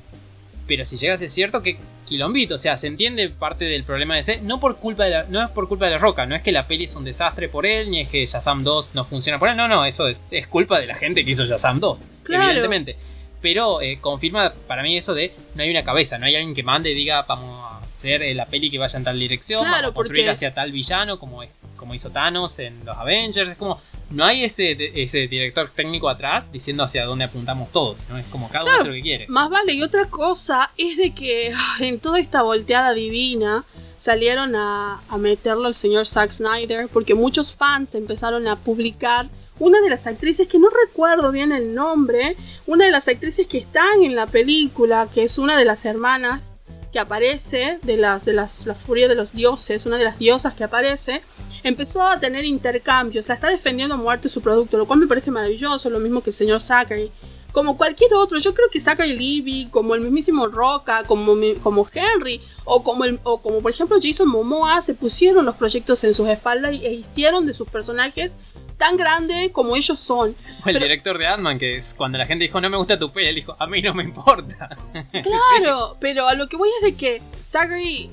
Pero 0.72 0.86
si 0.86 0.96
llega 0.96 1.16
a 1.16 1.18
ser 1.18 1.30
cierto, 1.30 1.62
que 1.62 1.76
quilombito, 2.08 2.56
o 2.56 2.58
sea, 2.58 2.78
se 2.78 2.88
entiende 2.88 3.28
parte 3.28 3.66
del 3.66 3.84
problema 3.84 4.16
de 4.16 4.24
C, 4.24 4.40
no 4.42 4.62
por 4.62 4.78
culpa 4.78 5.04
de 5.04 5.10
la, 5.10 5.24
no 5.28 5.44
es 5.44 5.50
por 5.50 5.68
culpa 5.68 5.84
de 5.88 5.92
la 5.92 5.98
roca, 5.98 6.26
no 6.26 6.34
es 6.34 6.42
que 6.44 6.54
la 6.54 6.66
peli 6.66 6.86
es 6.86 6.96
un 6.96 7.04
desastre 7.04 7.50
por 7.50 7.66
él, 7.66 7.92
ni 7.92 8.00
es 8.00 8.08
que 8.08 8.26
Shazam 8.26 8.64
2 8.64 8.92
no 8.94 9.04
funciona 9.04 9.38
por 9.38 9.50
él, 9.50 9.58
no, 9.58 9.68
no, 9.68 9.84
eso 9.84 10.08
es, 10.08 10.22
es 10.32 10.48
culpa 10.48 10.80
de 10.80 10.86
la 10.88 10.96
gente 10.96 11.26
que 11.26 11.32
hizo 11.32 11.44
Shazam 11.46 11.82
2, 11.82 12.06
Claro. 12.24 12.44
evidentemente. 12.46 12.96
Pero 13.42 13.82
eh, 13.82 13.98
confirma 14.00 14.54
para 14.66 14.82
mí 14.82 14.96
eso 14.96 15.14
de 15.14 15.34
no 15.56 15.64
hay 15.64 15.72
una 15.72 15.84
cabeza, 15.84 16.18
no 16.18 16.26
hay 16.26 16.38
alguien 16.38 16.56
que 16.56 16.64
mande 16.64 16.92
y 16.92 16.94
diga 16.94 17.24
vamos 17.24 17.60
a 17.70 17.84
hacer 17.84 18.22
eh, 18.22 18.34
la 18.34 18.46
peli 18.46 18.72
que 18.72 18.78
vaya 18.78 18.96
en 18.98 19.04
tal 19.04 19.20
dirección, 19.20 19.64
Claro, 19.66 19.74
vamos 19.88 19.92
a 19.92 19.96
construir 19.96 20.22
porque- 20.28 20.32
hacia 20.36 20.54
tal 20.54 20.72
villano 20.72 21.20
como, 21.20 21.44
es, 21.44 21.50
como 21.82 21.96
hizo 21.96 22.12
Thanos 22.12 22.60
en 22.60 22.86
los 22.86 22.96
Avengers, 22.96 23.50
es 23.50 23.58
como 23.58 23.82
no 24.12 24.24
hay 24.24 24.44
ese, 24.44 24.78
ese 25.02 25.28
director 25.28 25.72
técnico 25.76 26.08
atrás 26.10 26.46
diciendo 26.52 26.84
hacia 26.84 27.06
dónde 27.06 27.26
apuntamos 27.26 27.72
todos, 27.72 28.04
¿no? 28.08 28.20
Es 28.20 28.26
como 28.28 28.50
cada 28.50 28.66
uno 28.66 28.76
hace 28.76 28.88
lo 28.88 28.94
que 28.94 29.02
quiere. 29.02 29.26
Más 29.28 29.50
vale, 29.50 29.74
y 29.74 29.82
otra 29.82 30.06
cosa 30.06 30.70
es 30.78 30.96
de 30.96 31.12
que 31.16 31.52
en 31.80 32.00
toda 32.00 32.20
esta 32.20 32.44
volteada 32.44 32.94
divina 32.94 33.66
salieron 33.96 34.56
a, 34.56 35.02
a 35.10 35.18
meterlo 35.18 35.66
al 35.66 35.74
señor 35.74 36.06
Zack 36.06 36.32
Snyder 36.32 36.88
porque 36.88 37.16
muchos 37.16 37.56
fans 37.56 37.96
empezaron 37.96 38.48
a 38.48 38.58
publicar 38.58 39.28
una 39.58 39.82
de 39.82 39.90
las 39.90 40.06
actrices 40.06 40.48
que 40.48 40.60
no 40.60 40.70
recuerdo 40.70 41.32
bien 41.32 41.52
el 41.52 41.74
nombre, 41.74 42.38
una 42.68 42.86
de 42.86 42.92
las 42.92 43.08
actrices 43.08 43.48
que 43.48 43.58
están 43.58 44.04
en 44.04 44.16
la 44.16 44.28
película, 44.28 45.08
que 45.12 45.24
es 45.24 45.40
una 45.40 45.58
de 45.58 45.66
las 45.66 45.84
hermanas 45.86 46.52
que 46.92 47.00
aparece 47.00 47.80
de 47.84 47.98
las 47.98 48.26
de 48.26 48.34
las 48.34 48.66
la 48.66 48.76
furia 48.76 49.08
de 49.08 49.16
los 49.16 49.34
dioses, 49.34 49.86
una 49.86 49.98
de 49.98 50.04
las 50.04 50.20
diosas 50.20 50.54
que 50.54 50.64
aparece, 50.64 51.22
empezó 51.64 52.06
a 52.08 52.20
tener 52.20 52.46
intercambios, 52.46 53.28
la 53.28 53.36
está 53.36 53.50
defendiendo 53.50 53.96
a 53.96 53.98
muerte 53.98 54.30
su 54.30 54.42
producto, 54.42 54.78
lo 54.78 54.86
cual 54.86 55.00
me 55.00 55.08
parece 55.08 55.32
maravilloso, 55.32 55.90
lo 55.90 56.00
mismo 56.00 56.22
que 56.22 56.30
el 56.30 56.34
señor 56.36 56.60
Zachary. 56.60 57.12
Como 57.52 57.76
cualquier 57.76 58.14
otro, 58.14 58.40
yo 58.40 58.54
creo 58.54 58.70
que 58.70 58.80
Zachary 58.80 59.10
Levy, 59.12 59.68
como 59.72 59.94
el 59.94 60.00
mismísimo 60.00 60.48
Roca, 60.48 61.04
como, 61.04 61.36
como 61.62 61.86
Henry, 61.94 62.40
o 62.64 62.82
como, 62.82 63.04
el- 63.04 63.20
o 63.24 63.42
como 63.42 63.60
por 63.62 63.72
ejemplo 63.72 63.98
Jason 64.02 64.30
Momoa, 64.30 64.80
se 64.82 64.94
pusieron 64.94 65.46
los 65.46 65.56
proyectos 65.56 66.02
en 66.06 66.14
sus 66.14 66.30
espaldas 66.30 66.72
e 66.72 66.94
hicieron 66.94 67.46
de 67.46 67.54
sus 67.54 67.68
personajes 67.68 68.38
tan 68.78 68.96
grande 68.96 69.52
como 69.52 69.76
ellos 69.76 70.00
son. 70.00 70.30
O 70.30 70.70
el 70.70 70.76
Pero- 70.76 70.80
director 70.80 71.18
de 71.18 71.28
Ant-Man, 71.28 71.60
que 71.60 71.76
es 71.78 71.94
cuando 71.94 72.18
la 72.18 72.26
gente 72.26 72.44
dijo 72.46 72.62
no 72.62 72.70
me 72.70 72.78
gusta 72.78 72.98
tu 72.98 73.12
peli, 73.12 73.28
él 73.28 73.36
dijo 73.36 73.54
a 73.60 73.68
mí 73.68 73.82
no 73.82 73.94
me 73.94 74.04
importa. 74.04 74.70
Claro, 75.12 75.98
pero 76.00 76.28
a 76.30 76.34
lo 76.36 76.48
que 76.48 76.56
voy 76.56 76.70
es 76.80 76.84
de 76.86 76.96
que 76.96 77.22
Zachary 77.42 78.10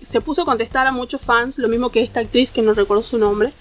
se 0.00 0.20
puso 0.20 0.42
a 0.42 0.44
contestar 0.44 0.86
a 0.86 0.92
muchos 0.92 1.20
fans, 1.20 1.58
lo 1.58 1.68
mismo 1.68 1.90
que 1.90 2.02
esta 2.02 2.20
actriz 2.20 2.52
que 2.52 2.62
no 2.62 2.74
recuerdo 2.74 3.02
su 3.02 3.18
nombre, 3.18 3.52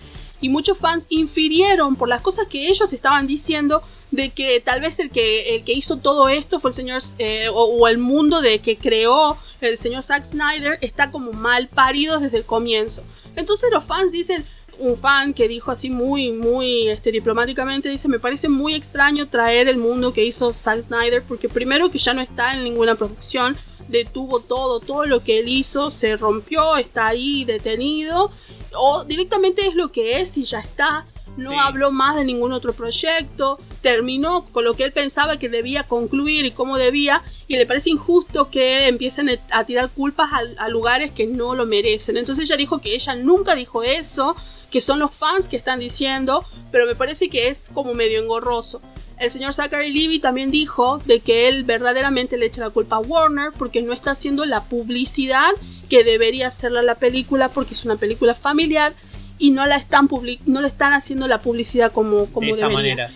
y 0.41 0.49
muchos 0.49 0.77
fans 0.77 1.07
infirieron 1.09 1.95
por 1.95 2.09
las 2.09 2.21
cosas 2.21 2.47
que 2.47 2.67
ellos 2.67 2.91
estaban 2.93 3.25
diciendo 3.25 3.81
de 4.11 4.29
que 4.29 4.59
tal 4.59 4.81
vez 4.81 4.99
el 4.99 5.09
que, 5.09 5.55
el 5.55 5.63
que 5.63 5.73
hizo 5.73 5.97
todo 5.97 6.29
esto 6.29 6.59
fue 6.59 6.71
el 6.71 6.75
señor, 6.75 7.01
eh, 7.17 7.47
o, 7.49 7.63
o 7.63 7.87
el 7.87 7.97
mundo 7.97 8.41
de 8.41 8.59
que 8.59 8.77
creó 8.77 9.37
el 9.61 9.77
señor 9.77 10.03
Zack 10.03 10.25
Snyder 10.25 10.77
está 10.81 11.09
como 11.09 11.31
mal 11.31 11.67
parido 11.69 12.19
desde 12.19 12.37
el 12.37 12.45
comienzo. 12.45 13.03
Entonces 13.35 13.69
los 13.71 13.83
fans 13.83 14.11
dicen, 14.11 14.45
un 14.79 14.97
fan 14.97 15.33
que 15.33 15.47
dijo 15.47 15.71
así 15.71 15.89
muy, 15.89 16.31
muy 16.31 16.89
este, 16.89 17.11
diplomáticamente, 17.11 17.89
dice, 17.89 18.07
me 18.07 18.19
parece 18.19 18.49
muy 18.49 18.73
extraño 18.73 19.27
traer 19.27 19.67
el 19.67 19.77
mundo 19.77 20.13
que 20.13 20.25
hizo 20.25 20.51
Zack 20.53 20.81
Snyder, 20.83 21.23
porque 21.23 21.49
primero 21.49 21.89
que 21.89 21.97
ya 21.97 22.13
no 22.13 22.21
está 22.21 22.53
en 22.53 22.63
ninguna 22.63 22.95
producción, 22.95 23.57
detuvo 23.87 24.39
todo, 24.39 24.79
todo 24.79 25.05
lo 25.05 25.23
que 25.23 25.39
él 25.39 25.47
hizo, 25.47 25.91
se 25.91 26.15
rompió, 26.17 26.77
está 26.77 27.07
ahí 27.07 27.45
detenido, 27.45 28.31
o 28.77 29.03
directamente 29.05 29.67
es 29.67 29.75
lo 29.75 29.91
que 29.91 30.19
es 30.21 30.37
y 30.37 30.43
ya 30.43 30.59
está. 30.59 31.05
No 31.37 31.49
Sí. 31.49 31.57
habló 31.59 31.91
más 31.91 32.15
de 32.15 32.23
ningún 32.23 32.53
otro 32.53 32.71
proyecto, 32.71 33.59
terminó 33.81 34.45
con 34.53 34.63
lo 34.63 34.73
que 34.73 34.85
él 34.85 34.93
pensaba 34.93 35.37
que 35.37 35.49
debía 35.49 35.83
concluir 35.83 36.45
y 36.45 36.51
cómo 36.51 36.77
debía, 36.77 37.23
y 37.47 37.57
le 37.57 37.65
parece 37.65 37.89
injusto 37.89 38.49
que 38.49 38.87
empiecen 38.87 39.29
a 39.51 39.63
tirar 39.65 39.89
culpas 39.89 40.29
a, 40.31 40.63
a 40.63 40.69
lugares 40.69 41.11
que 41.11 41.27
no 41.27 41.53
lo 41.53 41.65
merecen. 41.65 42.15
Entonces 42.15 42.45
ella 42.45 42.55
dijo 42.55 42.79
que 42.79 42.95
ella 42.95 43.15
nunca 43.15 43.53
dijo 43.53 43.83
eso, 43.83 44.33
que 44.75 44.81
son 44.81 44.99
los 44.99 45.15
fans 45.15 45.47
que 45.47 45.55
están 45.55 45.79
diciendo, 45.79 46.43
pero 46.69 46.85
me 46.85 46.95
parece 46.95 47.29
que 47.29 47.47
es 47.47 47.69
como 47.73 47.93
medio 47.93 48.21
engorroso. 48.21 48.81
El 49.17 49.31
señor 49.31 49.53
Zachary 49.53 49.89
Levy 49.93 50.19
también 50.19 50.51
dijo 50.51 50.97
de 51.05 51.21
que 51.21 51.47
él 51.47 51.63
verdaderamente 51.63 52.37
le 52.37 52.47
echa 52.47 52.59
la 52.59 52.71
culpa 52.71 52.97
a 52.97 52.99
Warner 52.99 53.53
porque 53.57 53.81
no 53.81 53.93
está 53.93 54.11
haciendo 54.11 54.43
la 54.43 54.65
publicidad 54.65 55.51
que 55.87 56.03
debería 56.03 56.47
hacerla 56.47 56.81
la 56.81 56.95
película 56.95 57.47
porque 57.47 57.73
es 57.73 57.85
una 57.85 57.95
película 57.95 58.35
familiar 58.35 58.93
y 59.37 59.51
no 59.51 59.65
la 59.65 59.77
están 59.77 60.09
public 60.09 60.41
no 60.45 60.59
le 60.59 60.67
están 60.67 60.91
haciendo 60.91 61.29
la 61.29 61.39
publicidad 61.39 61.93
como, 61.93 62.25
como 62.25 62.47
de 62.47 62.59
esa 62.59 62.67
debería. 62.67 62.95
manera. 62.95 63.09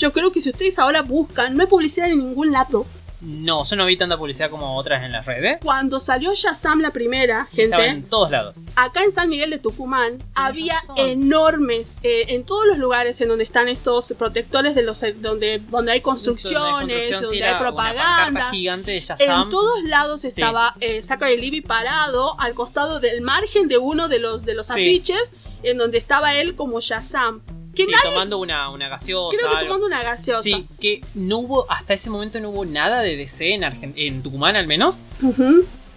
Yo 0.00 0.12
creo 0.12 0.32
que 0.32 0.40
si 0.40 0.50
ustedes 0.50 0.76
ahora 0.80 1.02
buscan, 1.02 1.54
no 1.54 1.62
hay 1.62 1.68
publicidad 1.68 2.10
en 2.10 2.18
ningún 2.18 2.50
lado. 2.50 2.84
No, 3.20 3.64
yo 3.64 3.76
no 3.76 3.86
vi 3.86 3.96
tanta 3.96 4.18
publicidad 4.18 4.50
como 4.50 4.76
otras 4.76 5.02
en 5.02 5.10
las 5.12 5.24
redes. 5.24 5.58
Cuando 5.62 6.00
salió 6.00 6.34
Shazam 6.34 6.80
la 6.82 6.90
primera, 6.90 7.48
Estaba 7.56 7.82
gente, 7.84 7.98
en 8.00 8.02
todos 8.10 8.30
lados. 8.30 8.54
acá 8.74 9.02
en 9.02 9.10
San 9.10 9.30
Miguel 9.30 9.48
de 9.50 9.58
Tucumán 9.58 10.22
había 10.34 10.74
razón. 10.74 10.96
enormes, 10.98 11.98
eh, 12.02 12.26
en 12.28 12.44
todos 12.44 12.66
los 12.66 12.78
lugares 12.78 13.18
en 13.22 13.28
donde 13.28 13.44
están 13.44 13.68
estos 13.68 14.12
protectores 14.18 14.74
de 14.74 14.82
los 14.82 15.02
donde, 15.22 15.60
donde 15.70 15.92
hay 15.92 16.00
construcciones, 16.02 17.10
donde 17.10 17.28
sí, 17.30 17.42
hay 17.42 17.58
propaganda. 17.58 18.50
gigante 18.50 18.90
de 18.92 19.00
Shazam. 19.00 19.44
En 19.44 19.48
todos 19.50 19.82
lados 19.84 20.24
estaba 20.24 20.74
eh, 20.80 21.02
Zachary 21.02 21.40
Levy 21.40 21.62
parado 21.62 22.38
al 22.38 22.54
costado 22.54 23.00
del 23.00 23.22
margen 23.22 23.68
de 23.68 23.78
uno 23.78 24.08
de 24.08 24.18
los, 24.18 24.44
de 24.44 24.54
los 24.54 24.66
Sí. 24.66 24.72
afiches, 24.74 25.32
en 25.62 25.78
donde 25.78 25.98
estaba 25.98 26.34
él 26.34 26.54
como 26.54 26.80
Shazam. 26.80 27.40
Que 27.76 27.86
nadie, 27.86 28.10
tomando 28.10 28.38
una, 28.38 28.70
una 28.70 28.88
gaseosa. 28.88 29.36
creo 29.36 29.50
que 29.50 29.56
algo. 29.56 29.66
tomando 29.74 29.86
una 29.86 30.02
gaseosa. 30.02 30.42
Sí, 30.42 30.66
que 30.80 31.00
no 31.14 31.38
hubo, 31.38 31.70
hasta 31.70 31.94
ese 31.94 32.10
momento 32.10 32.40
no 32.40 32.50
hubo 32.50 32.64
nada 32.64 33.02
de 33.02 33.16
DC 33.16 33.52
en, 33.54 33.62
Argen- 33.62 33.92
en 33.96 34.22
Tucumán 34.22 34.56
al 34.56 34.66
menos, 34.66 35.02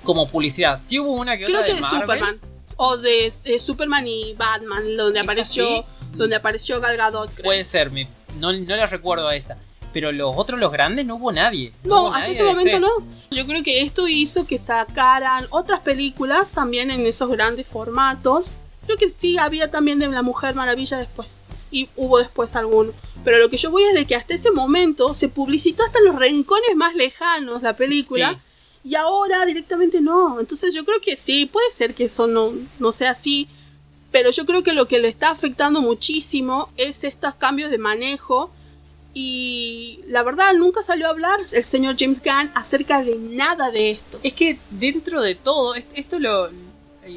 como 0.03 0.27
publicidad. 0.29 0.79
Sí 0.83 0.99
hubo 0.99 1.13
una 1.13 1.37
que 1.37 1.45
Creo 1.45 1.61
otra 1.61 1.73
que 1.75 1.81
de. 1.81 1.87
Superman. 1.87 2.39
O 2.77 2.97
de 2.97 3.31
Superman 3.59 4.07
y 4.07 4.33
Batman, 4.35 4.95
donde 4.95 5.19
apareció, 5.19 5.65
sí. 5.67 5.83
donde 6.13 6.35
apareció 6.35 6.79
Gal 6.79 6.95
Gadot, 6.97 7.31
creo. 7.33 7.43
Puede 7.45 7.65
ser, 7.65 7.89
me- 7.91 8.07
no, 8.37 8.53
no 8.53 8.75
la 8.75 8.85
recuerdo 8.85 9.27
a 9.27 9.35
esa. 9.35 9.57
pero 9.91 10.11
los 10.11 10.33
otros, 10.37 10.59
los 10.59 10.71
grandes, 10.71 11.03
no 11.07 11.15
hubo 11.15 11.31
nadie. 11.31 11.73
No, 11.83 12.01
hubo 12.01 12.07
hasta 12.09 12.19
nadie 12.19 12.33
ese 12.35 12.43
momento 12.43 12.79
no. 12.79 12.89
Yo 13.31 13.45
creo 13.47 13.63
que 13.63 13.81
esto 13.81 14.07
hizo 14.07 14.45
que 14.45 14.57
sacaran 14.59 15.47
otras 15.49 15.79
películas 15.79 16.51
también 16.51 16.91
en 16.91 17.05
esos 17.07 17.27
grandes 17.29 17.65
formatos. 17.65 18.53
Creo 18.85 18.97
que 18.97 19.09
sí 19.09 19.37
había 19.39 19.71
también 19.71 19.97
de 19.97 20.07
La 20.07 20.21
Mujer 20.21 20.53
Maravilla 20.53 20.99
después. 20.99 21.41
Y 21.71 21.89
hubo 21.95 22.19
después 22.19 22.55
alguno. 22.55 22.91
Pero 23.23 23.37
lo 23.39 23.49
que 23.49 23.57
yo 23.57 23.69
voy 23.71 23.83
es 23.83 23.93
de 23.93 24.05
que 24.07 24.15
hasta 24.15 24.33
ese 24.33 24.51
momento 24.51 25.13
se 25.13 25.29
publicitó 25.29 25.83
hasta 25.83 25.99
en 25.99 26.05
los 26.05 26.15
rincones 26.17 26.75
más 26.75 26.95
lejanos 26.95 27.61
la 27.61 27.75
película. 27.75 28.33
Sí. 28.83 28.89
Y 28.91 28.95
ahora 28.95 29.45
directamente 29.45 30.01
no. 30.01 30.39
Entonces 30.39 30.73
yo 30.73 30.85
creo 30.85 30.99
que 31.01 31.17
sí, 31.17 31.45
puede 31.45 31.69
ser 31.69 31.93
que 31.93 32.05
eso 32.05 32.27
no, 32.27 32.53
no 32.79 32.91
sea 32.91 33.11
así. 33.11 33.47
Pero 34.11 34.31
yo 34.31 34.45
creo 34.45 34.63
que 34.63 34.73
lo 34.73 34.87
que 34.87 34.99
le 34.99 35.07
está 35.09 35.29
afectando 35.29 35.81
muchísimo 35.81 36.69
es 36.77 37.03
estos 37.03 37.35
cambios 37.35 37.69
de 37.69 37.77
manejo. 37.77 38.51
Y 39.13 39.99
la 40.07 40.23
verdad, 40.23 40.53
nunca 40.53 40.81
salió 40.81 41.07
a 41.07 41.09
hablar 41.09 41.39
el 41.51 41.63
señor 41.63 41.95
James 41.99 42.21
Gunn 42.23 42.51
acerca 42.55 43.03
de 43.03 43.15
nada 43.15 43.71
de 43.71 43.91
esto. 43.91 44.19
Es 44.23 44.33
que 44.33 44.59
dentro 44.69 45.21
de 45.21 45.35
todo, 45.35 45.75
est- 45.75 45.91
esto 45.95 46.15
es 46.17 46.21
lo. 46.21 46.49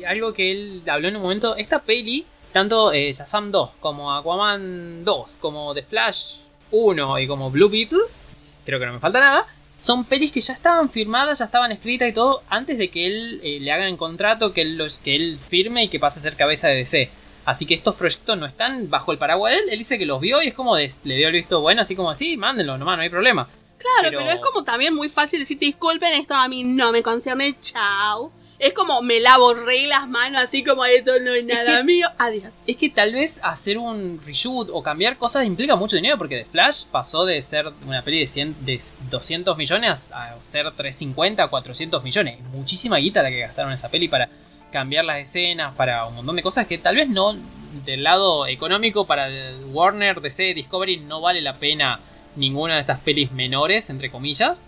Algo 0.09 0.33
que 0.33 0.51
él 0.53 0.83
habló 0.87 1.09
en 1.09 1.17
un 1.17 1.23
momento. 1.23 1.55
Esta 1.57 1.81
peli, 1.81 2.25
tanto 2.53 2.93
eh, 2.93 3.13
Shazam 3.13 3.51
2 3.51 3.71
como 3.81 4.13
Aquaman 4.15 5.05
2, 5.05 5.37
como 5.41 5.75
The 5.75 5.83
Flash 5.83 6.35
1 6.71 7.19
y 7.21 7.27
como 7.27 7.51
Blue 7.51 7.69
Beetle, 7.69 8.01
creo 8.65 8.79
que 8.79 8.87
no 8.87 8.93
me 8.95 9.01
falta 9.01 9.21
nada. 9.21 9.47
Son 9.79 10.05
pelis 10.05 10.31
que 10.31 10.41
ya 10.41 10.53
estaban 10.55 10.89
firmadas, 10.91 11.41
ya 11.41 11.47
estaban 11.47 11.73
escritas 11.73 12.09
y 12.09 12.13
todo 12.13 12.43
antes 12.49 12.79
de 12.79 12.89
que 12.89 13.07
él 13.07 13.41
eh, 13.43 13.59
le 13.61 13.73
hagan 13.73 13.89
el 13.89 13.97
contrato, 13.97 14.53
que 14.53 14.61
él, 14.63 14.77
los, 14.77 14.99
que 14.99 15.17
él 15.17 15.39
firme 15.49 15.85
y 15.85 15.89
que 15.89 15.99
pase 15.99 16.21
a 16.21 16.23
ser 16.23 16.37
cabeza 16.37 16.69
de 16.69 16.77
DC. 16.77 17.11
Así 17.45 17.67
que 17.67 17.75
estos 17.75 17.97
proyectos 17.97 18.39
no 18.39 18.47
están 18.47 18.89
bajo 18.89 19.11
el 19.11 19.19
paraguas 19.19 19.53
de 19.53 19.59
él. 19.59 19.65
Él 19.71 19.79
dice 19.79 19.99
que 19.99 20.07
los 20.07 20.21
vio 20.21 20.41
y 20.41 20.47
es 20.49 20.55
como 20.55 20.77
de- 20.77 20.93
le 21.03 21.17
dio 21.17 21.27
el 21.29 21.35
visto 21.35 21.61
bueno, 21.61 21.83
así 21.83 21.97
como 21.97 22.11
así, 22.11 22.37
mándenlo 22.37 22.79
nomás, 22.79 22.97
no 22.97 23.03
hay 23.03 23.09
problema. 23.09 23.49
Claro, 23.79 24.11
Pero- 24.11 24.19
pero... 24.21 24.31
es 24.31 24.41
como 24.41 24.63
también 24.63 24.95
muy 24.95 25.09
fácil 25.09 25.41
decir, 25.41 25.59
disculpen, 25.59 26.15
esto 26.15 26.35
a 26.35 26.47
mí 26.47 26.63
no 26.63 26.93
me 26.93 27.03
concierne, 27.03 27.57
chao. 27.59 28.31
Es 28.63 28.75
como 28.75 29.03
me 29.03 29.19
lavo 29.19 29.55
re 29.55 29.89
las 29.89 30.09
manos, 30.09 30.41
así 30.41 30.63
como 30.63 30.85
esto 30.85 31.11
no 31.21 31.35
es 31.35 31.45
nada 31.45 31.79
que- 31.79 31.83
mío, 31.85 32.07
adiós. 32.17 32.45
Es 32.65 32.77
que 32.77 32.89
tal 32.91 33.13
vez 33.13 33.41
hacer 33.43 33.77
un 33.77 34.21
reshoot 34.25 34.69
o 34.73 34.85
cambiar 34.85 35.19
cosas 35.19 35.45
implica 35.45 35.75
mucho 35.75 35.97
dinero 35.97 36.17
porque 36.17 36.37
The 36.39 36.45
Flash 36.45 36.85
pasó 36.89 37.25
de 37.25 37.43
ser 37.43 37.73
una 37.89 38.03
peli 38.03 38.21
de, 38.21 38.29
100 38.29 38.65
de 38.65 38.81
200 39.11 39.57
millones 39.57 40.07
a 40.13 40.37
ser 40.45 40.71
350, 40.71 41.49
400 41.49 42.05
millones. 42.05 42.39
Muchísima 42.53 42.99
guita 42.99 43.21
la 43.25 43.31
que 43.31 43.41
gastaron 43.41 43.73
en 43.73 43.79
esa 43.79 43.89
peli 43.89 44.07
para 44.07 44.29
cambiar 44.71 45.05
las 45.07 45.19
escenas, 45.19 45.75
para 45.75 46.07
un 46.07 46.15
montón 46.15 46.37
de 46.37 46.43
cosas 46.43 46.69
que 46.69 46.79
tal 46.79 46.95
vez 46.95 47.09
no 47.09 47.35
del 47.85 48.05
lado 48.05 48.47
económico 48.47 49.07
para 49.09 49.29
Warner, 49.73 50.21
DC, 50.21 50.55
Discovery 50.55 50.99
no 51.01 51.21
vale 51.21 51.41
la 51.41 51.57
pena 51.57 51.99
ninguna 52.37 52.75
de 52.77 52.83
estas 52.83 53.01
pelis 53.01 53.33
menores, 53.33 53.91
entre 53.91 54.09
comillas, 54.09 54.61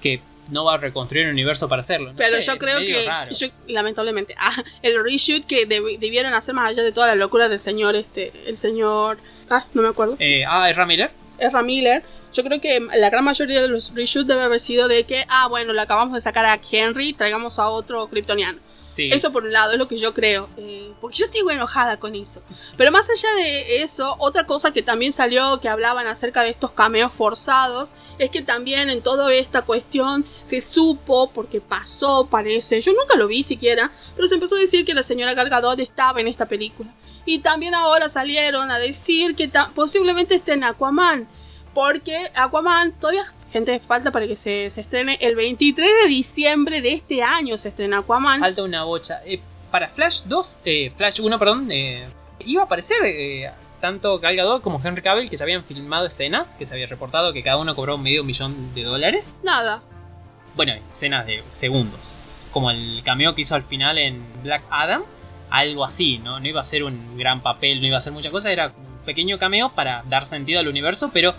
que 0.00 0.20
no 0.50 0.64
va 0.64 0.74
a 0.74 0.76
reconstruir 0.78 1.26
el 1.26 1.32
universo 1.32 1.68
para 1.68 1.80
hacerlo. 1.80 2.12
No 2.12 2.16
Pero 2.18 2.36
sé, 2.40 2.50
yo 2.52 2.58
creo 2.58 2.78
que, 2.78 3.06
yo, 3.34 3.46
lamentablemente, 3.68 4.34
ah, 4.38 4.62
el 4.82 5.02
reshoot 5.02 5.46
que 5.46 5.68
deb- 5.68 5.98
debieron 5.98 6.34
hacer 6.34 6.54
más 6.54 6.70
allá 6.70 6.82
de 6.82 6.92
toda 6.92 7.06
la 7.06 7.14
locura 7.14 7.48
del 7.48 7.58
señor, 7.58 7.94
este, 7.96 8.32
el 8.46 8.56
señor, 8.56 9.18
ah, 9.48 9.64
no 9.74 9.82
me 9.82 9.88
acuerdo, 9.88 10.16
Eh, 10.18 10.44
ah, 10.46 10.68
Ezra 10.70 10.86
Miller. 10.86 11.10
Ezra 11.38 11.62
Miller, 11.62 12.02
yo 12.34 12.44
creo 12.44 12.60
que 12.60 12.80
la 12.96 13.08
gran 13.10 13.24
mayoría 13.24 13.62
de 13.62 13.68
los 13.68 13.94
reshoots 13.94 14.26
debe 14.26 14.42
haber 14.42 14.60
sido 14.60 14.88
de 14.88 15.04
que, 15.04 15.24
ah, 15.28 15.48
bueno, 15.48 15.72
le 15.72 15.80
acabamos 15.80 16.14
de 16.14 16.20
sacar 16.20 16.44
a 16.44 16.60
Henry, 16.70 17.12
traigamos 17.14 17.58
a 17.58 17.68
otro 17.68 18.06
kryptoniano. 18.08 18.58
Eso 19.12 19.32
por 19.32 19.44
un 19.44 19.52
lado 19.52 19.72
es 19.72 19.78
lo 19.78 19.88
que 19.88 19.96
yo 19.96 20.12
creo. 20.14 20.48
eh, 20.56 20.92
porque 21.00 21.16
yo 21.16 21.26
sigo 21.26 21.50
enojada 21.50 21.98
con 21.98 22.14
eso. 22.14 22.42
Pero 22.76 22.92
más 22.92 23.08
allá 23.08 23.32
de 23.34 23.82
eso, 23.82 24.16
otra 24.18 24.44
cosa 24.44 24.72
que 24.72 24.82
también 24.82 25.12
salió 25.12 25.60
que 25.60 25.68
hablaban 25.68 26.06
acerca 26.06 26.42
de 26.42 26.50
estos 26.50 26.72
cameos 26.72 27.12
forzados 27.12 27.92
es 28.18 28.30
que 28.30 28.42
también 28.42 28.90
en 28.90 29.00
toda 29.02 29.32
esta 29.32 29.62
cuestión 29.62 30.24
se 30.42 30.60
supo, 30.60 31.30
porque 31.30 31.60
pasó, 31.60 32.26
parece. 32.26 32.80
Yo 32.82 32.92
nunca 32.92 33.16
lo 33.16 33.26
vi 33.28 33.42
siquiera, 33.42 33.90
pero 34.14 34.28
se 34.28 34.34
empezó 34.34 34.56
a 34.56 34.58
decir 34.58 34.84
que 34.84 34.92
la 34.92 35.02
señora 35.02 35.32
Gal 35.34 35.48
Gadot 35.48 35.78
estaba 35.80 36.20
en 36.20 36.28
esta 36.28 36.46
película. 36.46 36.90
Y 37.24 37.38
también 37.38 37.74
ahora 37.74 38.08
salieron 38.08 38.70
a 38.70 38.78
decir 38.78 39.34
que 39.36 39.50
posiblemente 39.74 40.34
esté 40.34 40.52
en 40.52 40.64
Aquaman. 40.64 41.28
Porque 41.72 42.30
Aquaman 42.34 42.92
todavía, 42.98 43.32
gente, 43.50 43.80
falta 43.80 44.10
para 44.10 44.26
que 44.26 44.36
se, 44.36 44.70
se 44.70 44.80
estrene 44.80 45.18
el 45.20 45.36
23 45.36 45.88
de 46.02 46.08
diciembre 46.08 46.80
de 46.80 46.92
este 46.92 47.22
año. 47.22 47.58
Se 47.58 47.68
estrena 47.68 47.98
Aquaman. 47.98 48.40
Falta 48.40 48.62
una 48.62 48.84
bocha. 48.84 49.20
Eh, 49.24 49.40
para 49.70 49.88
Flash 49.88 50.22
2, 50.24 50.58
eh, 50.64 50.92
Flash 50.96 51.20
1, 51.20 51.38
perdón, 51.38 51.68
eh, 51.70 52.04
iba 52.40 52.62
a 52.62 52.64
aparecer 52.64 52.98
eh, 53.04 53.50
tanto 53.80 54.18
Gal 54.18 54.36
Gadot 54.36 54.62
como 54.62 54.80
Henry 54.82 55.02
Cavill 55.02 55.30
que 55.30 55.36
ya 55.36 55.44
habían 55.44 55.64
filmado 55.64 56.06
escenas, 56.06 56.50
que 56.58 56.66
se 56.66 56.74
había 56.74 56.86
reportado 56.86 57.32
que 57.32 57.42
cada 57.42 57.56
uno 57.56 57.74
cobró 57.74 57.98
medio 57.98 58.24
millón 58.24 58.74
de 58.74 58.82
dólares. 58.82 59.32
Nada. 59.42 59.82
Bueno, 60.56 60.74
escenas 60.92 61.26
de 61.26 61.42
segundos. 61.50 62.18
Como 62.52 62.70
el 62.70 63.02
cameo 63.04 63.34
que 63.34 63.42
hizo 63.42 63.54
al 63.54 63.62
final 63.62 63.98
en 63.98 64.22
Black 64.42 64.62
Adam. 64.70 65.02
Algo 65.50 65.84
así, 65.84 66.18
¿no? 66.18 66.38
No 66.38 66.46
iba 66.46 66.60
a 66.60 66.64
ser 66.64 66.84
un 66.84 67.18
gran 67.18 67.40
papel, 67.40 67.80
no 67.80 67.86
iba 67.88 67.98
a 67.98 68.00
ser 68.00 68.12
mucha 68.12 68.30
cosa, 68.30 68.52
era 68.52 68.68
un 68.68 69.04
pequeño 69.04 69.36
cameo 69.36 69.70
para 69.70 70.04
dar 70.08 70.24
sentido 70.24 70.60
al 70.60 70.68
universo, 70.68 71.10
pero 71.12 71.34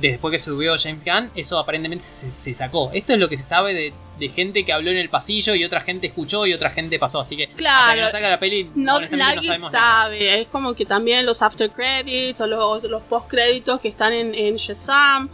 después 0.00 0.32
que 0.32 0.38
subió 0.38 0.74
James 0.78 1.04
Gunn, 1.04 1.30
eso 1.34 1.58
aparentemente 1.58 2.04
se, 2.04 2.30
se 2.30 2.54
sacó. 2.54 2.90
Esto 2.92 3.12
es 3.14 3.18
lo 3.18 3.28
que 3.28 3.36
se 3.36 3.44
sabe 3.44 3.74
de, 3.74 3.92
de 4.18 4.28
gente 4.28 4.64
que 4.64 4.72
habló 4.72 4.90
en 4.90 4.96
el 4.96 5.08
pasillo 5.08 5.54
y 5.54 5.64
otra 5.64 5.80
gente 5.80 6.06
escuchó 6.08 6.46
y 6.46 6.52
otra 6.54 6.70
gente 6.70 6.98
pasó. 6.98 7.20
Así 7.20 7.36
que 7.36 7.44
hasta 7.44 7.56
que 7.56 7.58
Claro. 7.62 8.02
no 8.02 8.10
salga 8.10 8.30
la 8.30 8.38
peli, 8.40 8.70
No, 8.74 9.00
nadie 9.00 9.48
nada. 9.58 9.70
sabe. 9.70 10.40
Es 10.40 10.48
como 10.48 10.74
que 10.74 10.84
también 10.86 11.26
los 11.26 11.42
after 11.42 11.70
credits 11.70 12.40
o 12.40 12.46
los, 12.46 12.84
los 12.84 13.02
post 13.02 13.28
créditos 13.28 13.80
que 13.80 13.88
están 13.88 14.12
en, 14.12 14.34
en 14.34 14.56
Shazam. 14.56 15.28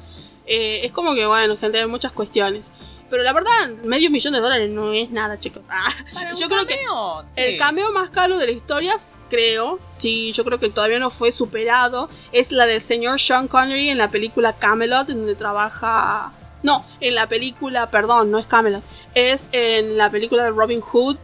eh, 0.46 0.80
es 0.84 0.92
como 0.92 1.14
que, 1.14 1.24
bueno, 1.26 1.56
gente, 1.56 1.78
hay 1.80 1.86
muchas 1.86 2.12
cuestiones. 2.12 2.72
Pero 3.10 3.22
la 3.22 3.32
verdad, 3.32 3.68
medio 3.84 4.10
millón 4.10 4.32
de 4.32 4.40
dólares 4.40 4.70
no 4.70 4.92
es 4.92 5.10
nada, 5.10 5.38
chicos. 5.38 5.66
Ah, 5.70 6.32
yo 6.38 6.48
creo 6.48 6.66
que 6.66 6.76
cameo, 6.78 7.24
el 7.36 7.52
sí. 7.52 7.58
cameo 7.58 7.92
más 7.92 8.10
caro 8.10 8.38
de 8.38 8.46
la 8.46 8.52
historia, 8.52 8.98
creo, 9.34 9.78
sí, 9.88 10.32
yo 10.32 10.44
creo 10.44 10.58
que 10.60 10.68
todavía 10.70 10.98
no 10.98 11.10
fue 11.10 11.32
superado, 11.32 12.08
es 12.32 12.52
la 12.52 12.66
del 12.66 12.80
señor 12.80 13.18
Sean 13.20 13.48
Connery 13.48 13.88
en 13.90 13.98
la 13.98 14.10
película 14.10 14.52
Camelot, 14.54 15.08
en 15.10 15.18
donde 15.18 15.34
trabaja... 15.34 16.32
No, 16.62 16.84
en 17.00 17.14
la 17.14 17.26
película, 17.26 17.90
perdón, 17.90 18.30
no 18.30 18.38
es 18.38 18.46
Camelot, 18.46 18.82
es 19.14 19.48
en 19.52 19.98
la 19.98 20.10
película 20.10 20.44
de 20.44 20.50
Robin 20.50 20.80
Hood, 20.80 21.16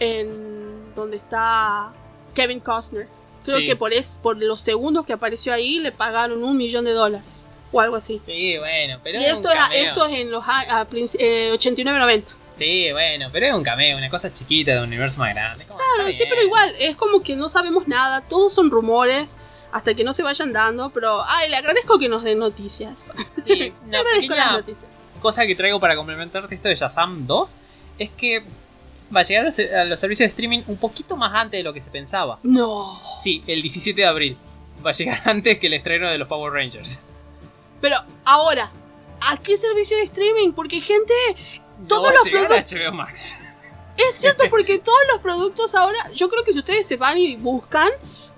en 0.00 0.94
donde 0.96 1.16
está 1.18 1.92
Kevin 2.34 2.60
Costner. 2.60 3.06
Creo 3.44 3.58
Sí. 3.58 3.64
que 3.66 3.76
por, 3.76 3.92
es, 3.92 4.18
por 4.22 4.36
los 4.36 4.60
segundos 4.60 5.06
que 5.06 5.12
apareció 5.12 5.52
ahí 5.54 5.78
le 5.78 5.92
pagaron 5.92 6.42
un 6.44 6.56
millón 6.56 6.84
de 6.84 6.92
dólares 6.92 7.46
o 7.72 7.80
algo 7.80 7.96
así. 7.96 8.20
Sí, 8.26 8.58
bueno, 8.58 8.98
pero 9.02 9.20
y 9.20 9.24
es 9.24 9.32
esto, 9.32 9.48
cameo. 9.48 9.78
esto 9.88 10.06
es 10.06 10.18
en 10.18 10.30
los 10.30 10.44
eh, 11.18 11.52
89-90. 11.54 12.24
Sí, 12.60 12.92
bueno, 12.92 13.28
pero 13.32 13.46
es 13.46 13.54
un 13.54 13.62
cameo, 13.64 13.96
una 13.96 14.10
cosa 14.10 14.32
chiquita 14.32 14.72
de 14.72 14.78
un 14.80 14.84
universo 14.88 15.18
más 15.18 15.34
grande. 15.34 15.64
Como, 15.64 15.78
Claro, 15.96 16.12
sí, 16.12 16.24
pero 16.28 16.42
igual, 16.42 16.74
es 16.78 16.94
como 16.96 17.22
que 17.22 17.34
no 17.34 17.48
sabemos 17.48 17.88
nada, 17.88 18.20
todos 18.20 18.52
son 18.52 18.70
rumores 18.70 19.36
hasta 19.72 19.94
que 19.94 20.04
no 20.04 20.12
se 20.12 20.22
vayan 20.22 20.52
dando, 20.52 20.90
pero 20.90 21.24
ay, 21.26 21.48
le 21.48 21.56
agradezco 21.56 21.98
que 21.98 22.08
nos 22.08 22.22
den 22.22 22.38
noticias. 22.38 23.06
Sí, 23.46 23.72
Le 23.88 23.96
agradezco 23.96 24.34
las 24.34 24.52
noticias. 24.52 24.90
cosa 25.22 25.46
que 25.46 25.54
traigo 25.54 25.80
para 25.80 25.96
complementarte 25.96 26.54
esto 26.54 26.68
de 26.68 26.76
Shazam 26.76 27.26
2 27.26 27.56
es 27.98 28.10
que 28.10 28.42
va 29.14 29.20
a 29.20 29.22
llegar 29.22 29.42
a 29.44 29.46
los- 29.46 29.58
a 29.58 29.84
los 29.84 29.98
servicios 29.98 30.26
de 30.26 30.30
streaming 30.30 30.60
un 30.66 30.76
poquito 30.76 31.16
más 31.16 31.32
antes 31.34 31.58
de 31.58 31.64
lo 31.64 31.72
que 31.72 31.80
se 31.80 31.90
pensaba. 31.90 32.38
No. 32.42 33.00
Sí, 33.24 33.42
el 33.46 33.62
17 33.62 34.00
de 34.02 34.06
abril. 34.06 34.36
Va 34.84 34.90
a 34.90 34.92
llegar 34.92 35.22
antes 35.24 35.58
que 35.58 35.66
el 35.68 35.72
estreno 35.74 36.10
de 36.10 36.18
los 36.18 36.28
Power 36.28 36.52
Rangers. 36.52 36.98
Pero 37.80 37.96
ahora, 38.26 38.70
¿a 39.30 39.36
qué 39.38 39.56
servicio 39.56 39.96
de 39.96 40.02
streaming? 40.04 40.52
Porque 40.52 40.80
gente, 40.80 41.14
Todos 41.88 42.12
los 42.12 42.28
productos- 42.28 42.74
a 42.74 42.76
HBO 42.76 42.92
Max. 42.92 43.38
es 43.96 44.14
cierto 44.16 44.44
porque 44.48 44.78
todos 44.78 44.98
los 45.12 45.20
productos 45.20 45.74
ahora, 45.74 45.98
yo 46.14 46.28
creo 46.28 46.44
que 46.44 46.52
si 46.52 46.58
ustedes 46.60 46.86
se 46.86 46.96
van 46.96 47.18
y 47.18 47.36
buscan 47.36 47.88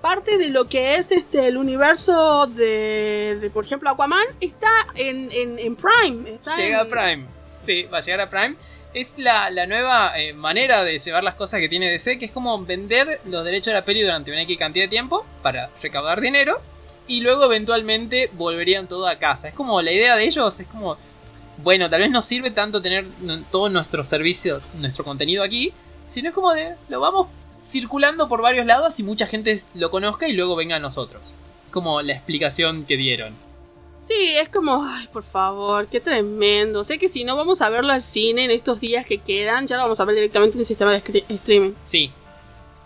parte 0.00 0.36
de 0.36 0.48
lo 0.48 0.68
que 0.68 0.96
es 0.96 1.12
este 1.12 1.46
el 1.46 1.56
universo 1.56 2.46
de, 2.48 3.38
de, 3.40 3.50
por 3.50 3.64
ejemplo, 3.64 3.88
Aquaman 3.90 4.26
está 4.40 4.70
en, 4.96 5.30
en, 5.32 5.58
en 5.58 5.76
Prime. 5.76 6.30
Está 6.30 6.56
Llega 6.56 6.80
a 6.80 6.84
Prime. 6.86 7.26
Sí, 7.64 7.84
va 7.84 7.98
a 7.98 8.00
llegar 8.00 8.20
a 8.22 8.28
Prime. 8.30 8.56
Es 8.94 9.12
la, 9.16 9.48
la 9.50 9.66
nueva 9.66 10.18
eh, 10.20 10.34
manera 10.34 10.82
de 10.84 10.98
llevar 10.98 11.22
las 11.24 11.36
cosas 11.36 11.60
que 11.60 11.68
tiene 11.68 11.88
DC, 11.90 12.18
que 12.18 12.26
es 12.26 12.32
como 12.32 12.62
vender 12.64 13.20
los 13.26 13.44
derechos 13.44 13.66
de 13.66 13.74
la 13.74 13.84
peli 13.84 14.02
durante 14.02 14.32
una 14.32 14.42
X 14.42 14.58
cantidad 14.58 14.84
de 14.84 14.88
tiempo 14.88 15.24
para 15.40 15.70
recaudar 15.80 16.20
dinero 16.20 16.60
y 17.06 17.20
luego 17.20 17.44
eventualmente 17.44 18.28
volverían 18.34 18.88
todo 18.88 19.06
a 19.06 19.16
casa. 19.16 19.48
Es 19.48 19.54
como 19.54 19.80
la 19.80 19.92
idea 19.92 20.16
de 20.16 20.24
ellos, 20.24 20.58
es 20.60 20.66
como, 20.66 20.98
bueno, 21.58 21.88
tal 21.90 22.00
vez 22.00 22.10
no 22.10 22.22
sirve 22.22 22.50
tanto 22.50 22.80
tener 22.82 23.06
todo 23.50 23.68
nuestro 23.68 24.04
servicio, 24.04 24.60
nuestro 24.74 25.04
contenido 25.04 25.42
aquí, 25.42 25.72
sino 26.10 26.28
es 26.30 26.34
como 26.34 26.52
de, 26.52 26.74
lo 26.88 27.00
vamos 27.00 27.28
circulando 27.70 28.28
por 28.28 28.42
varios 28.42 28.66
lados 28.66 28.98
y 28.98 29.02
mucha 29.02 29.26
gente 29.26 29.62
lo 29.74 29.90
conozca 29.90 30.28
y 30.28 30.32
luego 30.34 30.56
venga 30.56 30.76
a 30.76 30.80
nosotros. 30.80 31.34
Como 31.70 32.02
la 32.02 32.12
explicación 32.12 32.84
que 32.84 32.96
dieron. 32.96 33.34
Sí, 33.94 34.34
es 34.40 34.48
como, 34.48 34.84
ay, 34.84 35.06
por 35.12 35.22
favor, 35.22 35.86
qué 35.86 36.00
tremendo. 36.00 36.82
Sé 36.84 36.98
que 36.98 37.08
si 37.08 37.24
no 37.24 37.36
vamos 37.36 37.62
a 37.62 37.70
verlo 37.70 37.92
al 37.92 38.02
cine 38.02 38.44
en 38.44 38.50
estos 38.50 38.80
días 38.80 39.06
que 39.06 39.18
quedan, 39.18 39.66
ya 39.66 39.76
lo 39.76 39.82
vamos 39.84 40.00
a 40.00 40.04
ver 40.04 40.14
directamente 40.16 40.54
en 40.56 40.60
el 40.60 40.66
sistema 40.66 40.92
de 40.92 41.24
streaming. 41.28 41.72
Sí. 41.86 42.10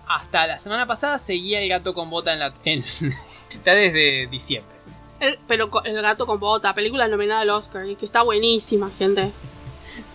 Hasta 0.06 0.46
la 0.46 0.58
semana 0.58 0.86
pasada 0.86 1.18
seguía 1.18 1.60
el 1.60 1.68
gato 1.68 1.94
con 1.94 2.10
bota 2.10 2.32
en 2.32 2.38
la. 2.40 2.52
en- 2.64 2.84
está 3.50 3.72
desde 3.72 4.26
diciembre. 4.28 4.75
El- 5.20 5.38
pero 5.48 5.70
co- 5.70 5.82
El 5.84 6.00
gato 6.02 6.26
con 6.26 6.38
bota, 6.40 6.74
película 6.74 7.08
nominada 7.08 7.40
al 7.40 7.50
Oscar 7.50 7.86
y 7.88 7.96
que 7.96 8.06
está 8.06 8.22
buenísima, 8.22 8.90
gente. 8.98 9.32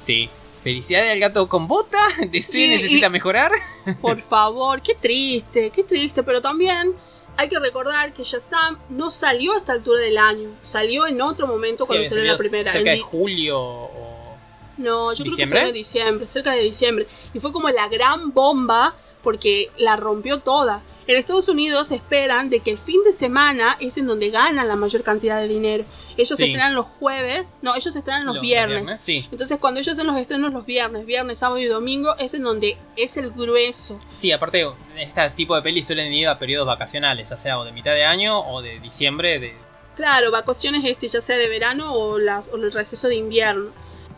Sí. 0.06 0.30
Felicidades 0.64 1.12
al 1.12 1.20
gato 1.20 1.48
con 1.50 1.68
bota. 1.68 2.00
Y- 2.22 2.28
necesita 2.28 3.08
y- 3.08 3.10
mejorar. 3.10 3.52
Por 4.00 4.22
favor, 4.22 4.82
qué 4.82 4.94
triste, 4.96 5.72
qué 5.72 5.84
triste, 5.84 6.22
pero 6.24 6.42
también 6.42 6.94
hay 7.38 7.50
que 7.50 7.58
recordar 7.60 8.14
que 8.14 8.24
Shazam 8.24 8.78
no 8.90 9.10
salió 9.10 9.54
a 9.54 9.58
esta 9.58 9.74
altura 9.74 10.00
del 10.02 10.18
año, 10.18 10.50
salió 10.66 11.08
en 11.08 11.22
otro 11.22 11.48
momento 11.48 11.86
cuando 11.88 12.04
Sí, 12.04 12.10
salió 12.10 12.26
la 12.32 12.38
primera. 12.38 12.72
Cerca 12.72 12.92
en 12.92 12.98
de 12.98 13.02
julio 13.04 13.60
o. 13.60 14.38
No, 14.78 15.14
yo 15.14 15.24
creo 15.26 15.36
que 15.38 15.48
cerca 15.48 15.66
de 15.66 15.74
diciembre, 15.74 16.28
cerca 16.28 16.52
de 16.54 16.62
diciembre. 16.64 17.08
Y 17.34 17.40
fue 17.40 17.52
como 17.52 17.70
la 17.70 17.88
gran 17.88 18.32
bomba 18.34 18.94
porque 19.24 19.70
la 19.78 19.96
rompió 19.96 20.40
toda. 20.40 20.82
En 21.08 21.18
Estados 21.18 21.48
Unidos 21.48 21.92
esperan 21.92 22.50
de 22.50 22.60
que 22.60 22.72
el 22.72 22.78
fin 22.78 23.04
de 23.04 23.12
semana 23.12 23.76
es 23.80 23.98
en 23.98 24.06
donde 24.08 24.30
ganan 24.30 24.68
la 24.68 24.76
mayor 24.76 25.02
cantidad 25.04 25.40
de 25.42 25.48
dinero. 25.48 25.84
Ellos 26.16 26.38
Sí. 26.38 26.44
estrenan 26.46 26.76
los 26.76 26.86
jueves, 27.00 27.58
no, 27.62 27.76
ellos 27.76 27.96
estrenan 27.96 28.26
los, 28.26 28.36
los 28.36 28.42
viernes. 28.42 29.02
Sí. 29.04 29.28
Entonces 29.32 29.58
cuando 29.60 29.80
ellos 29.80 29.94
hacen 29.94 30.08
los 30.08 30.18
estrenos 30.18 30.54
los 30.54 30.66
viernes, 30.66 31.06
viernes, 31.06 31.40
sábado 31.40 31.60
y 31.60 31.66
domingo, 31.66 32.16
es 32.18 32.34
en 32.36 32.44
donde 32.44 32.78
es 32.96 33.18
el 33.18 33.32
grueso. 33.32 33.98
Sí, 34.20 34.32
aparte, 34.32 34.66
este 34.98 35.30
tipo 35.32 35.56
de 35.56 35.62
pelis 35.62 35.88
suelen 35.88 36.14
ir 36.14 36.28
a 36.28 36.38
periodos 36.38 36.68
vacacionales, 36.68 37.30
ya 37.30 37.38
sea 37.38 37.60
o 37.60 37.66
de 37.66 37.72
mitad 37.72 37.94
de 37.94 38.06
año 38.06 38.40
o 38.40 38.62
de 38.62 38.80
diciembre. 38.80 39.40
De... 39.40 39.54
Claro, 39.96 40.32
vacaciones 40.32 40.84
este, 40.86 41.08
ya 41.08 41.20
sea 41.22 41.38
de 41.38 41.50
verano 41.50 41.94
o, 41.94 42.20
las, 42.20 42.50
o 42.50 42.58
el 42.58 42.72
receso 42.72 43.08
de 43.08 43.16
invierno. 43.16 43.72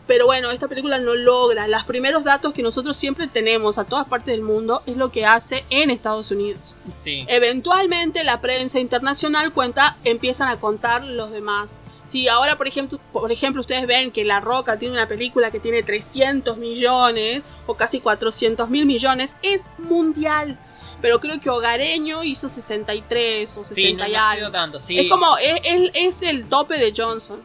Pero 0.06 0.26
bueno, 0.26 0.50
esta 0.50 0.68
película 0.68 0.98
no 0.98 1.14
logra. 1.14 1.66
Los 1.66 1.84
primeros 1.84 2.24
datos 2.24 2.52
que 2.52 2.62
nosotros 2.62 2.94
siempre 2.96 3.26
tenemos 3.26 3.78
a 3.78 3.84
todas 3.84 4.06
partes 4.06 4.32
del 4.34 4.42
mundo 4.42 4.82
es 4.84 4.96
lo 4.98 5.10
que 5.10 5.24
hace 5.24 5.64
en 5.70 5.88
Estados 5.90 6.30
Unidos. 6.30 6.76
Sí. 6.98 7.24
Eventualmente 7.28 8.22
la 8.24 8.40
prensa 8.42 8.80
internacional 8.80 9.52
cuenta, 9.54 9.96
empiezan 10.04 10.48
a 10.48 10.60
contar 10.60 11.04
los 11.04 11.30
demás. 11.30 11.80
Si 12.04 12.28
ahora, 12.28 12.58
por 12.58 12.68
ejemplo, 12.68 13.00
por 13.14 13.32
ejemplo, 13.32 13.62
ustedes 13.62 13.86
ven 13.86 14.10
que 14.10 14.24
La 14.24 14.40
Roca 14.40 14.78
tiene 14.78 14.92
una 14.94 15.08
película 15.08 15.50
que 15.50 15.58
tiene 15.58 15.82
300 15.82 16.58
millones 16.58 17.42
o 17.66 17.74
casi 17.74 18.00
400 18.00 18.68
mil 18.68 18.84
millones, 18.84 19.36
es 19.42 19.62
mundial. 19.78 20.58
Pero 21.00 21.18
creo 21.18 21.40
que 21.40 21.48
Hogareño 21.48 22.22
hizo 22.24 22.48
63 22.50 23.56
o 23.58 23.64
60 23.64 23.74
Sí, 23.74 23.94
no, 23.94 24.06
y 24.06 24.12
no 24.12 24.18
ha 24.18 24.30
algo. 24.30 24.40
sido 24.40 24.52
tanto. 24.52 24.80
Sí. 24.80 24.98
Es 24.98 25.10
como, 25.10 25.36
es, 25.38 25.60
es- 25.64 25.90
es 25.94 26.22
el 26.22 26.46
tope 26.46 26.76
de 26.76 26.92
Johnson. 26.94 27.40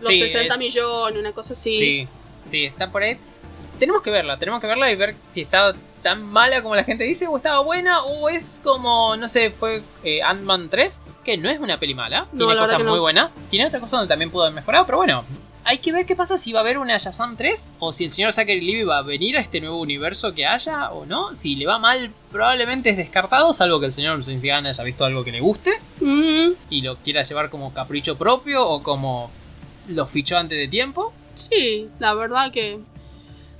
Los 0.00 0.10
Sí, 0.10 0.18
60 0.20 0.54
es- 0.54 0.58
millones, 0.60 1.18
una 1.18 1.32
cosa 1.32 1.52
así. 1.54 1.78
Sí, 1.78 2.08
sí, 2.50 2.64
está 2.64 2.90
por 2.90 3.02
ahí. 3.02 3.16
Tenemos 3.78 4.02
que 4.02 4.10
verla, 4.10 4.38
tenemos 4.38 4.60
que 4.60 4.66
verla 4.66 4.90
y 4.90 4.96
ver 4.96 5.14
si 5.28 5.42
está 5.42 5.74
tan 6.02 6.22
mala 6.22 6.62
como 6.62 6.76
la 6.76 6.84
gente 6.84 7.04
dice, 7.04 7.26
o 7.26 7.36
estaba 7.36 7.60
buena, 7.60 8.02
o 8.04 8.28
es 8.28 8.60
como, 8.62 9.16
no 9.16 9.28
sé, 9.28 9.50
fue 9.50 9.82
eh, 10.04 10.22
Ant-Man 10.22 10.68
3, 10.70 11.00
que 11.24 11.36
no 11.36 11.50
es 11.50 11.58
una 11.58 11.78
peli 11.80 11.94
mala, 11.94 12.26
No, 12.32 12.46
tiene 12.46 12.60
cosas 12.60 12.76
que 12.78 12.84
no. 12.84 12.90
muy 12.90 13.00
buenas, 13.00 13.30
tiene 13.50 13.66
otras 13.66 13.80
cosas 13.80 13.98
donde 13.98 14.08
también 14.12 14.30
pudo 14.30 14.44
haber 14.44 14.54
mejorado, 14.54 14.86
pero 14.86 14.98
bueno, 14.98 15.24
hay 15.64 15.78
que 15.78 15.90
ver 15.90 16.06
qué 16.06 16.14
pasa 16.14 16.38
si 16.38 16.52
va 16.52 16.60
a 16.60 16.62
haber 16.62 16.78
una 16.78 16.96
Shazam 16.96 17.36
3, 17.36 17.72
o 17.80 17.92
si 17.92 18.04
el 18.04 18.12
señor 18.12 18.32
Zachary 18.32 18.60
Levi 18.60 18.84
va 18.84 18.98
a 18.98 19.02
venir 19.02 19.36
a 19.36 19.40
este 19.40 19.60
nuevo 19.60 19.80
universo 19.80 20.32
que 20.32 20.46
haya, 20.46 20.92
o 20.92 21.04
no. 21.06 21.34
Si 21.34 21.56
le 21.56 21.66
va 21.66 21.80
mal, 21.80 22.12
probablemente 22.30 22.90
es 22.90 22.96
descartado, 22.96 23.52
salvo 23.52 23.80
que 23.80 23.86
el 23.86 23.92
señor 23.92 24.22
Gunn 24.24 24.66
haya 24.66 24.84
visto 24.84 25.04
algo 25.04 25.24
que 25.24 25.32
le 25.32 25.40
guste 25.40 25.72
Mm, 26.00 26.50
y 26.70 26.82
lo 26.82 26.96
quiera 26.98 27.24
llevar 27.24 27.50
como 27.50 27.74
capricho 27.74 28.16
propio 28.16 28.64
o 28.64 28.80
como 28.84 29.28
lo 29.88 30.06
fichó 30.06 30.36
antes 30.36 30.58
de 30.58 30.68
tiempo. 30.68 31.12
sí, 31.34 31.88
la 31.98 32.14
verdad 32.14 32.50
que 32.50 32.80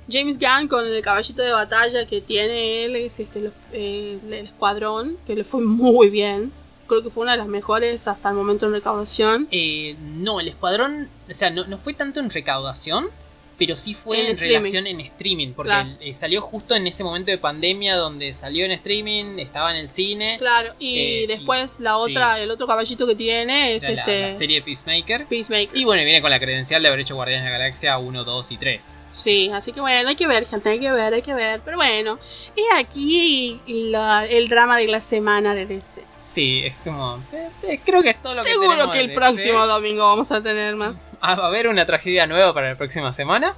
James 0.09 0.37
Gunn 0.39 0.67
con 0.67 0.85
el 0.85 1.01
caballito 1.01 1.41
de 1.41 1.51
batalla 1.51 2.05
que 2.05 2.21
tiene 2.21 2.85
él 2.85 2.95
es 2.95 3.19
este 3.19 3.51
eh, 3.73 4.19
el 4.25 4.33
escuadrón, 4.33 5.17
que 5.25 5.35
le 5.35 5.43
fue 5.43 5.61
muy 5.65 6.09
bien. 6.09 6.51
Creo 6.87 7.03
que 7.03 7.09
fue 7.09 7.23
una 7.23 7.33
de 7.33 7.39
las 7.39 7.47
mejores 7.47 8.07
hasta 8.07 8.29
el 8.29 8.35
momento 8.35 8.65
en 8.65 8.71
recaudación. 8.71 9.47
Eh, 9.51 9.97
no, 9.99 10.39
el 10.39 10.47
escuadrón, 10.47 11.09
o 11.29 11.33
sea, 11.33 11.49
no, 11.49 11.67
no 11.67 11.77
fue 11.77 11.93
tanto 11.93 12.21
en 12.21 12.29
recaudación, 12.29 13.09
pero 13.57 13.75
sí 13.77 13.93
fue 13.93 14.29
En 14.29 14.37
relación 14.37 14.85
en 14.87 14.99
streaming, 15.01 15.53
porque 15.53 15.71
Claro. 15.71 15.89
eh, 15.99 16.13
salió 16.13 16.41
justo 16.41 16.75
en 16.75 16.85
ese 16.87 17.03
momento 17.03 17.31
de 17.31 17.37
pandemia 17.37 17.95
donde 17.95 18.33
salió 18.33 18.65
en 18.65 18.71
streaming, 18.71 19.39
estaba 19.39 19.71
en 19.71 19.77
el 19.77 19.89
cine. 19.89 20.35
Claro, 20.37 20.73
y 20.79 20.97
Eh, 20.99 21.23
y- 21.23 21.27
después 21.27 21.79
la 21.79 21.97
otra, 21.97 22.39
el 22.39 22.51
otro 22.51 22.67
caballito 22.67 23.07
que 23.07 23.15
tiene 23.15 23.75
es 23.75 23.83
la, 23.83 23.89
este 23.89 24.21
la 24.21 24.31
serie 24.31 24.61
Peacemaker. 24.61 25.25
Peacemaker. 25.27 25.75
Y 25.77 25.85
bueno, 25.85 26.03
viene 26.03 26.21
con 26.21 26.29
la 26.29 26.39
credencial 26.39 26.81
de 26.81 26.87
haber 26.89 26.99
hecho 27.01 27.15
Guardianes 27.15 27.45
de 27.45 27.51
la 27.51 27.57
Galaxia 27.57 27.97
1, 27.97 28.23
2 28.23 28.51
y 28.51 28.57
3. 28.57 28.81
Sí, 29.09 29.49
así 29.53 29.71
que 29.71 29.79
bueno, 29.81 30.09
hay 30.09 30.15
que 30.15 30.27
ver, 30.27 30.45
gente, 30.45 30.69
hay 30.69 30.79
que 30.79 30.91
ver, 30.91 31.13
hay 31.13 31.21
que 31.21 31.33
ver. 31.33 31.61
Pero 31.63 31.77
bueno, 31.77 32.19
es 32.55 32.65
aquí 32.75 33.59
la- 33.67 34.25
el 34.25 34.49
drama 34.49 34.77
de 34.77 34.87
la 34.87 35.01
semana 35.01 35.55
de 35.55 35.65
DC. 35.65 36.01
Sí, 36.37 36.61
es 36.67 36.75
como. 36.83 37.19
eh, 37.33 37.49
eh, 37.63 37.79
creo 37.83 38.03
que 38.03 38.09
es 38.11 38.21
todo 38.21 38.35
lo 38.35 38.43
que 38.43 38.49
Seguro 38.51 38.91
que 38.91 38.99
el 38.99 39.11
próximo 39.11 39.61
DC. 39.61 39.67
domingo 39.73 40.03
vamos 40.05 40.31
a 40.31 40.43
tener 40.43 40.75
más. 40.75 41.01
Ah, 41.19 41.33
va 41.33 41.45
a 41.45 41.47
haber 41.47 41.67
una 41.67 41.83
tragedia 41.87 42.27
nueva 42.27 42.53
para 42.53 42.69
la 42.69 42.75
próxima 42.77 43.11
semana. 43.11 43.55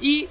Y 0.00 0.28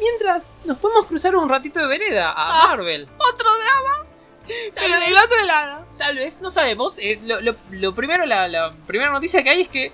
mientras 0.00 0.42
nos 0.64 0.78
podemos 0.78 1.06
cruzar 1.06 1.36
un 1.36 1.48
ratito 1.48 1.78
de 1.78 1.86
vereda 1.86 2.30
a 2.32 2.64
Ah. 2.64 2.66
Marvel. 2.70 3.06
Otro 3.18 3.48
drama, 3.56 4.04
Tal 4.48 4.70
pero 4.74 4.88
vez, 4.98 5.06
del 5.08 5.16
otro 5.16 5.44
lado. 5.46 5.86
tal 5.96 6.16
vez, 6.16 6.40
no 6.40 6.50
sabemos. 6.50 6.94
Eh, 6.96 7.20
lo, 7.24 7.40
lo- 7.40 7.54
lo 7.70 7.94
primero, 7.94 8.26
la, 8.26 8.48
la 8.48 8.72
primera 8.88 9.12
noticia 9.12 9.44
que 9.44 9.50
hay 9.50 9.60
es 9.60 9.68
que. 9.68 9.92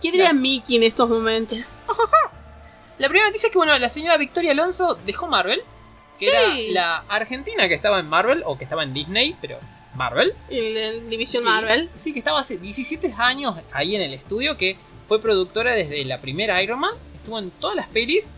¿Qué 0.00 0.12
diría 0.12 0.26
Las- 0.26 0.34
Mickey 0.40 0.76
en 0.76 0.84
estos 0.84 1.08
momentos? 1.08 1.58
La 2.98 3.08
primera 3.08 3.26
noticia 3.26 3.48
es 3.48 3.52
que, 3.52 3.58
bueno, 3.58 3.76
la 3.76 3.88
señora 3.88 4.16
Victoria 4.18 4.52
Alonso 4.52 4.94
dejó 5.04 5.26
Marvel. 5.26 5.62
Que 6.10 6.26
Sí, 6.26 6.28
era 6.28 6.42
la 6.72 7.04
argentina 7.08 7.66
que 7.66 7.74
estaba 7.74 7.98
en 7.98 8.08
Marvel, 8.08 8.42
o 8.46 8.56
que 8.56 8.64
estaba 8.64 8.82
en 8.84 8.92
Disney, 8.94 9.36
pero 9.40 9.58
Marvel. 9.94 10.32
el, 10.48 10.76
el 10.76 11.10
División 11.10 11.42
Sí, 11.42 11.48
Marvel. 11.48 11.88
Sí, 11.98 12.12
que 12.12 12.18
estaba 12.20 12.40
hace 12.40 12.56
17 12.58 13.14
años 13.18 13.56
ahí 13.72 13.96
en 13.96 14.02
el 14.02 14.14
estudio, 14.14 14.56
que 14.56 14.76
fue 15.08 15.20
productora 15.20 15.72
desde 15.72 16.04
la 16.04 16.20
primera 16.20 16.62
Iron 16.62 16.80
Man, 16.80 16.94
estuvo 17.16 17.38
en 17.38 17.50
todas 17.50 17.76
las 17.76 17.88
pelis, 17.88 18.28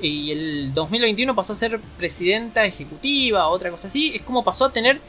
y 0.00 0.32
el 0.32 0.74
2021 0.74 1.34
pasó 1.34 1.52
a 1.52 1.56
ser 1.56 1.80
presidenta 1.98 2.64
ejecutiva, 2.64 3.48
otra 3.48 3.70
cosa 3.70 3.88
así. 3.88 4.12
Es 4.14 4.22
como 4.22 4.42
pasó 4.44 4.66
a 4.66 4.72
tener 4.72 5.00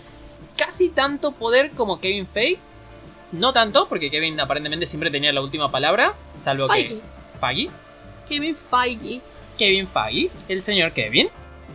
casi 0.57 0.89
tanto 0.89 1.31
poder 1.31 1.71
como 1.71 1.99
Kevin 2.01 2.27
Feige. 2.27 2.59
No 3.31 3.53
tanto, 3.53 3.87
porque 3.87 4.09
Kevin 4.09 4.39
aparentemente 4.39 4.87
siempre 4.87 5.11
tenía 5.11 5.31
la 5.33 5.41
última 5.41 5.69
palabra, 5.69 6.13
salvo 6.43 6.67
Feige. 6.67 6.95
que 6.95 7.39
Feige. 7.39 7.69
Kevin 8.27 8.55
Feige. 8.55 9.21
Kevin 9.57 9.87
Feige, 9.87 10.29
el 10.47 10.63
señor 10.63 10.91
Kevin. 10.91 11.29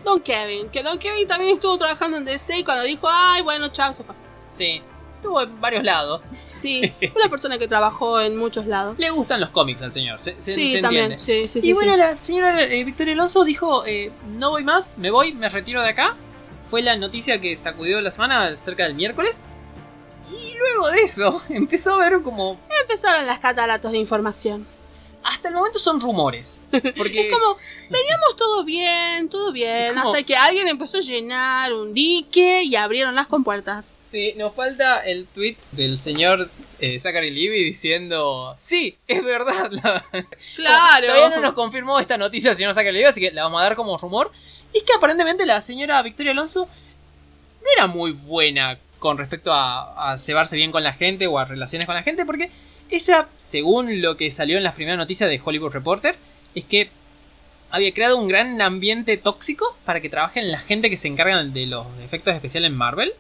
Don 0.05 0.21
Kevin, 0.21 0.69
que 0.71 0.83
Don 0.83 0.99
Kevin 0.99 1.27
también 1.29 1.55
estuvo 1.55 1.79
trabajando 1.79 2.17
en 2.17 2.25
DC 2.25 2.59
y 2.59 2.65
cuando 2.65 2.85
dijo, 2.85 3.09
ay, 3.11 3.43
bueno, 3.43 3.69
chao, 3.69 3.95
se 3.95 4.03
fue. 4.05 4.15
Sí, 4.53 4.83
estuvo 5.17 5.41
en 5.41 5.61
varios 5.61 5.85
lados. 5.85 6.23
Sí, 6.49 6.93
una 7.17 7.29
persona 7.29 7.59
que 7.59 7.67
trabajó 7.69 8.21
en 8.21 8.37
muchos 8.37 8.67
lados. 8.67 8.99
Le 8.99 9.11
gustan 9.11 9.41
los 9.41 9.51
cómics 9.51 9.83
al 9.83 9.93
señor, 9.93 10.21
se, 10.21 10.37
se- 10.39 10.55
Sí, 10.55 10.79
también. 10.81 11.21
Sí, 11.21 11.49
sí, 11.49 11.59
y 11.59 11.63
sí. 11.63 11.73
bueno, 11.73 11.97
la 11.97 12.17
señora 12.21 12.63
eh, 12.63 12.85
Victoria 12.85 13.15
Alonso 13.15 13.45
dijo, 13.45 13.85
eh, 13.87 14.11
no 14.37 14.51
voy 14.51 14.65
más, 14.65 14.97
me 14.99 15.11
voy, 15.11 15.33
me 15.33 15.49
retiro 15.49 15.83
de 15.83 15.89
acá. 15.91 16.15
Fue 16.71 16.83
la 16.83 16.97
noticia 16.97 17.41
que 17.41 17.57
sacudió 17.57 18.01
la 18.01 18.11
semana 18.11 18.57
cerca 18.57 18.85
del 18.85 18.95
miércoles. 18.95 19.41
Y 20.31 20.55
luego 20.57 20.91
de 20.91 21.03
eso 21.03 21.43
empezó 21.49 21.95
a 22.01 22.09
ver 22.09 22.23
como... 22.23 22.59
Empezaron 22.81 23.27
las 23.27 23.39
cataratas 23.41 23.93
de 23.93 23.99
información. 23.99 24.67
Hasta 25.25 25.49
el 25.49 25.55
momento 25.55 25.79
son 25.79 26.01
rumores. 26.01 26.59
Porque 26.71 27.29
Es 27.29 27.33
como, 27.33 27.57
veníamos 27.91 28.37
todo 28.37 28.65
bien, 28.65 29.29
todo 29.29 29.53
bien, 29.53 29.95
como- 29.95 30.13
hasta 30.13 30.25
que 30.25 30.37
alguien 30.37 30.69
empezó 30.69 30.99
a 30.99 31.01
llenar 31.01 31.73
un 31.73 31.95
dique 31.95 32.63
y 32.65 32.75
abrieron 32.77 33.15
las 33.15 33.27
compuertas. 33.27 33.93
Sí, 34.11 34.35
nos 34.37 34.55
falta 34.55 34.99
el 35.07 35.27
tweet 35.27 35.57
del 35.71 35.99
señor 35.99 36.51
eh, 36.81 36.99
Zachary 36.99 37.31
Levy 37.31 37.65
diciendo... 37.65 38.57
Sí, 38.61 38.99
es 39.07 39.25
verdad. 39.25 39.71
la- 39.71 40.05
Claro. 40.57 41.07
Todavía 41.07 41.29
no 41.37 41.41
nos 41.41 41.55
confirmó 41.55 41.99
esta 41.99 42.19
noticia 42.19 42.51
el 42.51 42.57
señor 42.57 42.75
Zachary 42.75 42.93
Levy, 42.93 43.05
así 43.07 43.21
que 43.21 43.31
la 43.31 43.45
vamos 43.45 43.61
a 43.61 43.65
dar 43.65 43.77
como 43.77 43.97
rumor. 43.97 44.31
Y 44.75 44.79
es 44.79 44.85
que 44.85 44.93
aparentemente 44.93 45.47
la 45.47 45.61
señora 45.63 46.03
Victoria 46.03 46.33
Alonso 46.33 46.69
no 47.63 47.69
era 47.75 47.87
muy 47.87 48.13
buena 48.13 48.79
con 48.99 49.17
respecto 49.19 49.53
a, 49.53 50.13
a 50.13 50.17
llevarse 50.17 50.57
bien 50.57 50.73
con 50.73 50.83
la 50.85 50.93
gente 50.93 51.27
o 51.27 51.39
a 51.39 51.45
relaciones 51.45 51.87
con 51.87 51.95
la 51.95 52.03
gente, 52.03 52.25
porque 52.27 52.51
ella, 52.93 53.29
según 53.37 54.01
lo 54.03 54.17
que 54.17 54.31
salió 54.31 54.57
en 54.59 54.63
las 54.65 54.75
primeras 54.75 54.99
noticias 54.99 55.29
de 55.29 55.41
Hollywood 55.45 55.73
Reporter, 55.73 56.17
es 56.55 56.65
que 56.65 56.91
había 57.71 57.93
creado 57.95 58.19
un 58.19 58.29
gran 58.29 58.61
ambiente 58.61 59.17
tóxico 59.17 59.77
para 59.87 60.01
que 60.01 60.11
trabajen 60.11 60.51
la 60.53 60.59
gente 60.61 60.91
que 60.91 60.97
se 60.99 61.09
encargan 61.09 61.53
de 61.55 61.67
los 61.67 61.87
efectos 62.05 62.35
especiales 62.35 62.71
en 62.71 62.77
Marvel, 62.77 63.13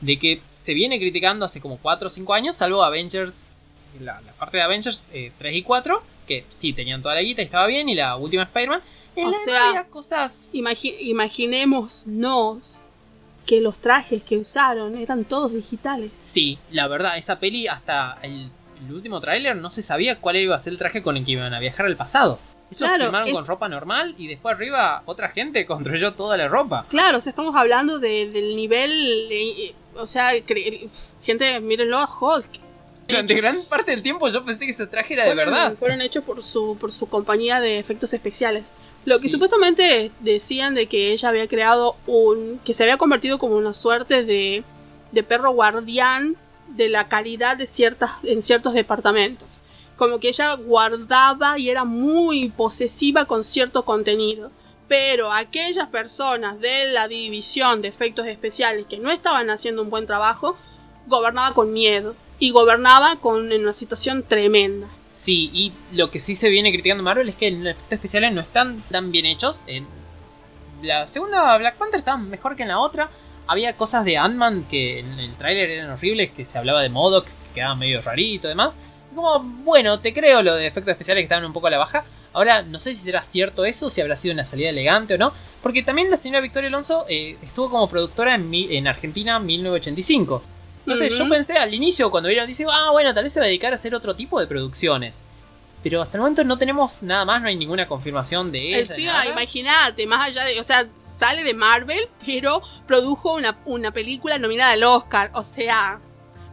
de 0.00 0.18
que 0.18 0.40
se 0.54 0.74
viene 0.74 0.98
criticando 0.98 1.44
hace 1.44 1.60
como 1.60 1.78
4 1.78 2.06
o 2.06 2.10
5 2.10 2.34
años, 2.34 2.56
salvo 2.56 2.82
Avengers, 2.84 3.48
la, 4.00 4.20
la 4.20 4.32
parte 4.32 4.56
de 4.58 4.62
Avengers 4.62 5.04
eh, 5.12 5.32
3 5.38 5.56
y 5.56 5.62
4, 5.62 6.02
que 6.26 6.44
sí 6.50 6.72
tenían 6.72 7.02
toda 7.02 7.16
la 7.16 7.22
guita 7.22 7.42
y 7.42 7.46
estaba 7.46 7.66
bien, 7.66 7.88
y 7.88 7.94
la 7.94 8.16
última 8.16 8.44
Spider-Man. 8.44 8.80
O 9.16 9.32
sea, 9.32 9.84
cosas... 9.90 10.48
Imagi- 10.52 10.96
imaginémonos 11.00 12.06
que 13.46 13.60
los 13.60 13.78
trajes 13.78 14.22
que 14.24 14.38
usaron 14.38 14.96
eran 14.96 15.24
todos 15.24 15.52
digitales. 15.52 16.10
Sí, 16.20 16.58
la 16.70 16.88
verdad, 16.88 17.18
esa 17.18 17.38
peli 17.38 17.68
hasta 17.68 18.18
el, 18.22 18.48
el 18.86 18.92
último 18.92 19.20
tráiler 19.20 19.56
no 19.56 19.70
se 19.70 19.82
sabía 19.82 20.16
cuál 20.20 20.36
iba 20.36 20.56
a 20.56 20.58
ser 20.58 20.72
el 20.74 20.78
traje 20.78 21.02
con 21.02 21.16
el 21.16 21.24
que 21.24 21.32
iban 21.32 21.52
a 21.54 21.60
viajar 21.60 21.86
al 21.86 21.96
pasado. 21.96 22.38
Eso 22.70 22.86
Claro, 22.86 23.04
filmaron 23.04 23.28
es- 23.28 23.34
con 23.34 23.46
ropa 23.46 23.68
normal 23.68 24.14
y 24.18 24.26
después 24.26 24.54
arriba 24.54 25.02
otra 25.04 25.28
gente 25.28 25.64
construyó 25.66 26.14
toda 26.14 26.36
la 26.36 26.48
ropa. 26.48 26.86
Claro, 26.88 27.18
o 27.18 27.20
sea, 27.20 27.30
estamos 27.30 27.54
hablando 27.56 27.98
de- 27.98 28.30
del 28.30 28.56
nivel, 28.56 29.28
eh, 29.30 29.74
o 29.96 30.06
sea, 30.06 30.30
gente, 31.22 31.60
mírenlo 31.60 31.98
a 31.98 32.08
Hulk. 32.08 32.46
Durante 33.06 33.34
gran 33.34 33.64
parte 33.66 33.90
del 33.90 34.02
tiempo 34.02 34.28
yo 34.28 34.44
pensé 34.46 34.64
que 34.64 34.70
ese 34.70 34.86
traje 34.86 35.12
era 35.12 35.24
de 35.24 35.34
fueron, 35.34 35.52
verdad. 35.54 35.74
Fueron 35.76 36.00
hechos 36.00 36.24
por 36.24 36.42
su, 36.42 36.76
por 36.80 36.90
su 36.90 37.06
compañía 37.06 37.60
de 37.60 37.78
efectos 37.78 38.14
especiales. 38.14 38.70
Lo 39.04 39.16
que 39.20 39.28
Sí. 39.28 39.32
supuestamente 39.34 40.10
decían 40.20 40.74
de 40.74 40.86
que 40.86 41.12
ella 41.12 41.28
había 41.28 41.46
creado 41.46 41.96
un. 42.06 42.58
que 42.64 42.72
se 42.72 42.82
había 42.84 42.96
convertido 42.96 43.38
como 43.38 43.56
una 43.56 43.74
suerte 43.74 44.24
de, 44.24 44.64
de 45.12 45.22
perro 45.22 45.50
guardián 45.52 46.34
de 46.68 46.88
la 46.88 47.08
calidad 47.08 47.56
de 47.56 47.66
ciertas, 47.66 48.12
en 48.24 48.42
ciertos 48.42 48.74
departamentos. 48.74 49.60
Como 49.96 50.18
que 50.18 50.28
ella 50.28 50.54
guardaba 50.54 51.58
y 51.58 51.70
era 51.70 51.84
muy 51.84 52.48
posesiva 52.50 53.26
con 53.26 53.44
cierto 53.44 53.84
contenido. 53.84 54.50
Pero 54.88 55.32
aquellas 55.32 55.88
personas 55.88 56.60
de 56.60 56.86
la 56.86 57.08
división 57.08 57.80
de 57.80 57.88
efectos 57.88 58.26
especiales 58.26 58.86
que 58.86 58.98
no 58.98 59.10
estaban 59.10 59.50
haciendo 59.50 59.82
un 59.82 59.90
buen 59.90 60.06
trabajo, 60.06 60.56
gobernaba 61.06 61.54
con 61.54 61.72
miedo. 61.72 62.14
Y 62.38 62.50
gobernaba 62.50 63.16
con 63.16 63.52
en 63.52 63.62
una 63.62 63.72
situación 63.72 64.24
tremenda. 64.24 64.88
Sí, 65.20 65.50
y 65.54 65.72
lo 65.92 66.10
que 66.10 66.20
sí 66.20 66.34
se 66.34 66.50
viene 66.50 66.72
criticando 66.72 67.02
Marvel 67.02 67.28
es 67.28 67.36
que 67.36 67.50
los 67.50 67.68
efectos 67.68 67.92
especiales 67.92 68.32
no 68.32 68.40
están 68.40 68.82
tan 68.90 69.12
bien 69.12 69.24
hechos. 69.24 69.62
En 69.66 69.86
la 70.82 71.06
segunda 71.06 71.56
Black 71.56 71.76
Panther 71.76 72.00
estaba 72.00 72.18
mejor 72.18 72.56
que 72.56 72.62
en 72.62 72.68
la 72.68 72.80
otra. 72.80 73.08
Había 73.46 73.74
cosas 73.74 74.04
de 74.04 74.16
Ant-Man 74.16 74.64
que 74.70 75.00
en 75.00 75.18
el 75.18 75.34
tráiler 75.36 75.68
eran 75.70 75.90
horribles, 75.90 76.30
que 76.32 76.44
se 76.44 76.56
hablaba 76.58 76.82
de 76.82 76.88
Modoc, 76.88 77.26
que 77.26 77.54
quedaba 77.54 77.74
medio 77.74 78.00
rarito 78.00 78.46
y 78.46 78.50
demás. 78.50 78.72
Y 79.12 79.14
como, 79.14 79.38
bueno, 79.64 80.00
te 80.00 80.12
creo 80.14 80.42
lo 80.42 80.54
de 80.54 80.66
efectos 80.66 80.92
especiales 80.92 81.20
que 81.20 81.24
estaban 81.24 81.44
un 81.44 81.52
poco 81.52 81.66
a 81.66 81.70
la 81.70 81.78
baja. 81.78 82.04
Ahora, 82.32 82.62
no 82.62 82.80
sé 82.80 82.94
si 82.94 83.04
será 83.04 83.22
cierto 83.22 83.64
eso, 83.64 83.90
si 83.90 84.00
habrá 84.00 84.16
sido 84.16 84.34
una 84.34 84.44
salida 84.44 84.70
elegante 84.70 85.14
o 85.14 85.18
no. 85.18 85.32
Porque 85.62 85.82
también 85.82 86.10
la 86.10 86.16
señora 86.16 86.40
Victoria 86.40 86.68
Alonso 86.68 87.04
eh, 87.08 87.36
estuvo 87.42 87.70
como 87.70 87.88
productora 87.88 88.34
en, 88.34 88.48
mi- 88.50 88.76
en 88.76 88.88
Argentina 88.88 89.36
en 89.36 89.46
1985. 89.46 90.42
No 90.86 90.96
sé, 90.96 91.10
yo 91.10 91.24
Ujú. 91.24 91.32
pensé 91.32 91.56
al 91.56 91.72
inicio 91.74 92.10
cuando 92.10 92.28
vieron, 92.28 92.46
dice, 92.46 92.64
ah, 92.70 92.90
bueno, 92.92 93.14
tal 93.14 93.24
vez 93.24 93.32
se 93.32 93.40
va 93.40 93.44
a 93.44 93.48
dedicar 93.48 93.72
a 93.72 93.76
hacer 93.76 93.94
otro 93.94 94.16
tipo 94.16 94.40
de 94.40 94.46
producciones. 94.46 95.20
Pero 95.84 96.00
hasta 96.00 96.16
el 96.16 96.22
momento 96.22 96.42
no 96.44 96.56
tenemos 96.56 97.02
nada 97.02 97.26
más, 97.26 97.42
no 97.42 97.48
hay 97.48 97.56
ninguna 97.56 97.86
confirmación 97.86 98.50
de 98.50 98.68
ella. 98.68 98.78
Encima, 98.78 99.12
nada. 99.12 99.26
imagínate, 99.26 100.06
más 100.06 100.26
allá 100.28 100.44
de, 100.44 100.58
o 100.58 100.64
sea, 100.64 100.86
sale 100.96 101.44
de 101.44 101.52
Marvel, 101.52 102.08
pero 102.24 102.62
produjo 102.86 103.34
una, 103.34 103.58
una 103.66 103.92
película 103.92 104.38
nominada 104.38 104.72
al 104.72 104.82
Oscar. 104.82 105.30
O 105.34 105.44
sea, 105.44 106.00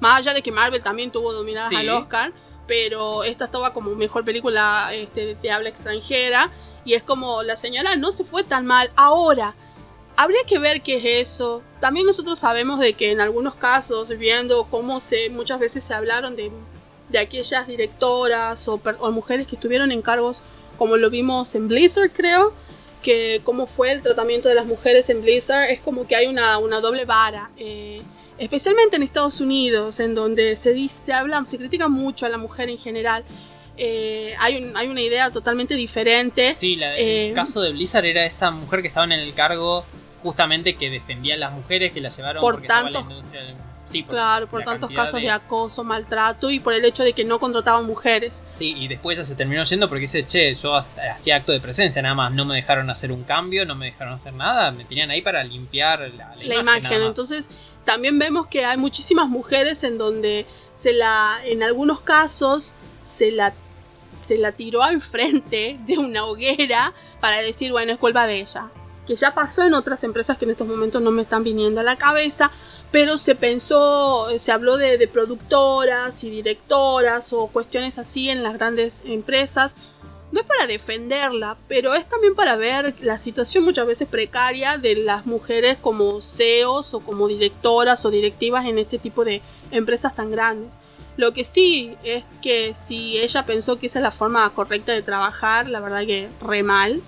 más 0.02 0.18
allá 0.18 0.34
de 0.34 0.42
que 0.42 0.52
Marvel 0.52 0.84
también 0.84 1.12
tuvo 1.12 1.32
nominadas 1.32 1.70
Sí. 1.70 1.78
al 1.78 1.90
Oscar, 1.90 2.34
pero 2.68 3.24
esta 3.24 3.46
estaba 3.46 3.74
como 3.74 3.96
mejor 3.96 4.26
película 4.26 4.90
este, 4.94 5.36
de 5.36 5.52
habla 5.52 5.70
extranjera. 5.70 6.52
Y 6.84 6.96
es 6.96 7.04
como, 7.04 7.42
la 7.42 7.56
señora 7.56 7.96
no 7.96 8.12
se 8.12 8.26
fue 8.26 8.44
tan 8.44 8.66
mal. 8.66 8.92
Ahora, 8.98 9.56
habría 10.18 10.44
que 10.46 10.60
ver 10.60 10.82
qué 10.82 10.98
es 10.98 11.30
eso. 11.30 11.62
También 11.80 12.06
nosotros 12.06 12.38
sabemos 12.38 12.80
de 12.80 12.96
que 12.96 13.12
en 13.12 13.22
algunos 13.22 13.56
casos, 13.56 14.10
viendo 14.10 14.66
cómo 14.66 15.00
se 15.00 15.30
muchas 15.30 15.60
veces 15.60 15.84
se 15.86 15.94
hablaron 15.94 16.36
de, 16.36 16.52
de 17.12 17.20
aquellas 17.20 17.68
directoras 17.68 18.68
o, 18.68 18.80
mujeres 19.12 19.48
que 19.48 19.56
estuvieron 19.56 19.92
en 19.92 20.02
cargos, 20.02 20.42
como 20.78 20.98
lo 20.98 21.10
vimos 21.10 21.54
en 21.56 21.68
Blizzard, 21.68 22.12
creo, 22.12 22.54
que 23.04 23.42
cómo 23.44 23.66
fue 23.68 23.92
el 23.92 24.02
tratamiento 24.02 24.48
de 24.50 24.56
las 24.56 24.66
mujeres 24.66 25.10
en 25.10 25.22
Blizzard, 25.22 25.70
es 25.70 25.82
como 25.82 26.08
que 26.08 26.16
hay 26.16 26.28
una, 26.28 26.58
una 26.58 26.80
doble 26.82 27.06
vara. 27.06 27.50
eh, 27.58 28.02
especialmente 28.38 28.96
en 28.96 29.04
Estados 29.04 29.40
Unidos, 29.40 30.00
en 30.00 30.16
donde 30.16 30.56
se 30.56 30.74
dice, 30.74 30.96
se 31.06 31.14
habla, 31.14 31.44
se 31.46 31.58
critica 31.60 31.88
mucho 31.88 32.26
a 32.26 32.30
la 32.30 32.38
mujer 32.38 32.70
en 32.70 32.78
general. 32.78 33.24
eh, 33.78 34.36
hay, 34.40 34.58
un- 34.64 34.76
hay 34.78 34.88
una 34.90 35.02
idea 35.02 35.32
totalmente 35.32 35.76
diferente. 35.76 36.54
Sí, 36.54 36.76
la- 36.76 36.96
eh, 36.98 37.30
el 37.30 37.34
caso 37.34 37.62
de 37.62 37.72
Blizzard 37.72 38.06
era 38.06 38.26
esa 38.26 38.52
mujer 38.52 38.82
que 38.82 38.90
estaba 38.90 39.06
en 39.06 39.14
el 39.14 39.34
cargo 39.34 39.86
justamente 40.22 40.76
que 40.76 40.90
defendía 40.92 41.34
a 41.36 41.38
las 41.38 41.52
mujeres, 41.54 41.92
que 41.92 42.02
las 42.02 42.16
llevaron 42.16 42.42
Por 42.42 42.56
porque 42.56 42.68
estaba 42.68 42.88
en 42.90 42.94
la 42.94 43.00
industria 43.00 43.42
del- 43.44 43.56
Sí, 43.92 44.04
por 44.04 44.16
Claro, 44.16 44.48
por 44.48 44.64
tantos 44.64 44.90
casos 44.92 45.22
de... 45.22 45.30
acoso, 45.30 45.84
maltrato 45.84 46.50
y 46.50 46.60
por 46.60 46.74
el 46.74 46.84
hecho 46.86 47.04
de 47.04 47.14
que 47.14 47.24
no 47.24 47.40
contrataban 47.40 47.86
mujeres. 47.86 48.44
Sí, 48.58 48.74
y 48.78 48.88
después 48.88 49.18
ella 49.18 49.26
se 49.26 49.36
terminó 49.36 49.64
yendo 49.64 49.88
porque 49.90 50.02
dice, 50.02 50.26
che, 50.26 50.56
yo 50.56 50.76
hasta- 50.76 51.14
hacía 51.14 51.36
acto 51.38 51.52
de 51.52 51.60
presencia 51.60 52.02
nada 52.02 52.16
más, 52.16 52.32
no 52.32 52.46
me 52.46 52.56
dejaron 52.56 52.90
hacer 52.90 53.12
un 53.12 53.24
cambio, 53.24 53.66
no 53.66 53.76
me 53.76 53.88
dejaron 53.88 54.14
hacer 54.14 54.34
nada, 54.34 54.72
me 54.72 54.86
tenían 54.86 55.12
ahí 55.12 55.22
para 55.22 55.44
limpiar 55.44 56.00
la, 56.16 56.36
la 56.36 56.36
la 56.36 56.56
imagen. 56.56 56.80
imagen. 56.86 57.02
Entonces, 57.04 57.50
también 57.86 58.18
vemos 58.20 58.48
que 58.48 58.64
hay 58.66 58.78
muchísimas 58.78 59.28
mujeres 59.28 59.84
en 59.84 59.98
donde 59.98 60.46
se 60.76 60.94
la, 60.94 61.40
en 61.44 61.64
algunos 61.64 62.02
casos, 62.02 62.74
se 63.04 63.32
la, 63.32 63.54
se 64.12 64.38
la 64.38 64.52
tiró 64.52 64.88
enfrente 64.90 65.78
de 65.86 65.98
una 65.98 66.26
hoguera 66.26 66.94
para 67.20 67.42
decir, 67.42 67.72
bueno, 67.72 67.92
es 67.94 67.98
culpa 67.98 68.28
de 68.28 68.42
ella. 68.42 68.70
Que 69.08 69.16
ya 69.16 69.34
pasó 69.34 69.64
en 69.64 69.74
otras 69.74 70.04
empresas 70.04 70.38
que 70.38 70.46
en 70.46 70.52
estos 70.52 70.68
momentos 70.68 71.02
no 71.02 71.10
me 71.12 71.24
están 71.24 71.44
viniendo 71.44 71.80
a 71.82 71.84
la 71.84 71.96
cabeza, 71.96 72.52
pero 72.92 73.18
se 73.18 73.36
pensó, 73.36 74.28
se 74.38 74.52
habló 74.52 74.78
de, 74.78 74.98
de 74.98 75.08
productoras 75.08 76.24
y 76.24 76.30
directoras 76.30 77.32
o 77.34 77.48
cuestiones 77.48 77.98
así 77.98 78.30
en 78.30 78.44
las 78.44 78.54
grandes 78.54 79.02
empresas. 79.06 79.76
No 80.32 80.40
es 80.42 80.46
para 80.46 80.66
defenderla, 80.68 81.58
pero 81.68 81.94
es 81.94 82.08
también 82.08 82.36
para 82.36 82.56
ver 82.56 82.96
la 83.02 83.20
situación 83.20 83.66
muchas 83.66 83.86
veces 83.86 84.08
precaria 84.08 84.78
de 84.78 84.96
las 84.96 85.26
mujeres 85.26 85.78
como 85.78 86.22
CEOs 86.22 86.94
o 86.94 87.00
como 87.02 87.28
directoras 87.28 88.06
o 88.06 88.12
directivas 88.12 88.66
en 88.66 88.78
este 88.78 88.98
tipo 88.98 89.26
de 89.26 89.42
empresas 89.72 90.16
tan 90.16 90.32
grandes. 90.32 90.80
Lo 91.18 91.34
que 91.34 91.44
sí 91.44 91.96
es 92.04 92.24
que 92.42 92.74
si 92.74 93.18
ella 93.18 93.46
pensó 93.46 93.78
que 93.78 93.88
esa 93.88 94.00
es 94.00 94.04
la 94.04 94.12
forma 94.12 94.50
correcta 94.54 94.94
de 94.94 95.02
trabajar, 95.02 95.68
la 95.70 95.82
verdad 95.82 96.06
que 96.06 96.30
re 96.42 96.64
mal. 96.64 97.02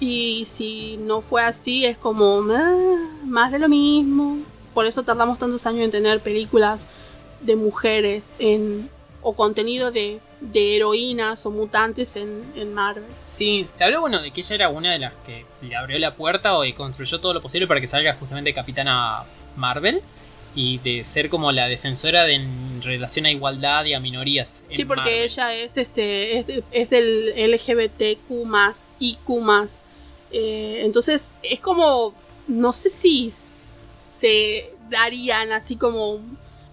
Y 0.00 0.44
si 0.44 0.96
no 0.98 1.20
fue 1.20 1.42
así, 1.42 1.84
es 1.84 1.96
como 1.98 2.42
"Ah, 2.52 2.96
más 3.24 3.52
de 3.52 3.58
lo 3.60 3.68
mismo. 3.68 4.38
Por 4.78 4.86
eso 4.86 5.02
tardamos 5.02 5.40
tantos 5.40 5.66
años 5.66 5.86
en 5.86 5.90
tener 5.90 6.20
películas 6.20 6.86
de 7.40 7.56
mujeres 7.56 8.36
en, 8.38 8.88
o 9.24 9.34
contenido 9.34 9.90
de, 9.90 10.20
de 10.40 10.76
heroínas 10.76 11.44
o 11.46 11.50
mutantes 11.50 12.14
en, 12.14 12.44
en 12.54 12.72
Marvel. 12.74 13.02
Sí, 13.24 13.66
se 13.74 13.82
habló 13.82 14.02
bueno 14.02 14.22
de 14.22 14.30
que 14.30 14.40
ella 14.40 14.54
era 14.54 14.68
una 14.68 14.92
de 14.92 15.00
las 15.00 15.12
que 15.26 15.44
le 15.62 15.74
abrió 15.74 15.98
la 15.98 16.14
puerta 16.14 16.56
o 16.56 16.64
y 16.64 16.74
construyó 16.74 17.18
todo 17.18 17.34
lo 17.34 17.42
posible 17.42 17.66
para 17.66 17.80
que 17.80 17.88
salga 17.88 18.14
justamente 18.14 18.54
Capitana 18.54 19.24
Marvel 19.56 20.00
y 20.54 20.78
de 20.78 21.02
ser 21.02 21.28
como 21.28 21.50
la 21.50 21.66
defensora 21.66 22.22
de, 22.22 22.34
en 22.34 22.80
relación 22.80 23.26
a 23.26 23.32
igualdad 23.32 23.84
y 23.84 23.94
a 23.94 23.98
minorías. 23.98 24.62
Sí, 24.70 24.84
porque 24.84 25.00
Marvel. 25.00 25.22
ella 25.24 25.54
es 25.54 25.76
este 25.76 26.38
es, 26.38 26.46
de- 26.46 26.62
es 26.70 26.88
del 26.88 27.32
LGBTQ 27.36 28.46
más 28.46 28.94
IQ 29.00 29.40
más. 29.40 29.82
Eh, 30.30 30.82
entonces 30.84 31.32
es 31.42 31.58
como 31.58 32.14
no 32.46 32.72
sé 32.72 32.88
si 32.90 33.28
se 34.18 34.72
darían 34.90 35.52
así 35.52 35.76
como 35.76 36.18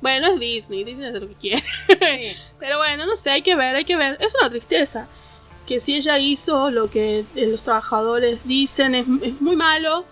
bueno 0.01 0.27
es 0.27 0.39
Disney 0.39 0.83
Disney 0.83 1.09
hace 1.09 1.19
lo 1.19 1.29
que 1.29 1.35
quiere. 1.35 1.63
Pero 2.59 2.77
bueno 2.77 3.05
no 3.05 3.15
sé 3.15 3.29
hay 3.31 3.41
que 3.41 3.55
ver 3.55 3.75
hay 3.75 3.85
que 3.85 3.97
ver. 3.97 4.17
Es 4.19 4.33
una 4.39 4.49
tristeza 4.49 5.07
que 5.67 5.79
si 5.79 5.95
ella 5.95 6.17
hizo 6.19 6.69
lo 6.71 6.89
que 6.89 7.25
los 7.35 7.63
trabajadores 7.63 8.47
dicen 8.47 8.95
es, 8.95 9.05
es 9.21 9.41
muy 9.41 9.55
malo 9.55 10.05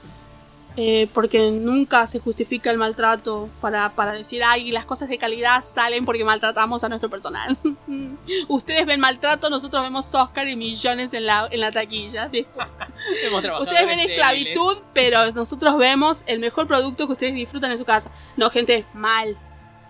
eh, 0.75 1.07
porque 1.13 1.51
nunca 1.51 2.07
se 2.07 2.19
justifica 2.19 2.71
el 2.71 2.77
maltrato 2.77 3.49
para, 3.61 3.89
para 3.89 4.13
decir, 4.13 4.41
ay, 4.43 4.71
las 4.71 4.85
cosas 4.85 5.07
de 5.07 5.17
calidad 5.17 5.63
salen 5.63 6.03
porque 6.03 6.23
maltratamos 6.25 6.83
a 6.83 6.89
nuestro 6.89 7.09
personal. 7.09 7.57
Ustedes 8.47 8.85
ven 8.85 8.99
maltrato, 8.99 9.49
nosotros 9.49 9.83
vemos 9.83 10.13
Oscar 10.15 10.47
y 10.47 10.55
millones 10.55 11.13
en 11.13 11.25
la, 11.25 11.47
en 11.51 11.59
la 11.59 11.71
taquilla. 11.71 12.25
Ustedes 13.61 13.85
ven 13.85 13.99
esclavitud, 13.99 14.77
pero 14.93 15.31
nosotros 15.31 15.77
vemos 15.77 16.23
el 16.25 16.39
mejor 16.39 16.67
producto 16.67 17.05
que 17.07 17.13
ustedes 17.13 17.35
disfrutan 17.35 17.71
en 17.71 17.77
su 17.77 17.85
casa. 17.85 18.11
No, 18.37 18.49
gente, 18.49 18.85
mal, 18.93 19.37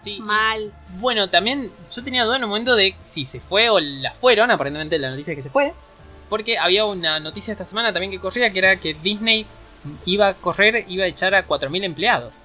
Sí. 0.04 0.20
mal. 0.20 0.74
Bueno, 1.00 1.30
también 1.30 1.72
yo 1.90 2.04
tenía 2.04 2.26
duda 2.26 2.36
en 2.36 2.44
un 2.44 2.50
momento 2.50 2.76
de 2.76 2.94
si 3.06 3.24
se 3.24 3.40
fue 3.40 3.70
o 3.70 3.80
la 3.80 4.12
fueron, 4.14 4.52
aparentemente 4.52 5.00
la 5.00 5.12
noticia 5.12 5.32
es 5.32 5.38
que 5.38 5.44
se 5.44 5.50
fue. 5.50 5.74
Porque 6.30 6.58
había 6.58 6.84
una 6.86 7.20
noticia 7.22 7.54
esta 7.54 7.64
semana 7.64 7.94
también 7.94 8.12
que 8.12 8.20
corría 8.20 8.52
que 8.52 8.60
era 8.60 8.76
que 8.76 8.96
Disney 8.96 9.46
iba 10.06 10.30
a 10.30 10.34
correr, 10.34 10.86
iba 10.88 11.04
a 11.06 11.08
echar 11.08 11.34
a 11.36 11.48
4.000 11.48 11.84
empleados. 11.84 12.44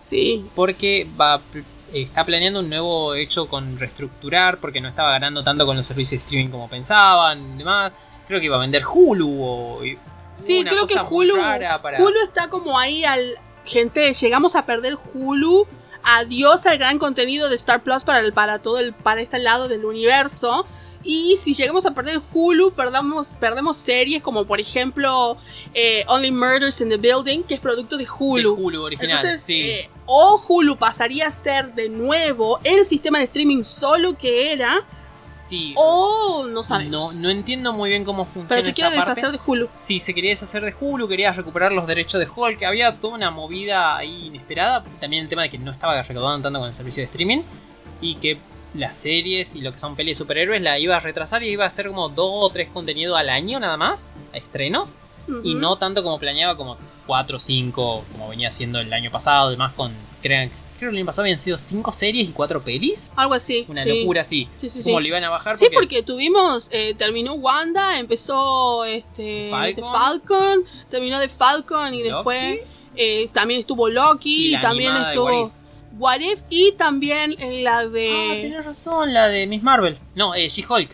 Sí, 0.00 0.46
Porque 0.54 1.06
va, 1.20 1.40
está 1.92 2.24
planeando 2.24 2.60
un 2.60 2.68
nuevo 2.68 3.14
hecho 3.14 3.46
con 3.48 3.78
reestructurar, 3.78 4.58
porque 4.58 4.80
no 4.80 4.88
estaba 4.88 5.10
ganando 5.10 5.44
tanto 5.44 5.66
con 5.66 5.76
los 5.76 5.84
servicios 5.86 6.20
de 6.20 6.24
streaming 6.24 6.48
como 6.50 6.68
pensaban 6.68 7.54
y 7.54 7.58
demás. 7.58 7.92
Creo 8.26 8.40
que 8.40 8.46
iba 8.46 8.56
a 8.56 8.60
vender 8.60 8.82
Hulu 8.86 9.42
o... 9.42 9.80
sí, 10.34 10.64
creo 10.64 10.86
que 10.86 10.94
Hulu, 10.98 11.36
para- 11.36 12.02
Hulu 12.02 12.20
está 12.24 12.48
como 12.48 12.78
ahí 12.78 13.04
al... 13.04 13.36
Gente, 13.64 14.14
llegamos 14.14 14.54
a 14.56 14.64
perder 14.64 14.96
Hulu. 15.12 15.66
Adiós 16.04 16.64
al 16.66 16.78
gran 16.78 16.98
contenido 16.98 17.50
de 17.50 17.56
Star 17.56 17.82
Plus 17.82 18.02
para, 18.04 18.20
el, 18.20 18.32
para 18.32 18.60
todo 18.60 18.78
el 18.78 18.94
para 18.94 19.20
este 19.20 19.38
lado 19.38 19.68
del 19.68 19.84
universo. 19.84 20.64
Y 21.04 21.36
si 21.36 21.54
llegamos 21.54 21.86
a 21.86 21.92
perder 21.92 22.20
Hulu, 22.32 22.72
perdamos, 22.72 23.36
perdemos 23.38 23.76
series 23.76 24.22
como 24.22 24.44
por 24.44 24.60
ejemplo 24.60 25.38
eh, 25.72 26.04
Only 26.08 26.32
Murders 26.32 26.80
in 26.80 26.88
the 26.88 26.96
Building, 26.96 27.42
que 27.44 27.54
es 27.54 27.60
producto 27.60 27.96
de 27.96 28.04
de 28.04 28.10
Hulu. 28.18 28.54
Hulu 28.54 28.82
original. 28.82 29.10
Entonces, 29.16 29.40
sí. 29.40 29.60
eh, 29.60 29.90
o 30.06 30.42
Hulu 30.46 30.76
pasaría 30.76 31.28
a 31.28 31.30
ser 31.30 31.74
de 31.74 31.88
nuevo 31.88 32.58
el 32.64 32.84
sistema 32.84 33.18
de 33.18 33.24
streaming 33.24 33.62
solo 33.62 34.16
que 34.16 34.52
era, 34.52 34.84
sí. 35.48 35.72
o 35.76 36.44
no 36.46 36.50
no, 36.50 36.64
sabemos. 36.64 37.14
no 37.16 37.30
entiendo 37.30 37.72
muy 37.72 37.90
bien 37.90 38.04
cómo 38.04 38.24
funciona 38.24 38.48
Pero 38.48 38.62
se 38.62 38.70
esa 38.70 38.74
quiere 38.74 38.96
parte. 38.96 39.10
deshacer 39.10 39.32
de 39.32 39.40
Hulu. 39.46 39.68
Sí, 39.80 40.00
se 40.00 40.14
quería 40.14 40.30
deshacer 40.30 40.64
de 40.64 40.74
Hulu, 40.78 41.08
quería 41.08 41.32
recuperar 41.32 41.72
los 41.72 41.86
derechos 41.86 42.20
de 42.20 42.28
Hulk, 42.34 42.62
había 42.64 42.96
toda 42.96 43.14
una 43.14 43.30
movida 43.30 43.96
ahí 43.96 44.26
inesperada, 44.26 44.84
también 45.00 45.22
el 45.22 45.28
tema 45.28 45.42
de 45.42 45.50
que 45.50 45.58
no 45.58 45.70
estaba 45.70 46.00
recaudando 46.02 46.42
tanto 46.42 46.58
con 46.58 46.68
el 46.68 46.74
servicio 46.74 47.02
de 47.02 47.06
streaming, 47.06 47.42
y 48.00 48.14
que 48.16 48.38
las 48.74 48.98
series 48.98 49.54
y 49.54 49.60
lo 49.62 49.72
que 49.72 49.78
son 49.78 49.96
pelis 49.96 50.16
de 50.18 50.22
superhéroes 50.24 50.60
la 50.62 50.78
iba 50.78 50.96
a 50.96 51.00
retrasar 51.00 51.42
y 51.42 51.48
iba 51.48 51.64
a 51.64 51.68
hacer 51.68 51.88
como 51.88 52.08
dos 52.08 52.30
o 52.32 52.50
tres 52.50 52.68
contenidos 52.68 53.18
al 53.18 53.28
año 53.30 53.58
nada 53.60 53.76
más, 53.76 54.08
a 54.32 54.36
estrenos, 54.36 54.96
y 55.44 55.54
no 55.54 55.76
tanto 55.76 56.02
como 56.02 56.18
planeaba, 56.18 56.56
como 56.56 56.78
cuatro 57.06 57.36
o 57.36 57.40
cinco, 57.40 58.02
como 58.12 58.28
venía 58.30 58.48
haciendo 58.48 58.80
el 58.80 58.90
año 58.92 59.10
pasado, 59.10 59.48
además 59.48 59.72
con, 59.74 59.92
creo, 60.22 60.48
creo 60.78 60.90
que 60.90 60.94
el 60.94 60.96
año 60.96 61.04
pasado 61.06 61.24
habían 61.24 61.38
sido 61.38 61.58
cinco 61.58 61.92
series 61.92 62.28
y 62.30 62.32
cuatro 62.32 62.62
pelis, 62.62 63.10
Algo 63.14 63.34
así. 63.34 63.66
una 63.68 63.82
sí. 63.82 64.00
locura 64.00 64.22
así. 64.22 64.48
Sí, 64.56 64.70
sí, 64.70 64.82
sí. 64.82 64.88
Como 64.90 65.00
le 65.00 65.08
iban 65.08 65.24
a 65.24 65.28
bajar 65.30 65.56
Sí, 65.58 65.66
porque 65.72 66.02
tuvimos, 66.02 66.70
eh, 66.72 66.94
terminó 66.96 67.34
Wanda, 67.34 67.98
empezó 67.98 68.84
este 68.86 69.50
Falcon. 69.80 70.64
Terminó 70.88 71.18
The 71.20 71.28
Falcon 71.28 71.92
y 71.92 71.98
Loki. 72.04 72.10
después 72.10 72.60
eh, 72.96 73.28
también 73.32 73.60
estuvo 73.60 73.88
Loki, 73.88 74.54
Y 74.54 74.60
también 74.60 74.94
de 74.94 75.00
estuvo 75.02 75.52
What 75.96 76.20
If 76.20 76.40
y 76.50 76.72
también 76.72 77.34
eh, 77.38 77.62
la 77.62 77.78
Ah, 77.78 77.84
de 77.86 78.38
tenés 78.42 78.64
razón, 78.64 79.12
la 79.14 79.28
de 79.28 79.46
Miss 79.46 79.62
Marvel. 79.62 79.98
No, 80.14 80.34
eh, 80.34 80.48
She-Hulk. 80.48 80.90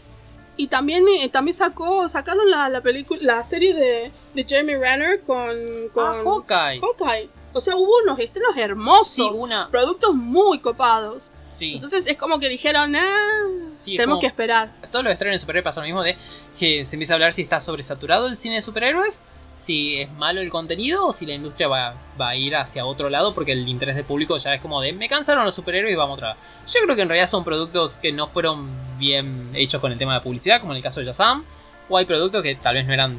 y 0.56 0.68
también 0.68 1.04
eh, 1.20 1.28
también 1.28 1.54
sacó 1.54 2.08
sacaron 2.08 2.48
la, 2.50 2.68
la 2.68 2.80
película 2.80 3.20
la 3.22 3.42
serie 3.44 3.74
de, 3.74 4.12
de 4.34 4.44
Jeremy 4.48 4.76
Renner 4.76 5.22
con 5.24 5.48
con 5.92 6.06
Ah, 6.06 6.22
Hawkeye. 6.24 6.80
Hawkeye. 6.80 7.28
O 7.52 7.60
sea, 7.60 7.76
hubo 7.76 7.92
unos 8.04 8.18
estrenos 8.18 8.56
hermosos, 8.56 9.14
Sí, 9.36 9.40
una. 9.40 9.68
productos 9.70 10.14
muy 10.14 10.58
copados. 10.60 11.30
Sí, 11.50 11.74
Entonces 11.74 12.06
es 12.06 12.16
como 12.16 12.40
que 12.40 12.48
dijeron, 12.48 12.96
ah, 12.96 13.46
sí, 13.78 13.92
tenemos 13.96 14.14
como- 14.14 14.20
que 14.20 14.26
esperar. 14.26 14.72
todos 14.90 15.04
los 15.04 15.12
estrenos 15.12 15.34
de 15.36 15.38
superhéroes 15.40 15.64
pasa 15.64 15.80
lo 15.80 15.86
mismo 15.86 16.02
de 16.02 16.16
que 16.58 16.84
se 16.86 16.96
empieza 16.96 17.12
a 17.12 17.14
hablar 17.14 17.32
si 17.32 17.42
está 17.42 17.60
sobresaturado 17.60 18.26
el 18.26 18.36
cine 18.36 18.56
de 18.56 18.62
superhéroes, 18.62 19.20
si 19.64 20.00
es 20.00 20.10
malo 20.12 20.40
el 20.40 20.50
contenido 20.50 21.06
o 21.06 21.12
si 21.12 21.24
la 21.24 21.34
industria 21.34 21.68
va, 21.68 21.94
va 22.20 22.30
a 22.30 22.36
ir 22.36 22.54
hacia 22.54 22.84
otro 22.84 23.08
lado 23.08 23.34
porque 23.34 23.52
el 23.52 23.68
interés 23.68 23.96
del 23.96 24.04
público 24.04 24.36
ya 24.36 24.54
es 24.54 24.60
como 24.60 24.80
de 24.80 24.92
me 24.92 25.08
cansaron 25.08 25.44
los 25.44 25.54
superhéroes 25.54 25.92
y 25.92 25.96
vamos 25.96 26.18
otra. 26.18 26.36
Yo 26.66 26.80
creo 26.82 26.96
que 26.96 27.02
en 27.02 27.08
realidad 27.08 27.28
son 27.28 27.44
productos 27.44 27.96
que 27.96 28.12
no 28.12 28.28
fueron 28.28 28.68
bien 28.98 29.50
hechos 29.54 29.80
con 29.80 29.90
el 29.90 29.98
tema 29.98 30.14
de 30.14 30.20
publicidad, 30.20 30.60
como 30.60 30.72
en 30.72 30.78
el 30.78 30.82
caso 30.82 31.00
de 31.00 31.06
Shazam, 31.06 31.44
o 31.88 31.96
hay 31.96 32.04
productos 32.04 32.42
que 32.42 32.54
tal 32.56 32.74
vez 32.74 32.86
no 32.86 32.92
eran 32.92 33.16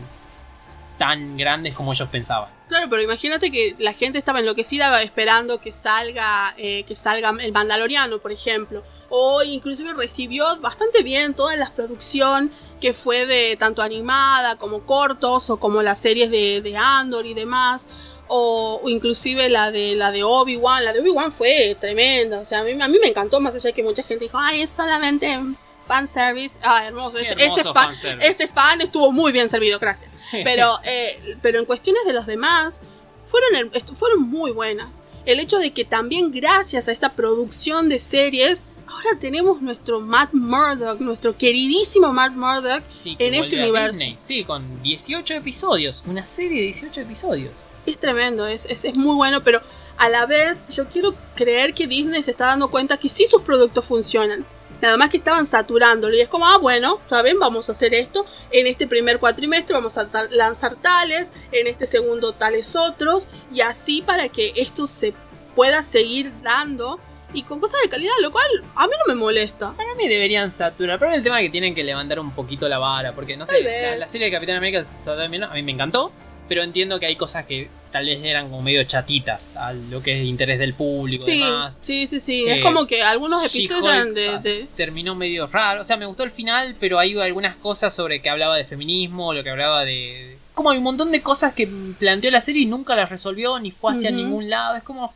tan 0.97 1.35
grandes 1.35 1.73
como 1.73 1.93
ellos 1.93 2.07
pensaban. 2.09 2.49
Claro, 2.67 2.87
pero 2.89 3.01
imagínate 3.01 3.51
que 3.51 3.75
la 3.77 3.93
gente 3.93 4.17
estaba 4.17 4.39
enloquecida 4.39 5.01
esperando 5.03 5.59
que 5.59 5.71
salga, 5.71 6.53
eh, 6.57 6.83
que 6.83 6.95
salga 6.95 7.33
el 7.39 7.51
Mandaloriano, 7.51 8.19
por 8.19 8.31
ejemplo. 8.31 8.83
O 9.09 9.43
inclusive 9.43 9.93
recibió 9.93 10.59
bastante 10.61 11.03
bien 11.03 11.33
toda 11.33 11.55
la 11.57 11.69
producción 11.71 12.51
que 12.79 12.93
fue 12.93 13.25
de 13.25 13.55
tanto 13.57 13.81
animada 13.81 14.57
como 14.57 14.81
cortos 14.81 15.49
o 15.49 15.57
como 15.57 15.81
las 15.81 15.99
series 15.99 16.29
de, 16.31 16.61
de 16.61 16.77
Andor 16.77 17.25
y 17.25 17.33
demás. 17.33 17.87
O, 18.27 18.81
o 18.83 18.89
inclusive 18.89 19.49
la 19.49 19.71
de 19.71 19.95
la 19.95 20.11
de 20.11 20.23
Obi-Wan. 20.23 20.83
La 20.83 20.93
de 20.93 20.99
Obi-Wan 20.99 21.31
fue 21.31 21.77
tremenda. 21.79 22.39
O 22.39 22.45
sea, 22.45 22.59
a 22.59 22.63
mí, 22.63 22.71
a 22.79 22.87
mí 22.87 22.97
me 22.99 23.07
encantó, 23.07 23.39
más 23.39 23.55
allá 23.55 23.69
de 23.69 23.73
que 23.73 23.83
mucha 23.83 24.03
gente 24.03 24.25
dijo, 24.25 24.37
ay, 24.39 24.63
es 24.63 24.73
solamente 24.73 25.39
fanservice. 25.85 26.57
Ah, 26.63 26.85
hermoso. 26.85 27.17
Este, 27.17 27.31
este 27.31 27.43
hermoso 27.43 27.73
fan, 27.73 27.85
fanservice. 27.85 28.27
este 28.27 28.47
fan 28.47 28.81
estuvo 28.81 29.11
muy 29.11 29.31
bien 29.31 29.49
servido, 29.49 29.79
gracias. 29.79 30.11
Pero, 30.43 30.79
eh, 30.83 31.37
pero 31.43 31.59
en 31.59 31.65
cuestiones 31.65 32.03
de 32.05 32.11
los 32.11 32.25
demás, 32.25 32.81
fueron, 33.27 33.71
fueron 33.95 34.23
muy 34.23 34.51
buenas. 34.51 35.03
El 35.25 35.39
hecho 35.39 35.59
de 35.59 35.71
que 35.71 35.85
también 35.85 36.31
gracias 36.31 36.87
a 36.87 36.91
esta 36.91 37.13
producción 37.13 37.89
de 37.89 37.99
series, 37.99 38.65
ahora 38.95 39.19
tenemos 39.19 39.61
nuestro 39.61 39.99
Matt 39.99 40.33
Murdock, 40.33 40.99
nuestro 40.99 41.35
queridísimo 41.37 42.11
Matt 42.13 42.33
Murdock. 42.33 42.83
Sí, 43.03 43.15
en 43.19 43.33
este 43.33 43.57
universo. 43.59 43.99
Disney. 43.99 44.17
Sí, 44.19 44.43
con 44.43 44.81
18 44.81 45.33
episodios. 45.35 46.03
Una 46.07 46.25
serie 46.25 46.57
de 46.59 46.65
18 46.67 47.01
episodios. 47.01 47.53
Es 47.85 47.97
tremendo, 47.97 48.47
es, 48.47 48.65
es, 48.65 48.85
es 48.85 48.97
muy 48.97 49.15
bueno, 49.15 49.43
pero 49.43 49.61
a 49.97 50.09
la 50.09 50.25
vez 50.25 50.67
yo 50.69 50.87
quiero 50.89 51.13
creer 51.35 51.73
que 51.73 51.87
Disney 51.87 52.23
se 52.23 52.31
está 52.31 52.47
dando 52.47 52.69
cuenta 52.69 52.97
que 52.97 53.09
sí 53.09 53.25
sus 53.27 53.41
productos 53.41 53.85
funcionan. 53.85 54.45
Nada 54.81 54.97
más 54.97 55.09
que 55.09 55.17
estaban 55.17 55.45
saturándolo 55.45 56.15
y 56.15 56.19
es 56.21 56.27
como, 56.27 56.45
ah, 56.47 56.57
bueno, 56.57 56.99
¿saben? 57.09 57.39
Vamos 57.39 57.69
a 57.69 57.71
hacer 57.71 57.93
esto. 57.93 58.25
En 58.51 58.67
este 58.67 58.87
primer 58.87 59.19
cuatrimestre 59.19 59.73
vamos 59.73 59.97
a 59.97 60.09
ta- 60.09 60.27
lanzar 60.31 60.75
tales, 60.75 61.31
en 61.51 61.67
este 61.67 61.85
segundo 61.85 62.33
tales 62.33 62.75
otros, 62.75 63.29
y 63.53 63.61
así 63.61 64.01
para 64.01 64.27
que 64.29 64.51
esto 64.57 64.85
se 64.85 65.13
pueda 65.55 65.81
seguir 65.83 66.33
dando 66.43 66.99
y 67.33 67.43
con 67.43 67.59
cosas 67.59 67.81
de 67.83 67.89
calidad, 67.89 68.13
lo 68.21 68.31
cual 68.31 68.45
a 68.75 68.87
mí 68.87 68.93
no 69.05 69.13
me 69.13 69.19
molesta. 69.19 69.73
Para 69.73 69.93
mí 69.95 70.07
deberían 70.07 70.51
saturar, 70.51 70.99
pero 70.99 71.13
el 71.13 71.23
tema 71.23 71.39
es 71.41 71.47
que 71.47 71.51
tienen 71.51 71.75
que 71.75 71.83
levantar 71.83 72.19
un 72.19 72.31
poquito 72.31 72.67
la 72.69 72.77
vara, 72.77 73.13
porque 73.13 73.35
no 73.35 73.45
sé, 73.45 73.61
la, 73.61 73.97
la 73.97 74.07
serie 74.07 74.27
de 74.27 74.31
Capitán 74.31 74.57
América 74.57 74.85
a 75.05 75.53
mí 75.53 75.63
me 75.63 75.71
encantó, 75.71 76.11
pero 76.47 76.63
entiendo 76.63 76.99
que 76.99 77.07
hay 77.07 77.15
cosas 77.15 77.45
que 77.45 77.69
tal 77.91 78.05
vez 78.05 78.23
eran 78.23 78.49
como 78.49 78.61
medio 78.61 78.83
chatitas 78.83 79.55
a 79.55 79.73
lo 79.73 80.03
que 80.03 80.13
es 80.13 80.19
de 80.19 80.25
interés 80.25 80.59
del 80.59 80.73
público 80.73 81.23
y 81.23 81.25
Sí, 81.25 81.39
demás. 81.39 81.73
sí, 81.81 82.07
sí, 82.07 82.19
sí. 82.19 82.43
Eh, 82.45 82.57
es 82.57 82.63
como 82.63 82.85
que 82.87 83.01
algunos 83.01 83.43
episodios 83.45 83.85
eran 83.93 84.13
de, 84.13 84.37
de- 84.39 84.67
terminó 84.75 85.15
medio 85.15 85.47
raro, 85.47 85.81
o 85.81 85.83
sea, 85.83 85.97
me 85.97 86.05
gustó 86.05 86.23
el 86.23 86.31
final, 86.31 86.75
pero 86.79 86.99
hay 86.99 87.17
algunas 87.19 87.55
cosas 87.57 87.93
sobre 87.95 88.21
que 88.21 88.29
hablaba 88.29 88.55
de 88.57 88.65
feminismo, 88.65 89.33
lo 89.33 89.43
que 89.43 89.49
hablaba 89.49 89.83
de... 89.85 90.37
Como 90.53 90.71
hay 90.71 90.77
un 90.77 90.83
montón 90.83 91.11
de 91.11 91.21
cosas 91.21 91.53
que 91.53 91.67
planteó 91.99 92.31
la 92.31 92.39
serie 92.41 92.61
y 92.61 92.65
nunca 92.65 92.95
las 92.95 93.09
resolvió, 93.09 93.59
ni 93.59 93.71
fue 93.71 93.91
hacia 93.93 94.11
ningún 94.11 94.49
lado, 94.49 94.75
es 94.77 94.83
como... 94.83 95.13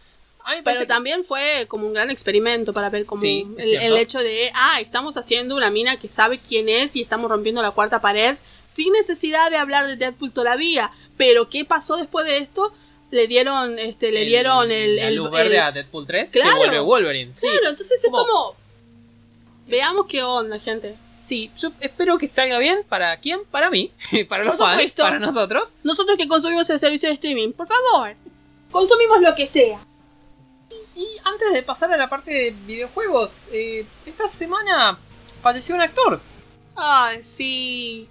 Pero 0.64 0.80
que- 0.82 0.86
también 0.86 1.24
fue 1.24 1.66
como 1.68 1.88
un 1.88 1.94
gran 1.94 2.10
experimento 2.10 2.74
para 2.74 2.90
ver 2.90 3.06
como 3.06 3.22
Sí, 3.22 3.46
el, 3.58 3.76
el 3.76 3.98
hecho 3.98 4.20
de, 4.20 4.52
ah, 4.54 4.80
estamos 4.82 5.18
haciendo 5.18 5.56
una 5.56 5.70
mina 5.72 5.98
que 5.98 6.10
sabe 6.10 6.40
quién 6.40 6.70
es 6.70 6.96
y 6.96 7.02
estamos 7.02 7.30
rompiendo 7.30 7.62
la 7.62 7.72
cuarta 7.72 8.00
pared 8.02 8.38
sin 8.66 8.94
necesidad 8.94 9.50
de 9.50 9.58
hablar 9.58 9.88
de 9.88 9.96
Deadpool 9.96 10.32
todavía. 10.32 10.92
Pero 11.18 11.50
¿qué 11.50 11.66
pasó 11.66 11.98
después 11.98 12.26
de 12.26 12.38
esto? 12.38 12.72
Le 13.12 13.28
dieron, 13.28 13.80
este, 13.80 14.12
le 14.12 14.24
dieron 14.26 14.72
el, 14.72 15.00
el- 15.00 15.16
luz 15.16 15.28
el- 15.28 15.34
verde 15.34 15.60
a 15.60 15.72
Deadpool 15.72 16.06
3 16.06 16.30
Claro. 16.30 16.52
que 16.52 16.58
vuelve 16.58 16.80
Wolverine. 16.80 17.34
Sí, 17.34 17.42
Claro, 17.48 17.70
entonces 17.70 18.04
es 18.04 18.10
Como- 18.12 18.56
veamos 19.68 20.06
qué 20.08 20.24
onda, 20.24 20.60
gente. 20.60 20.96
Sí, 21.26 21.52
yo 21.60 21.72
espero 21.80 22.18
que 22.18 22.28
salga 22.28 22.58
bien. 22.58 22.80
¿Para 22.88 23.16
quién? 23.18 23.42
Para 23.52 23.70
mí. 23.70 23.92
Para 24.30 24.44
los 24.44 24.58
fans. 24.58 24.94
Para 24.94 25.20
nosotros. 25.20 25.70
Nosotros 25.84 26.18
que 26.18 26.28
consumimos 26.28 26.70
el 26.70 26.80
servicio 26.80 27.10
de 27.10 27.16
streaming, 27.16 27.52
por 27.52 27.68
favor, 27.68 28.16
consumimos 28.72 29.22
lo 29.22 29.36
que 29.36 29.46
sea. 29.46 29.80
Y 31.00 31.08
antes 31.24 31.54
de 31.54 31.64
pasar 31.64 31.94
a 31.94 31.96
la 31.98 32.10
parte 32.10 32.30
de 32.30 32.52
videojuegos, 32.68 33.44
eh, 33.54 33.86
esta 34.06 34.28
semana 34.28 35.00
falleció 35.42 35.74
un 35.76 35.80
actor. 35.82 36.20
Ay, 36.76 37.22
sí. 37.22 38.06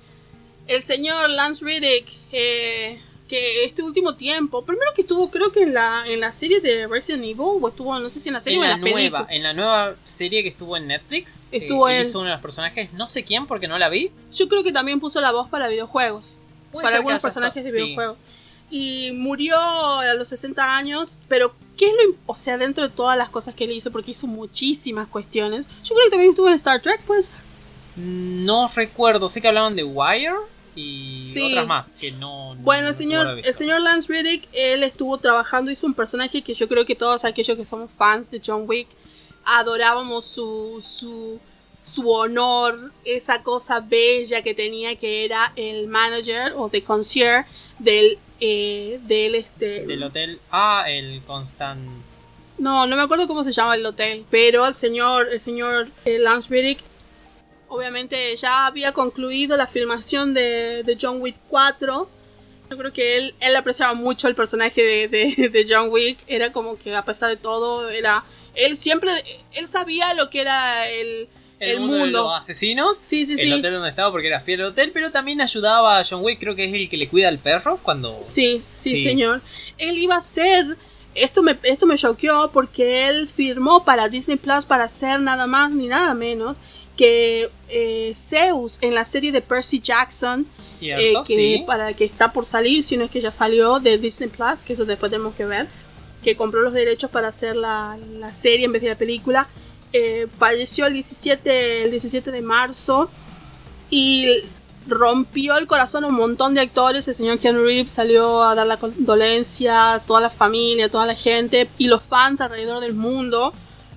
El 0.66 0.80
señor 0.80 1.28
Lance 1.28 1.62
Riddick, 1.62 2.06
eh, 2.32 2.98
que 3.28 3.64
este 3.64 3.82
último 3.82 4.14
tiempo, 4.16 4.64
primero 4.64 4.90
que 4.94 5.02
estuvo 5.02 5.30
creo 5.30 5.52
que 5.52 5.64
en 5.64 5.74
la, 5.74 6.04
en 6.06 6.20
la 6.20 6.32
serie 6.32 6.60
de 6.60 6.86
Resident 6.86 7.24
Evil, 7.24 7.60
o 7.60 7.68
estuvo, 7.68 7.98
no 7.98 8.08
sé 8.08 8.20
si 8.20 8.30
en 8.30 8.34
la 8.34 8.40
serie 8.40 8.56
En 8.56 8.62
o 8.62 8.64
en 8.64 8.70
la, 8.70 8.76
la 8.78 8.90
nueva, 8.90 9.26
en 9.28 9.42
la 9.42 9.52
nueva 9.52 9.94
serie 10.06 10.42
que 10.42 10.48
estuvo 10.48 10.74
en 10.74 10.86
Netflix. 10.86 11.42
eh, 11.52 11.58
Estuvo 11.58 11.90
él 11.90 11.96
él. 11.96 12.06
hizo 12.06 12.20
uno 12.20 12.28
de 12.28 12.34
los 12.36 12.40
personajes, 12.42 12.90
no 12.94 13.10
sé 13.10 13.22
quién 13.22 13.46
porque 13.46 13.68
no 13.68 13.76
la 13.76 13.90
vi. 13.90 14.10
Yo 14.32 14.48
creo 14.48 14.64
que 14.64 14.72
también 14.72 14.98
puso 14.98 15.20
la 15.20 15.30
voz 15.30 15.50
para 15.50 15.68
videojuegos, 15.68 16.32
para 16.72 16.96
algunos 16.96 17.20
personajes 17.20 17.66
de 17.66 17.70
sí. 17.70 17.96
Y 18.70 19.12
murió 19.12 19.56
a 19.58 20.12
los 20.14 20.28
60 20.28 20.76
años, 20.76 21.18
pero 21.28 21.54
¿qué 21.76 21.86
es 21.86 21.92
lo, 21.92 22.14
o 22.26 22.36
sea, 22.36 22.58
dentro 22.58 22.86
de 22.86 22.94
todas 22.94 23.16
las 23.16 23.30
cosas 23.30 23.54
que 23.54 23.64
él 23.64 23.72
hizo, 23.72 23.90
porque 23.90 24.10
hizo 24.10 24.26
muchísimas 24.26 25.08
cuestiones. 25.08 25.66
Yo 25.82 25.94
creo 25.94 26.04
que 26.04 26.10
también 26.10 26.30
estuvo 26.30 26.48
en 26.48 26.54
Star 26.54 26.82
Trek, 26.82 27.00
pues. 27.06 27.32
No 27.96 28.68
recuerdo, 28.68 29.28
sé 29.28 29.40
que 29.40 29.48
hablaban 29.48 29.74
de 29.74 29.84
Wire 29.84 30.34
y 30.76 31.20
Sí. 31.24 31.50
otras 31.52 31.66
más 31.66 31.88
que 31.96 32.12
no. 32.12 32.54
Bueno, 32.60 32.82
no 32.82 32.88
el 32.90 32.94
señor, 32.94 33.40
el 33.42 33.54
señor 33.54 33.80
Lance 33.80 34.12
Riddick, 34.12 34.48
él 34.52 34.82
estuvo 34.82 35.18
trabajando, 35.18 35.70
hizo 35.70 35.86
un 35.86 35.94
personaje 35.94 36.42
que 36.42 36.54
yo 36.54 36.68
creo 36.68 36.84
que 36.84 36.94
todos 36.94 37.24
aquellos 37.24 37.56
que 37.56 37.64
somos 37.64 37.90
fans 37.90 38.30
de 38.30 38.40
John 38.44 38.64
Wick 38.68 38.86
adorábamos 39.44 40.26
su, 40.26 40.78
su, 40.82 41.40
su 41.82 42.10
honor, 42.10 42.92
esa 43.04 43.42
cosa 43.42 43.80
bella 43.80 44.42
que 44.42 44.54
tenía 44.54 44.94
que 44.96 45.24
era 45.24 45.52
el 45.56 45.88
manager 45.88 46.52
o 46.56 46.68
de 46.68 46.84
concierge 46.84 47.48
del, 47.78 48.18
eh, 48.40 48.98
del 49.02 49.34
este... 49.34 49.86
Del 49.86 50.02
hotel 50.02 50.38
A, 50.50 50.84
el 50.88 51.20
Constant. 51.26 51.80
No, 52.58 52.86
no 52.86 52.96
me 52.96 53.02
acuerdo 53.02 53.28
cómo 53.28 53.44
se 53.44 53.52
llama 53.52 53.74
el 53.76 53.86
hotel, 53.86 54.24
pero 54.30 54.66
el 54.66 54.74
señor, 54.74 55.28
el 55.30 55.38
señor 55.40 55.88
eh, 56.04 56.18
Riddick, 56.48 56.80
obviamente 57.68 58.34
ya 58.36 58.66
había 58.66 58.92
concluido 58.92 59.56
la 59.56 59.66
filmación 59.66 60.34
de, 60.34 60.82
de 60.82 60.98
John 61.00 61.20
Wick 61.20 61.36
4. 61.48 62.08
Yo 62.70 62.76
creo 62.76 62.92
que 62.92 63.16
él, 63.16 63.34
él 63.40 63.56
apreciaba 63.56 63.94
mucho 63.94 64.28
el 64.28 64.34
personaje 64.34 64.82
de, 64.82 65.08
de- 65.08 65.48
de 65.48 65.66
John 65.68 65.88
Wick. 65.90 66.18
Era 66.26 66.52
como 66.52 66.76
que 66.78 66.94
a 66.94 67.04
pesar 67.04 67.30
de 67.30 67.36
todo, 67.36 67.88
era. 67.88 68.24
Él 68.54 68.76
siempre. 68.76 69.10
Él 69.52 69.66
sabía 69.66 70.12
lo 70.14 70.28
que 70.28 70.40
era 70.40 70.88
el. 70.90 71.28
El, 71.60 71.70
El 71.70 71.80
mundo, 71.80 71.94
de 71.94 72.00
mundo. 72.04 72.22
los 72.24 72.40
asesinos. 72.40 72.98
Sí, 73.00 73.26
sí, 73.26 73.32
el 73.32 73.38
sí. 73.38 73.52
hotel 73.52 73.72
donde 73.72 73.88
estaba 73.90 74.10
porque 74.12 74.28
era 74.28 74.40
fiel 74.40 74.60
al 74.60 74.66
hotel, 74.68 74.90
pero 74.92 75.10
también 75.10 75.40
ayudaba 75.40 75.98
a 75.98 76.04
John 76.04 76.22
Wick, 76.24 76.38
creo 76.38 76.54
que 76.54 76.64
es 76.64 76.72
el 76.74 76.88
que 76.88 76.96
le 76.96 77.08
cuida 77.08 77.28
al 77.28 77.38
perro 77.38 77.78
cuando... 77.82 78.20
Sí, 78.22 78.60
sí, 78.62 78.90
Sí. 78.96 79.02
señor. 79.04 79.40
Él 79.78 79.98
iba 79.98 80.16
a 80.16 80.20
ser. 80.20 80.76
Esto 81.14 81.42
me, 81.42 81.58
esto 81.64 81.84
me 81.86 81.96
choqueó 81.96 82.50
porque 82.52 83.08
él 83.08 83.28
firmó 83.28 83.84
para 83.84 84.08
Disney 84.08 84.36
Plus 84.36 84.66
para 84.66 84.86
ser 84.88 85.20
nada 85.20 85.46
más 85.48 85.72
ni 85.72 85.88
nada 85.88 86.14
menos 86.14 86.60
que 86.96 87.48
eh, 87.68 88.12
Zeus 88.14 88.78
en 88.82 88.94
la 88.94 89.04
serie 89.04 89.32
de 89.32 89.40
Percy 89.40 89.80
Jackson, 89.80 90.46
eh, 90.58 90.62
Cierto, 90.64 91.22
que 91.24 91.34
sí. 91.34 91.64
para 91.66 91.92
que 91.94 92.04
está 92.04 92.32
por 92.32 92.44
salir, 92.44 92.82
si 92.84 92.96
no 92.96 93.04
es 93.04 93.10
que 93.10 93.20
ya 93.20 93.30
salió 93.32 93.80
de 93.80 93.98
Disney 93.98 94.28
Plus, 94.28 94.62
que 94.62 94.72
eso 94.74 94.84
después 94.84 95.10
tenemos 95.10 95.34
que 95.34 95.44
ver, 95.44 95.66
que 96.22 96.36
compró 96.36 96.60
los 96.60 96.72
derechos 96.72 97.10
para 97.10 97.28
hacer 97.28 97.56
la, 97.56 97.96
la 98.18 98.32
serie 98.32 98.66
en 98.66 98.72
vez 98.72 98.82
de 98.82 98.88
la 98.88 98.96
película. 98.98 99.48
Eh, 99.92 100.26
falleció 100.38 100.86
el 100.86 100.94
17, 100.94 101.84
el 101.84 101.90
17 101.90 102.30
de 102.30 102.42
marzo 102.42 103.10
y 103.90 104.26
rompió 104.86 105.56
el 105.56 105.66
corazón 105.66 106.04
a 106.04 106.08
un 106.08 106.14
montón 106.14 106.54
de 106.54 106.60
actores. 106.60 107.06
El 107.08 107.14
señor 107.14 107.38
Keanu 107.38 107.62
Reeves 107.62 107.92
salió 107.92 108.42
a 108.42 108.54
dar 108.54 108.66
la 108.66 108.76
condolencia, 108.76 110.00
toda 110.06 110.20
la 110.20 110.30
familia, 110.30 110.90
toda 110.90 111.06
la 111.06 111.14
gente 111.14 111.68
y 111.78 111.88
los 111.88 112.02
fans 112.02 112.40
alrededor 112.40 112.80
del 112.80 112.94
mundo 112.94 113.52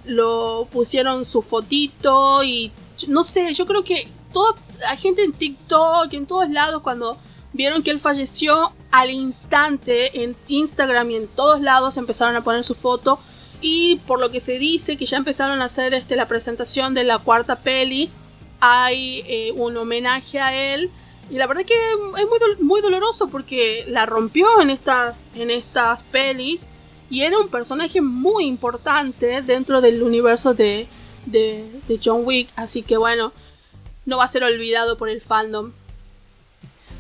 lo 0.06 0.68
pusieron 0.72 1.26
su 1.26 1.42
fotito 1.42 2.44
y 2.44 2.72
no 3.08 3.24
sé, 3.24 3.54
yo 3.54 3.66
creo 3.66 3.84
que 3.84 4.08
toda 4.34 4.56
la 4.80 4.96
gente 4.96 5.24
en 5.24 5.34
TikTok, 5.34 6.12
en 6.14 6.26
todos 6.26 6.50
lados, 6.50 6.82
cuando 6.82 7.18
vieron 7.54 7.84
que 7.84 7.92
él 7.92 8.00
falleció, 8.00 8.74
al 8.92 9.10
instante 9.10 10.24
en 10.24 10.36
Instagram 10.48 11.12
y 11.12 11.16
en 11.16 11.28
todos 11.28 11.62
lados 11.62 11.98
empezaron 11.98 12.36
a 12.36 12.42
poner 12.42 12.64
su 12.64 12.76
foto. 12.76 13.20
Y 13.62 13.98
por 14.08 14.20
lo 14.20 14.32
que 14.32 14.40
se 14.40 14.58
dice 14.58 14.98
que 14.98 15.06
ya 15.06 15.18
empezaron 15.18 15.62
a 15.62 15.66
hacer 15.66 15.94
este, 15.94 16.16
la 16.16 16.28
presentación 16.28 16.94
de 16.94 17.04
la 17.04 17.20
cuarta 17.20 17.58
peli, 17.58 18.10
hay 18.60 19.24
eh, 19.28 19.52
un 19.56 19.78
homenaje 19.78 20.40
a 20.40 20.74
él. 20.74 20.90
Y 21.30 21.36
la 21.36 21.48
verdad 21.48 21.64
que 21.64 21.74
es 21.74 22.28
muy, 22.28 22.40
muy 22.60 22.82
doloroso 22.82 23.30
porque 23.30 23.86
la 23.88 24.06
rompió 24.06 24.62
en 24.62 24.70
estas, 24.70 25.28
en 25.36 25.52
estas 25.52 26.02
pelis. 26.04 26.70
Y 27.10 27.22
era 27.22 27.38
un 27.38 27.50
personaje 27.50 28.02
muy 28.02 28.46
importante 28.46 29.42
dentro 29.42 29.82
del 29.82 30.02
universo 30.02 30.54
de, 30.54 30.88
de, 31.26 31.70
de 31.88 32.00
John 32.04 32.22
Wick. 32.26 32.50
Así 32.56 32.82
que 32.82 32.98
bueno, 32.98 33.32
no 34.06 34.18
va 34.18 34.24
a 34.24 34.28
ser 34.28 34.44
olvidado 34.44 34.98
por 34.98 35.10
el 35.10 35.22
fandom. 35.22 35.72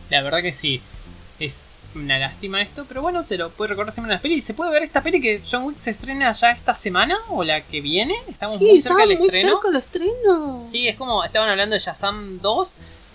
La 0.09 0.21
verdad 0.21 0.41
que 0.41 0.53
sí. 0.53 0.81
Es 1.39 1.70
una 1.95 2.17
lástima 2.17 2.61
esto, 2.61 2.85
pero 2.87 3.01
bueno, 3.01 3.23
se 3.23 3.37
lo 3.37 3.49
puede 3.49 3.69
recordar 3.69 3.93
siempre 3.93 4.11
en 4.11 4.15
las 4.15 4.21
pelis. 4.21 4.43
¿Se 4.43 4.53
puede 4.53 4.71
ver 4.71 4.83
esta 4.83 5.01
peli 5.01 5.19
que 5.19 5.41
John 5.49 5.63
Wick 5.63 5.79
se 5.79 5.91
estrena 5.91 6.31
ya 6.31 6.51
esta 6.51 6.73
semana 6.73 7.17
o 7.29 7.43
la 7.43 7.61
que 7.61 7.81
viene? 7.81 8.15
Estamos 8.27 8.55
sí, 8.55 8.65
muy 8.65 8.81
cerca 8.81 9.01
del 9.01 9.11
estreno. 9.11 9.49
cerca 9.53 9.67
del 9.67 9.77
estreno. 9.77 10.63
Sí, 10.65 10.87
es 10.87 10.95
como 10.95 11.23
estaban 11.23 11.49
hablando 11.49 11.73
de 11.73 11.79
Shazam 11.79 12.39
2. 12.39 12.73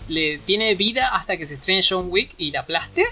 Le 0.09 0.37
tiene 0.39 0.75
vida 0.75 1.09
hasta 1.09 1.37
que 1.37 1.45
se 1.45 1.55
estrene 1.55 1.81
John 1.87 2.07
Wick 2.09 2.31
y 2.37 2.51
la 2.51 2.61
aplaste. 2.61 3.03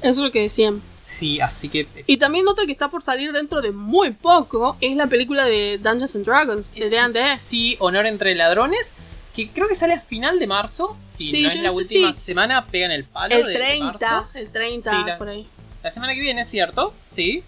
Eso 0.00 0.10
es 0.10 0.18
lo 0.18 0.30
que 0.30 0.42
decían. 0.42 0.82
Sí, 1.04 1.40
así 1.40 1.68
que. 1.68 1.86
Y 2.06 2.18
también 2.18 2.46
otra 2.46 2.66
que 2.66 2.72
está 2.72 2.88
por 2.88 3.02
salir 3.02 3.32
dentro 3.32 3.62
de 3.62 3.72
muy 3.72 4.10
poco 4.10 4.76
es 4.80 4.94
la 4.94 5.06
película 5.06 5.46
de 5.46 5.78
Dungeons 5.78 6.16
and 6.16 6.24
Dragons, 6.26 6.74
de 6.74 6.82
sí, 6.82 6.88
D&D. 6.88 7.38
Sí, 7.42 7.76
Honor 7.80 8.06
entre 8.06 8.34
Ladrones. 8.34 8.92
Que 9.38 9.48
creo 9.50 9.68
que 9.68 9.76
sale 9.76 9.92
a 9.94 10.00
final 10.00 10.40
de 10.40 10.48
marzo. 10.48 10.96
Si 11.10 11.22
Sí, 11.24 11.42
no 11.42 11.48
es 11.48 11.62
la 11.62 11.70
última 11.70 12.12
si- 12.12 12.20
semana, 12.22 12.66
pegan 12.66 12.90
el 12.90 13.04
palo. 13.04 13.32
El 13.36 13.44
de- 13.44 13.52
de 13.52 13.54
30, 13.58 13.84
marzo. 14.10 14.28
el 14.34 14.50
30, 14.50 14.90
Sí, 14.90 14.96
la- 15.06 15.16
por 15.18 15.28
ahí. 15.28 15.46
La 15.84 15.90
semana 15.92 16.12
que 16.14 16.20
viene, 16.20 16.44
¿cierto? 16.44 16.92
Sí. 17.14 17.44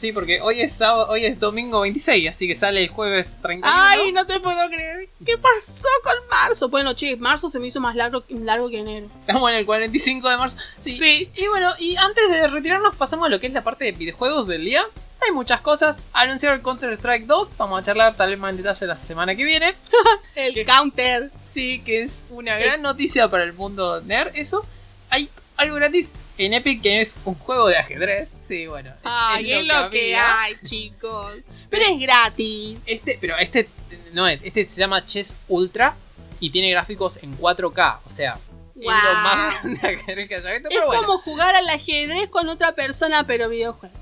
Sí, 0.00 0.10
porque 0.10 0.40
hoy 0.40 0.60
es 0.60 0.72
sábado, 0.72 1.06
hoy 1.10 1.24
es 1.24 1.38
domingo 1.38 1.82
26, 1.82 2.28
así 2.28 2.48
que 2.48 2.56
sale 2.56 2.82
el 2.82 2.88
jueves 2.88 3.36
31. 3.40 3.72
Ay, 3.72 4.10
no 4.10 4.26
te 4.26 4.40
puedo 4.40 4.68
creer. 4.68 5.08
¿Qué 5.24 5.38
pasó 5.38 5.86
con 6.02 6.14
marzo? 6.28 6.68
Bueno, 6.68 6.92
che, 6.94 7.14
marzo 7.16 7.48
se 7.48 7.60
me 7.60 7.68
hizo 7.68 7.80
más 7.80 7.94
largo, 7.94 8.24
largo 8.28 8.68
que 8.68 8.80
enero. 8.80 9.06
Estamos 9.20 9.48
en 9.52 9.58
el 9.58 9.64
45 9.66 10.28
de 10.28 10.36
marzo. 10.36 10.56
Sí. 10.80 10.90
Sí. 10.90 11.30
Y 11.36 11.46
bueno, 11.46 11.74
y 11.78 11.94
antes 11.94 12.28
de 12.28 12.48
retirarnos 12.48 12.96
pasamos 12.96 13.26
a 13.26 13.28
lo 13.28 13.38
que 13.38 13.46
es 13.46 13.52
la 13.52 13.62
parte 13.62 13.84
de 13.84 13.92
videojuegos 13.92 14.48
del 14.48 14.64
día. 14.64 14.82
Hay 15.26 15.32
muchas 15.32 15.60
cosas. 15.60 15.96
Anunciaron 16.12 16.60
Counter-Strike 16.62 17.26
2. 17.26 17.56
Vamos 17.56 17.80
a 17.80 17.84
charlar 17.84 18.16
tal 18.16 18.30
vez 18.30 18.38
más 18.38 18.50
en 18.50 18.56
detalle 18.58 18.86
la 18.86 18.96
semana 18.96 19.34
que 19.36 19.44
viene. 19.44 19.74
El 20.34 20.64
counter. 20.66 21.30
Sí, 21.54 21.80
que 21.84 22.02
es 22.02 22.20
una 22.30 22.56
gran 22.58 22.82
noticia 22.82 23.28
para 23.28 23.44
el 23.44 23.52
mundo 23.52 24.00
nerd. 24.00 24.30
Eso. 24.34 24.64
Hay 25.10 25.28
algo 25.56 25.76
gratis 25.76 26.10
en 26.38 26.54
Epic 26.54 26.82
que 26.82 27.00
es 27.02 27.18
un 27.24 27.34
juego 27.34 27.68
de 27.68 27.76
ajedrez. 27.76 28.28
Sí, 28.48 28.66
bueno. 28.66 28.90
es- 28.90 28.96
Ay, 29.04 29.52
es 29.52 29.66
lo 29.66 29.90
que 29.90 30.16
había. 30.16 30.42
hay, 30.42 30.56
chicos. 30.64 31.36
Pero 31.70 31.84
es 31.84 32.00
gratis. 32.00 32.78
Este, 32.86 33.18
pero 33.20 33.36
este 33.38 33.68
no 34.12 34.26
es. 34.26 34.40
Este 34.42 34.66
se 34.66 34.80
llama 34.80 35.04
Chess 35.06 35.36
Ultra 35.48 35.94
y 36.40 36.50
tiene 36.50 36.70
gráficos 36.70 37.18
en 37.22 37.36
4K. 37.38 37.98
O 38.06 38.10
sea, 38.10 38.38
es 38.74 38.76
lo 38.76 38.82
Guau. 38.84 39.14
más 39.22 39.54
grande 39.62 39.80
de 39.80 39.88
ajedrez 39.94 40.28
que 40.28 40.34
haya 40.36 40.52
visto. 40.52 40.68
Es 40.68 40.74
Pero 40.74 40.86
bueno. 40.86 41.02
como 41.02 41.18
jugar 41.18 41.54
al 41.54 41.68
ajedrez 41.68 42.28
con 42.30 42.48
otra 42.48 42.72
persona, 42.74 43.26
pero 43.26 43.48
videojuego. 43.50 43.94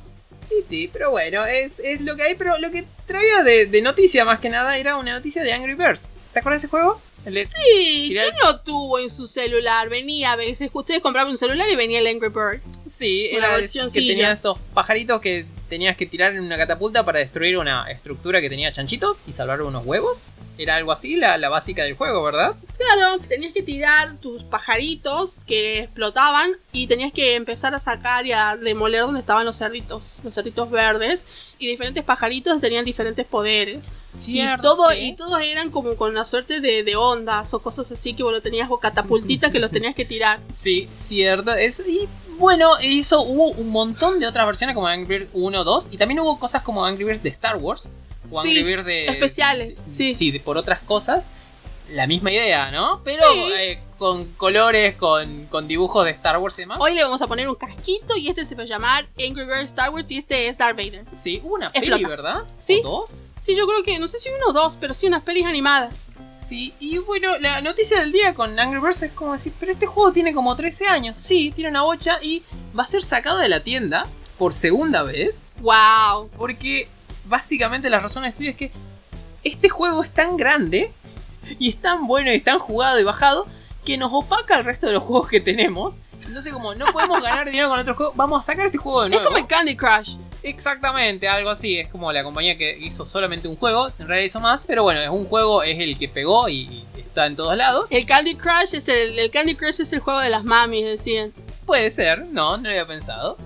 Sí, 0.51 0.65
sí, 0.69 0.91
pero 0.93 1.11
bueno, 1.11 1.47
es, 1.47 1.79
es 1.79 2.03
lo 2.03 2.17
que 2.17 2.25
hay. 2.25 2.35
Pero 2.35 2.59
lo 2.59 2.71
que 2.71 2.85
traía 3.07 3.43
de, 3.43 3.67
de 3.67 3.83
noticia 3.83 4.25
más 4.25 4.41
que 4.41 4.51
nada 4.51 4.77
era 4.77 4.97
una 4.97 5.13
noticia 5.13 5.43
de 5.43 5.53
Angry 5.53 5.75
Birds. 5.75 6.09
¿Te 6.33 6.39
acuerdas 6.39 6.63
de 6.63 6.67
ese 6.67 6.71
juego? 6.71 7.01
El 7.27 7.33
Sí, 7.47 8.07
¿quién 8.09 8.35
lo 8.45 8.61
tuvo 8.61 9.01
en 9.01 9.11
su 9.11 9.27
celular? 9.27 9.89
Venía 9.89 10.33
a 10.33 10.37
veces, 10.37 10.71
ustedes 10.73 11.01
compraban 11.01 11.31
un 11.31 11.37
celular 11.37 11.69
y 11.69 11.75
venía 11.75 11.99
el 11.99 12.07
Angry 12.07 12.29
Bird. 12.29 12.61
Sí, 12.87 13.31
Una 13.33 13.47
era 13.47 13.57
versión 13.57 13.91
que 13.91 14.01
tenía 14.01 14.33
esos 14.33 14.57
pajaritos 14.73 15.21
que 15.21 15.47
tenías 15.69 15.97
que 15.97 16.07
tirar 16.07 16.33
en 16.33 16.41
una 16.43 16.57
catapulta 16.57 17.05
para 17.05 17.19
destruir 17.19 17.59
una 17.59 17.91
estructura 17.91 18.41
que 18.41 18.49
tenía 18.49 18.71
chanchitos 18.73 19.19
y 19.27 19.33
salvar 19.33 19.63
unos 19.63 19.85
huevos. 19.85 20.21
Era 20.61 20.77
algo 20.77 20.93
así, 20.93 21.17
la, 21.17 21.39
la 21.39 21.49
básica 21.49 21.85
del 21.85 21.95
juego, 21.95 22.23
¿verdad? 22.23 22.55
Claro, 22.77 23.19
tenías 23.27 23.55
que 23.55 23.63
tirar 23.63 24.19
tus 24.19 24.45
pajaritos 24.45 25.43
que 25.47 25.79
explotaban 25.79 26.51
y 26.71 26.87
tenías 26.87 27.13
que 27.15 27.35
empezar 27.35 27.75
a 27.75 27.81
sacar 27.81 28.27
y 28.27 28.33
a 28.33 28.57
demoler 28.57 29.01
donde 29.01 29.21
estaban 29.21 29.47
los 29.47 29.57
cerditos, 29.57 30.21
los 30.23 30.35
cerditos 30.35 30.71
verdes. 30.71 31.25
Y 31.59 31.67
diferentes 31.67 32.05
pajaritos 32.05 32.61
tenían 32.61 32.85
diferentes 32.85 33.25
poderes. 33.25 33.89
Y, 34.27 34.45
todo, 34.61 34.93
y 34.93 35.15
todos 35.15 35.41
eran 35.41 35.71
como 35.71 35.97
con 35.97 36.11
una 36.11 36.27
suerte 36.27 36.61
de, 36.61 36.83
de 36.83 36.95
ondas 36.95 37.55
o 37.55 37.63
cosas 37.63 37.91
así 37.91 38.13
que 38.13 38.23
vos 38.23 38.33
lo 38.33 38.43
tenías 38.43 38.69
o 38.71 38.79
catapultitas 38.79 39.51
que 39.51 39.61
los 39.61 39.71
tenías 39.71 39.95
que 39.95 40.05
tirar. 40.05 40.41
Sí, 40.53 40.91
cierto. 40.95 41.55
Es, 41.55 41.79
y 41.79 42.07
bueno, 42.37 42.77
eso 42.83 43.23
hubo 43.23 43.49
un 43.53 43.71
montón 43.71 44.21
de 44.21 44.27
otras 44.27 44.45
versiones 44.45 44.75
como 44.75 44.89
Angry 44.89 45.21
Birds 45.21 45.31
1, 45.33 45.65
2 45.65 45.89
y 45.91 45.97
también 45.97 46.21
hubo 46.21 46.39
cosas 46.39 46.63
como 46.63 46.85
Angry 46.85 47.05
Birds 47.05 47.23
de 47.23 47.31
Star 47.31 47.57
Wars 47.57 47.89
o 48.33 48.43
Sí, 48.43 48.59
Angry 48.59 48.83
de 48.83 49.07
especiales, 49.07 49.83
sí. 49.87 50.15
Sí, 50.15 50.39
por 50.39 50.57
otras 50.57 50.81
cosas. 50.81 51.25
La 51.91 52.07
misma 52.07 52.31
idea, 52.31 52.71
¿no? 52.71 53.01
Pero 53.03 53.25
Sí. 53.33 53.53
eh, 53.59 53.81
con 53.99 54.27
colores, 54.35 54.95
con, 54.95 55.47
con 55.47 55.67
dibujos 55.67 56.05
de 56.05 56.13
Star 56.13 56.39
Wars 56.39 56.57
y 56.59 56.63
demás. 56.63 56.79
Hoy 56.81 56.95
le 56.95 57.03
vamos 57.03 57.21
a 57.21 57.27
poner 57.27 57.49
un 57.49 57.57
casquito 57.57 58.17
y 58.17 58.29
este 58.29 58.45
se 58.45 58.55
va 58.55 58.63
a 58.63 58.67
llamar 58.67 59.07
Angry 59.19 59.45
Birds 59.45 59.65
Star 59.65 59.91
Wars 59.91 60.09
y 60.13 60.19
este 60.19 60.47
es 60.49 60.57
Darth 60.57 60.77
Vader. 60.77 61.05
Sí, 61.15 61.41
hubo 61.43 61.55
una 61.55 61.73
peli, 61.73 62.05
¿verdad? 62.05 62.43
Sí. 62.61 62.81
¿O 62.85 63.01
dos? 63.01 63.27
Sí, 63.37 63.57
yo 63.57 63.67
creo 63.67 63.83
que, 63.83 63.99
no 63.99 64.07
sé 64.07 64.19
si 64.21 64.29
uno 64.29 64.47
o 64.49 64.53
dos, 64.53 64.77
pero 64.77 64.95
sí 64.95 65.07
unas 65.09 65.23
pelis 65.25 65.45
animadas. 65.47 66.05
Sí, 66.41 66.75
y 66.81 66.99
bueno, 66.99 67.37
la 67.39 67.61
noticia 67.61 68.01
del 68.01 68.13
día 68.13 68.35
con 68.35 68.59
Angry 68.59 68.81
Birds 68.81 69.03
es 69.03 69.13
como 69.13 69.33
decir, 69.33 69.53
pero 69.59 69.73
este 69.73 69.87
juego 69.87 70.13
tiene 70.13 70.33
como 70.33 70.55
13 70.57 70.87
años. 70.87 71.17
Sí, 71.19 71.53
tiene 71.55 71.71
una 71.71 71.83
bocha 71.83 72.19
y 72.23 72.43
va 72.79 72.85
a 72.85 72.87
ser 72.87 73.03
sacado 73.03 73.39
de 73.39 73.49
la 73.49 73.63
tienda 73.65 74.07
por 74.39 74.53
segunda 74.55 75.03
vez. 75.03 75.39
¡Wow! 75.61 76.31
Porque 76.39 76.89
básicamente 77.25 77.91
la 77.91 78.01
razón 78.01 78.23
de 78.25 78.31
estudio 78.31 78.51
es 78.51 78.57
que 78.57 78.71
este 79.45 79.69
juego 79.69 80.03
es 80.03 80.11
tan 80.11 80.37
grande 80.37 80.93
y 81.59 81.71
es 81.71 81.81
tan 81.81 82.07
bueno 82.07 82.31
y 82.31 82.37
es 82.37 82.45
tan 82.45 82.59
jugado 82.59 82.99
y 83.01 83.05
bajado 83.05 83.47
que 83.85 83.97
nos 83.97 84.13
opaca 84.13 84.59
el 84.59 84.65
resto 84.65 84.87
de 84.87 84.93
los 84.93 85.03
juegos 85.03 85.29
que 85.29 85.41
tenemos. 85.41 85.95
Entonces 86.27 86.53
como 86.53 86.75
no 86.75 86.87
podemos 86.93 87.23
ganar 87.23 87.47
dinero 87.51 87.69
con 87.71 87.79
otros 87.79 87.97
juegos, 87.97 88.17
vamos 88.17 88.41
a 88.41 88.45
sacar 88.45 88.67
este 88.67 88.79
juego 88.79 89.03
de 89.03 89.09
Es 89.09 89.13
nuevo. 89.13 89.27
como 89.27 89.39
el 89.39 89.47
Candy 89.47 89.77
Crush. 89.77 90.17
Exactamente, 90.43 91.29
algo 91.29 91.51
así. 91.51 91.79
Es 91.79 91.89
como 91.89 92.13
la 92.13 92.23
compañía 92.23 92.57
que 92.57 92.77
hizo 92.79 93.07
solamente 93.07 93.47
un 93.49 93.57
juego, 93.57 93.89
en 93.99 94.09
realidad 94.09 94.27
hizo 94.27 94.41
más, 94.41 94.65
pero 94.67 94.83
bueno, 94.83 95.01
es 95.01 95.09
un 95.11 95.27
juego, 95.27 95.63
es 95.63 95.79
el 95.79 95.99
que 95.99 96.09
pegó 96.09 96.49
y, 96.49 96.61
y 96.63 96.87
está 96.99 97.27
en 97.27 97.37
todos 97.37 97.57
lados. 97.57 97.87
El 97.91 98.07
Candy 98.07 98.37
Crush 98.37 98.75
es 98.75 98.89
el, 98.89 99.19
el 99.19 99.31
Candy 99.31 99.55
Crush 99.55 99.81
es 99.81 99.93
el 99.93 100.01
juego 100.01 100.21
de 100.21 100.31
las 100.31 100.45
mamis, 100.45 100.85
decían. 100.85 101.33
Puede 101.67 101.91
ser, 101.91 102.27
no, 102.27 102.57
no 102.57 102.63
lo 102.65 102.69
había 102.71 102.87
pensado. 102.87 103.37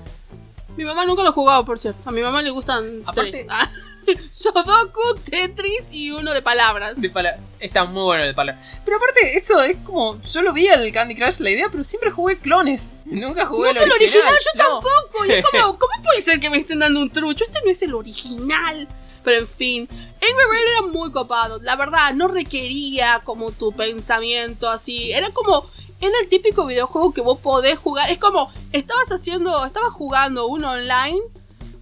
Mi 0.76 0.84
mamá 0.84 1.04
nunca 1.06 1.22
lo 1.22 1.28
ha 1.30 1.32
jugado, 1.32 1.64
por 1.64 1.78
cierto. 1.78 2.08
A 2.08 2.12
mi 2.12 2.20
mamá 2.20 2.42
le 2.42 2.50
gustan 2.50 3.02
Aparte-. 3.06 3.46
Ah. 3.50 3.70
Sudoku, 4.30 5.00
Tetris 5.30 5.88
y 5.90 6.10
uno 6.10 6.32
de 6.32 6.42
palabras. 6.42 7.00
De 7.00 7.08
pala- 7.08 7.38
Está 7.58 7.84
muy 7.84 8.02
bueno 8.02 8.24
de 8.24 8.34
palabra. 8.34 8.60
Pero 8.84 8.98
aparte, 8.98 9.36
eso 9.38 9.62
es 9.62 9.78
como. 9.78 10.20
Yo 10.22 10.42
lo 10.42 10.52
vi 10.52 10.68
al 10.68 10.92
Candy 10.92 11.14
Crush 11.14 11.38
la 11.40 11.50
idea, 11.50 11.68
pero 11.70 11.84
siempre 11.84 12.10
jugué 12.10 12.36
clones. 12.38 12.92
Nunca 13.06 13.46
jugué 13.46 13.68
Nunca 13.70 13.84
el 13.84 13.92
original, 13.92 14.34
yo 14.34 14.62
No. 14.62 14.80
tampoco. 14.80 15.24
Y 15.26 15.32
es 15.32 15.44
como, 15.48 15.78
¿cómo 15.78 16.02
puede 16.02 16.22
ser 16.22 16.38
que 16.40 16.50
me 16.50 16.58
estén 16.58 16.80
dando 16.80 17.00
un 17.00 17.10
trucho? 17.10 17.44
Este 17.44 17.60
no 17.64 17.70
es 17.70 17.82
el 17.82 17.94
original. 17.94 18.86
Pero 19.22 19.38
en 19.38 19.48
fin, 19.48 19.88
Angry 19.90 20.50
Bird 20.50 20.68
era 20.78 20.82
muy 20.92 21.10
copado. 21.10 21.58
La 21.62 21.76
verdad, 21.76 22.12
no 22.12 22.28
requería 22.28 23.22
como 23.24 23.52
tu 23.52 23.72
pensamiento 23.72 24.68
así. 24.68 25.12
Era 25.12 25.30
como, 25.30 25.70
era 26.01 26.14
el 26.22 26.28
típico 26.28 26.66
videojuego 26.66 27.12
que 27.12 27.20
vos 27.20 27.38
podés 27.38 27.78
jugar. 27.78 28.11
Es 28.11 28.18
como, 28.18 28.51
estabas 28.72 29.11
haciendo, 29.11 29.64
estabas 29.64 29.92
jugando 29.92 30.47
uno 30.47 30.72
online, 30.72 31.20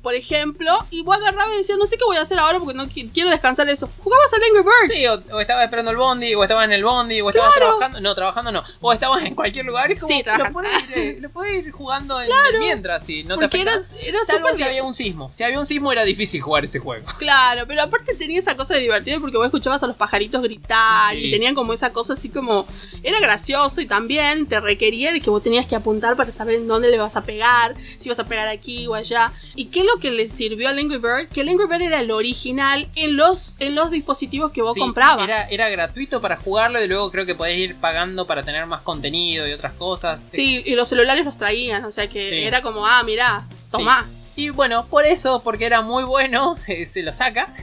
por 0.03 0.15
ejemplo, 0.15 0.71
y 0.91 1.03
vos 1.03 1.17
agarrabas 1.17 1.55
y 1.55 1.59
decías, 1.59 1.79
no 1.79 1.87
sé 1.87 1.97
qué 1.97 2.05
voy 2.05 2.17
a 2.17 2.23
hacer 2.23 2.39
ahora 2.39 2.59
porque 2.59 2.75
no 2.75 2.85
qui- 2.85 3.11
quiero 3.13 3.31
descansar 3.31 3.67
de 3.67 3.73
eso. 3.73 3.89
Jugabas 3.99 4.33
al 4.33 4.41
Angry 4.43 4.63
Bird. 4.63 4.97
Sí, 4.97 5.07
o, 5.07 5.37
o 5.37 5.41
estabas 5.41 5.65
esperando 5.65 5.91
el 5.91 5.97
bondi, 5.97 6.35
o 6.35 6.43
estabas 6.43 6.65
en 6.65 6.73
el 6.73 6.85
bondi, 6.85 7.21
o 7.21 7.29
estabas 7.31 7.53
Claro. 7.55 7.67
trabajando. 7.77 8.01
No, 8.01 8.15
trabajando 8.15 8.53
no. 8.53 8.63
O 8.81 8.93
estabas 8.93 9.23
en 9.25 9.35
cualquier 9.35 9.65
lugar. 9.65 9.91
Es 9.93 10.01
como, 10.01 10.13
Sí, 10.13 10.19
lo 10.19 10.25
trabajando. 10.25 10.53
puedes, 10.61 10.83
ir, 10.83 10.99
eh, 10.99 11.19
lo 11.21 11.47
ir 11.47 11.71
jugando 11.71 12.21
en 12.21 12.27
Claro. 12.27 12.59
mientras, 12.61 13.05
si 13.05 13.25
no 13.25 13.37
te 13.39 13.43
porque 13.49 13.63
afecta. 13.63 13.87
era, 13.97 14.09
era 14.09 14.21
Salvo 14.25 14.41
súper 14.49 14.57
si 14.57 14.63
había 14.65 14.83
un 14.85 14.95
sismo. 14.95 15.33
Si 15.33 15.45
había 15.45 15.59
un 15.59 15.67
sismo 15.67 15.93
era 15.93 16.05
difícil 16.05 16.41
jugar 16.41 16.65
ese 16.65 16.79
juego. 16.81 17.07
Claro, 17.19 17.65
pero 17.67 17.83
aparte 17.83 18.15
tenía 18.15 18.39
esa 18.39 18.57
cosa 18.57 18.75
de 18.75 18.81
divertido 18.81 19.21
porque 19.21 19.37
vos 19.37 19.47
escuchabas 19.47 19.83
a 19.83 19.87
los 19.87 19.97
pajaritos 19.97 20.43
gritar 20.43 21.15
Sí. 21.15 21.27
y 21.27 21.31
tenían 21.31 21.55
como 21.55 21.73
esa 21.73 21.93
cosa 21.93 22.15
así 22.15 22.29
como... 22.29 22.67
Era 23.03 23.21
gracioso 23.21 23.81
y 23.81 23.87
también 23.87 24.47
te 24.47 24.61
requería 24.61 25.13
de 25.13 25.21
que 25.21 25.31
vos 25.31 25.43
tenías 25.43 25.67
que 25.67 25.77
apuntar 25.77 26.17
para 26.17 26.33
saber 26.33 26.57
en 26.57 26.67
dónde 26.69 26.91
le 26.91 26.99
vas 26.99 27.17
a 27.17 27.25
pegar, 27.25 27.75
si 27.99 28.09
vas 28.09 28.19
a 28.19 28.27
pegar 28.27 28.49
aquí 28.49 28.87
o 28.87 28.95
allá. 28.95 29.33
Y 29.55 29.67
qué 29.67 29.85
lo 29.85 29.92
que 30.01 30.11
le 30.11 30.29
sirvió 30.29 30.69
al 30.69 30.79
Angry 30.79 30.99
Bird? 30.99 31.29
Que 31.33 31.41
el 31.43 31.49
Angry 31.49 31.67
Bird 31.67 31.83
era 31.83 32.01
el 32.01 32.11
original 32.11 32.89
en 32.95 33.17
los, 33.17 33.57
en 33.59 33.75
los 33.75 33.91
dispositivos 33.91 34.53
que 34.53 34.63
vos 34.63 34.75
Sí, 34.75 34.81
comprabas. 34.81 35.25
Era, 35.25 35.45
era 35.49 35.69
gratuito 35.69 36.21
para 36.21 36.37
jugarlo 36.37 36.83
y 36.83 36.89
luego 36.89 37.11
creo 37.11 37.27
que 37.27 37.35
podés 37.35 37.59
ir 37.59 37.77
pagando 37.77 38.27
para 38.27 38.43
tener 38.43 38.67
más 38.67 38.83
contenido 38.83 39.47
y 39.49 39.53
otras 39.53 39.73
cosas. 39.75 40.21
Sí, 40.27 40.63
y 40.65 40.75
los 40.75 40.89
celulares 40.89 41.25
los 41.25 41.37
traían, 41.39 41.85
o 41.85 41.91
sea 41.91 42.09
que 42.09 42.29
Sí. 42.29 42.37
era 42.43 42.63
como, 42.63 42.87
ah, 42.87 43.03
mirá, 43.05 43.47
tomá. 43.71 44.09
Y 44.37 44.49
bueno, 44.51 44.87
por 44.87 45.05
eso, 45.05 45.43
porque 45.43 45.67
era 45.67 45.83
muy 45.83 46.05
bueno, 46.05 46.57
se 46.87 47.03
lo 47.03 47.13
saca. 47.13 47.55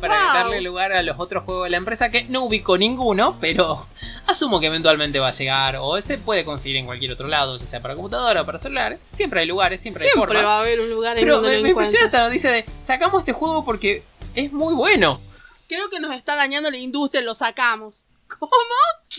Para 0.00 0.14
Wow. 0.24 0.34
darle 0.34 0.60
lugar 0.62 0.92
a 0.92 1.02
los 1.02 1.18
otros 1.18 1.44
juegos 1.44 1.64
de 1.64 1.70
la 1.70 1.76
empresa 1.76 2.10
que 2.10 2.24
no 2.24 2.44
ubicó 2.44 2.78
ninguno, 2.78 3.36
pero 3.40 3.86
asumo 4.26 4.58
que 4.60 4.66
eventualmente 4.66 5.18
va 5.18 5.28
a 5.28 5.32
llegar 5.32 5.76
o 5.80 6.00
se 6.00 6.18
puede 6.18 6.44
conseguir 6.44 6.76
en 6.78 6.86
cualquier 6.86 7.12
otro 7.12 7.28
lado, 7.28 7.56
ya 7.58 7.66
sea 7.66 7.80
para 7.80 7.94
computadora 7.94 8.42
o 8.42 8.46
para 8.46 8.58
celular. 8.58 8.98
Siempre 9.14 9.40
hay 9.40 9.46
lugares, 9.46 9.80
siempre, 9.80 10.02
hay 10.04 10.10
Siempre 10.10 10.34
formas. 10.36 10.50
va 10.50 10.56
a 10.56 10.60
haber 10.60 10.80
un 10.80 10.90
lugar 10.90 11.16
en 11.18 11.22
Pero 11.24 11.36
donde 11.36 11.50
me, 11.50 11.60
lo 11.60 11.68
encuentres. 11.68 12.02
esta 12.02 12.24
noticia 12.24 12.50
de 12.50 12.64
sacamos 12.82 13.20
este 13.20 13.32
juego 13.32 13.64
porque 13.64 14.02
es 14.34 14.52
muy 14.52 14.74
bueno. 14.74 15.20
Creo 15.68 15.88
que 15.90 16.00
nos 16.00 16.12
está 16.14 16.34
dañando 16.36 16.70
la 16.70 16.78
industria, 16.78 17.22
lo 17.22 17.34
sacamos. 17.34 18.04
¿Cómo? 18.38 18.50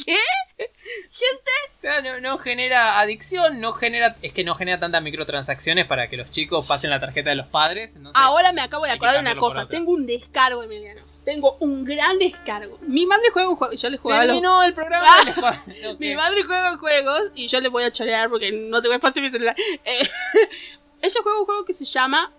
¿Qué? 0.06 0.18
Gente, 0.58 1.52
O 1.78 1.82
sea, 1.82 2.02
no, 2.02 2.20
no 2.22 2.38
genera 2.38 3.00
adicción, 3.00 3.60
no 3.60 3.74
genera. 3.74 4.16
Es 4.22 4.34
que 4.34 4.44
no 4.44 4.56
genera 4.56 4.80
tantas 4.80 5.02
microtransacciones 5.04 5.86
para 5.86 6.10
que 6.10 6.18
los 6.18 6.30
chicos 6.32 6.66
pasen 6.66 6.90
la 6.90 7.00
tarjeta 7.00 7.30
de 7.32 7.36
los 7.36 7.48
padres. 7.48 7.92
entonces- 7.96 8.22
ahora 8.24 8.52
me 8.54 8.62
acabo 8.62 8.86
de 8.86 8.92
acordar 8.92 9.16
de 9.16 9.22
una 9.22 9.36
cosa. 9.36 9.68
Tengo 9.68 9.92
un 9.92 10.06
descargo, 10.06 10.64
Emiliano. 10.64 11.02
Tengo 11.26 11.58
un 11.60 11.84
gran 11.86 12.18
descargo. 12.18 12.80
Mi 12.82 13.06
madre 13.06 13.26
juega 13.32 13.50
un 13.50 13.56
juego. 13.56 13.74
Yo 13.74 13.90
le 13.90 13.98
jugaba 13.98 14.22
a 14.22 14.26
los 14.26 14.34
Terminó 14.36 14.64
el 14.64 14.74
programa 14.74 15.06
Ah, 15.08 15.20
del 15.20 15.28
escuadrón. 15.36 15.94
Ok. 15.94 16.00
Mi 16.00 16.16
madre 16.16 16.44
juega 16.44 16.78
juegos 16.78 17.22
y 17.36 17.48
yo 17.48 17.62
le 17.62 17.70
voy 17.70 17.84
a 17.84 17.92
chorear 17.92 18.30
porque 18.30 18.52
no 18.52 18.82
tengo 18.82 18.96
espacio 18.96 19.20
en 19.20 19.26
mi 19.26 19.32
celular. 19.32 19.56
Eh, 19.86 20.10
ella 21.02 21.20
juega 21.22 21.40
un 21.40 21.46
juego 21.46 21.66
que 21.66 21.74
se 21.74 21.86
llama 21.86 22.32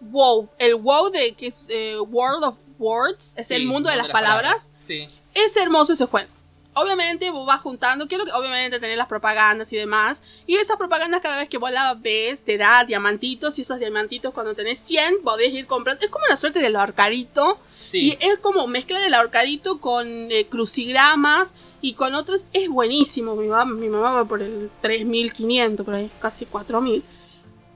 WoW. 0.00 0.50
El 0.58 0.74
WoW 0.74 1.10
de 1.10 1.32
que 1.32 1.46
es 1.46 1.66
eh, 1.70 1.98
World 1.98 2.44
of 2.44 2.56
Words, 2.78 3.34
es 3.38 3.48
Sí, 3.48 3.54
el 3.54 3.66
mundo 3.66 3.88
de 3.88 3.96
las 3.96 4.08
palabras. 4.08 4.70
Sí. 4.86 5.08
Es 5.36 5.54
hermoso 5.56 5.92
ese 5.92 6.06
juego. 6.06 6.30
Obviamente 6.72 7.30
vos 7.30 7.46
vas 7.46 7.60
juntando, 7.60 8.08
quiero 8.08 8.24
que 8.24 8.32
obviamente 8.32 8.80
tener 8.80 8.96
las 8.96 9.06
propagandas 9.06 9.70
y 9.72 9.76
demás. 9.76 10.22
Y 10.46 10.56
esas 10.56 10.78
propagandas 10.78 11.20
cada 11.20 11.38
vez 11.38 11.48
que 11.48 11.58
vos 11.58 11.70
las 11.70 12.00
ves 12.00 12.42
te 12.42 12.56
da 12.56 12.84
diamantitos 12.84 13.58
y 13.58 13.62
esos 13.62 13.78
diamantitos 13.78 14.32
cuando 14.32 14.54
tenés 14.54 14.78
100 14.78 15.22
podés 15.22 15.52
ir 15.52 15.66
comprando. 15.66 16.04
Es 16.04 16.10
como 16.10 16.26
la 16.26 16.38
suerte 16.38 16.58
del 16.60 16.76
ahorcadito. 16.76 17.58
Sí. 17.84 17.98
Y 17.98 18.18
es 18.24 18.38
como 18.38 18.66
mezclar 18.66 19.02
el 19.02 19.12
ahorcadito 19.12 19.78
con 19.78 20.06
eh, 20.30 20.46
crucigramas 20.48 21.54
y 21.82 21.92
con 21.92 22.14
otros. 22.14 22.46
Es 22.54 22.68
buenísimo. 22.68 23.36
Mi 23.36 23.48
mamá, 23.48 23.74
mi 23.74 23.88
mamá 23.88 24.12
va 24.12 24.24
por 24.24 24.42
el 24.42 24.70
3500, 24.80 25.84
por 25.84 25.94
ahí, 25.94 26.10
casi 26.18 26.46
4000. 26.46 27.04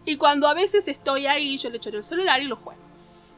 Y 0.07 0.17
cuando 0.17 0.49
a 0.49 0.55
veces 0.55 0.89
estoy 0.89 1.27
ahí, 1.27 1.59
yo 1.59 1.69
le 1.69 1.77
echo 1.77 1.91
el 1.91 2.03
celular 2.03 2.41
y 2.41 2.47
lo 2.47 2.57
juego. 2.57 2.80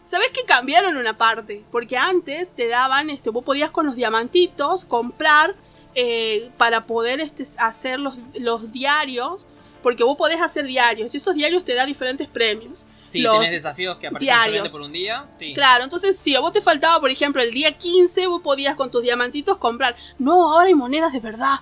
¿Sabes 0.05 0.29
que 0.33 0.45
cambiaron 0.45 0.97
una 0.97 1.17
parte? 1.17 1.65
Porque 1.71 1.97
antes 1.97 2.55
te 2.55 2.69
daban, 2.69 3.09
este, 3.11 3.31
vos 3.31 3.45
podías 3.45 3.71
con 3.71 3.87
los 3.87 3.95
diamantitos 3.97 4.85
comprar 4.85 5.55
eh, 5.95 6.51
para 6.57 6.87
poder 6.87 7.21
este, 7.21 7.45
hacer 7.59 8.01
los, 8.01 8.15
los 8.35 8.73
diarios. 8.73 9.49
Porque 9.83 10.05
vos 10.05 10.17
podés 10.17 10.41
hacer 10.41 10.65
diarios 10.67 11.13
y 11.15 11.17
esos 11.19 11.35
diarios 11.35 11.65
te 11.65 11.75
dan 11.75 11.87
diferentes 11.89 12.29
premios. 12.29 12.87
Sí, 13.09 13.21
los 13.21 13.35
tenés 13.39 13.51
desafíos 13.53 13.97
que 13.99 14.07
aparecen 14.07 14.27
diarios. 14.35 14.73
por 14.73 14.81
un 14.83 14.93
día. 14.93 15.27
Sí. 15.37 15.53
Claro, 15.55 15.85
entonces 15.85 16.17
si 16.17 16.35
a 16.37 16.41
vos 16.41 16.53
te 16.53 16.61
faltaba, 16.61 16.99
por 17.01 17.11
ejemplo, 17.11 17.43
el 17.43 17.51
día 17.51 17.77
15, 17.77 18.27
vos 18.29 18.41
podías 18.43 18.75
con 18.77 18.91
tus 18.91 19.03
diamantitos 19.03 19.59
comprar. 19.59 19.95
No, 20.19 20.53
ahora 20.53 20.67
hay 20.69 20.75
monedas 20.75 21.13
de 21.13 21.21
verdad. 21.21 21.57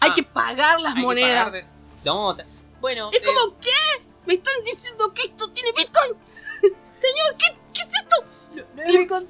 Hay 0.00 0.10
Ah, 0.10 0.14
que 0.14 0.22
pagar 0.22 0.80
las 0.80 0.96
monedas. 0.96 1.44
pagar 1.44 1.52
de- 1.52 1.66
No, 2.04 2.36
Bueno, 2.80 3.10
Es 3.12 3.20
eh, 3.20 3.24
como, 3.26 3.56
¿qué? 3.60 4.04
¿Me 4.26 4.34
están 4.34 4.54
diciendo 4.64 5.12
que 5.12 5.26
esto 5.26 5.48
tiene 5.50 5.70
Bitcoin? 5.76 6.12
Señor, 7.00 7.36
¿qué, 7.38 7.46
qué 7.72 7.80
es 7.82 7.88
esto? 7.88 8.24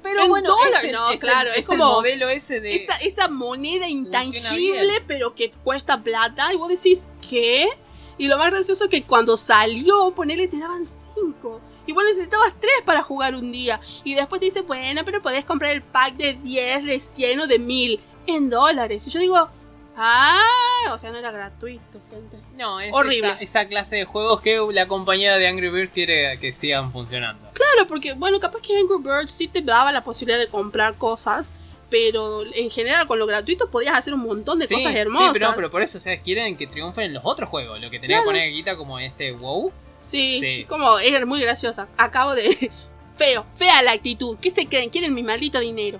pero 0.01 0.23
en 0.23 0.29
bueno, 0.29 0.49
dólar, 0.49 0.79
es 0.79 0.83
el, 0.85 0.91
no, 0.93 1.11
es 1.11 1.19
claro, 1.19 1.51
es 1.51 1.59
es 1.59 1.67
como- 1.67 1.83
el 1.83 1.91
modelo 1.91 2.29
ese 2.29 2.59
de. 2.59 2.75
Esa, 2.75 2.97
esa 2.97 3.27
moneda 3.27 3.87
intangible, 3.87 5.01
pero 5.07 5.35
que 5.35 5.51
cuesta 5.63 6.01
plata. 6.01 6.53
Y 6.53 6.57
vos 6.57 6.69
decís, 6.69 7.07
¿qué? 7.27 7.69
Y 8.17 8.27
lo 8.27 8.37
más 8.37 8.51
gracioso 8.51 8.85
es 8.85 8.89
que 8.89 9.03
cuando 9.03 9.37
salió, 9.37 10.11
ponele, 10.11 10.47
te 10.47 10.57
daban 10.57 10.85
5. 10.85 11.61
Y 11.87 11.93
vos 11.93 12.03
necesitabas 12.03 12.53
3 12.59 12.71
para 12.85 13.01
jugar 13.01 13.35
un 13.35 13.51
día. 13.51 13.79
Y 14.03 14.13
después 14.13 14.39
te 14.39 14.45
dice, 14.45 14.61
bueno, 14.61 15.01
pero 15.05 15.21
podés 15.21 15.45
comprar 15.45 15.71
el 15.71 15.81
pack 15.81 16.15
de 16.15 16.33
10, 16.33 16.85
de 16.85 16.99
100 16.99 17.39
o 17.41 17.47
de 17.47 17.57
1000 17.59 17.99
en 18.27 18.49
dólares. 18.49 19.07
Y 19.07 19.09
yo 19.09 19.19
digo, 19.19 19.49
ah, 19.97 20.91
o 20.93 20.97
sea, 20.97 21.11
no 21.11 21.17
era 21.17 21.31
gratuito, 21.31 21.99
gente. 22.09 22.37
No, 22.57 22.79
es 22.79 22.91
Horrible. 22.93 23.29
Esa, 23.31 23.39
esa 23.41 23.65
clase 23.67 23.95
de 23.97 24.05
juegos 24.05 24.41
que 24.41 24.59
la 24.71 24.87
compañía 24.87 25.37
de 25.37 25.47
Angry 25.47 25.69
Birds 25.69 25.91
quiere 25.93 26.37
que 26.39 26.51
sigan 26.53 26.91
funcionando. 26.91 27.49
Claro, 27.53 27.87
porque, 27.87 28.13
bueno, 28.13 28.39
capaz 28.39 28.61
que 28.61 28.77
Angry 28.77 28.97
Birds 29.01 29.31
sí 29.31 29.47
te 29.47 29.61
daba 29.61 29.91
la 29.91 30.03
posibilidad 30.03 30.39
de 30.39 30.47
comprar 30.47 30.95
cosas. 30.95 31.53
Pero 31.89 32.43
en 32.55 32.69
general, 32.71 33.05
con 33.05 33.19
lo 33.19 33.25
gratuito 33.25 33.69
podías 33.69 33.97
hacer 33.97 34.13
un 34.13 34.21
montón 34.21 34.59
de 34.59 34.65
Sí, 34.67 34.75
cosas 34.75 34.93
sí, 34.93 34.97
hermosas. 34.97 35.33
pero, 35.33 35.51
pero 35.53 35.69
por 35.69 35.81
eso, 35.81 35.97
o 35.97 36.01
sea, 36.01 36.17
quieren 36.21 36.55
que 36.55 36.65
triunfen 36.65 37.03
en 37.03 37.13
los 37.15 37.23
otros 37.25 37.49
juegos. 37.49 37.81
Lo 37.81 37.89
que 37.89 37.99
tenía 37.99 38.15
Claro. 38.19 38.29
que 38.31 38.37
poner 38.37 38.53
guita 38.53 38.77
como 38.77 38.97
este 38.97 39.33
WoW. 39.33 39.73
Sí, 39.99 40.39
Sí. 40.41 40.65
como 40.69 40.99
es 40.99 41.25
muy 41.27 41.41
graciosa. 41.41 41.89
Acabo 41.97 42.33
de. 42.33 42.71
Feo, 43.17 43.45
fea 43.55 43.81
la 43.83 43.91
actitud. 43.91 44.37
¿Qué 44.41 44.49
se 44.51 44.67
creen? 44.67 44.89
Quieren 44.89 45.13
mi 45.13 45.21
maldito 45.21 45.59
dinero. 45.59 45.99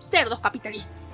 Cerdos 0.00 0.40
capitalistas. 0.40 1.07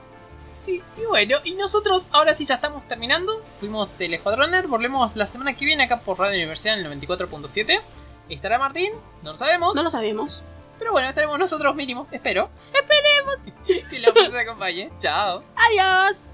Y, 0.67 0.73
y 0.73 1.05
bueno, 1.09 1.39
y 1.45 1.55
nosotros 1.55 2.09
ahora 2.13 2.35
sí 2.35 2.47
ya 2.47 2.55
estamos 2.57 2.87
terminando. 2.89 3.43
Fuimos 3.61 4.01
el 4.01 4.15
Escuadroner, 4.15 4.67
volvemos 4.67 5.15
la 5.17 5.27
semana 5.27 5.55
que 5.55 5.65
viene 5.65 5.85
acá 5.85 6.01
por 6.01 6.19
Radio 6.19 6.37
Universidad 6.37 6.79
en 6.79 6.87
el 6.87 7.01
94.7. 7.01 7.81
¿Estará 8.29 8.59
Martín? 8.59 8.93
No 9.23 9.33
lo 9.33 9.37
sabemos. 9.37 9.77
No 9.77 9.83
lo 9.83 9.91
sabemos. 9.91 10.43
Pero 10.79 10.93
bueno, 10.93 11.09
estaremos 11.09 11.39
nosotros 11.39 11.75
mínimo, 11.77 12.07
espero. 12.11 12.49
Esperemos. 12.75 13.89
que 13.91 13.99
la 13.99 14.13
fuerza 14.13 14.41
acompañe. 14.41 14.91
Chao. 14.99 15.43
Adiós. 15.57 16.31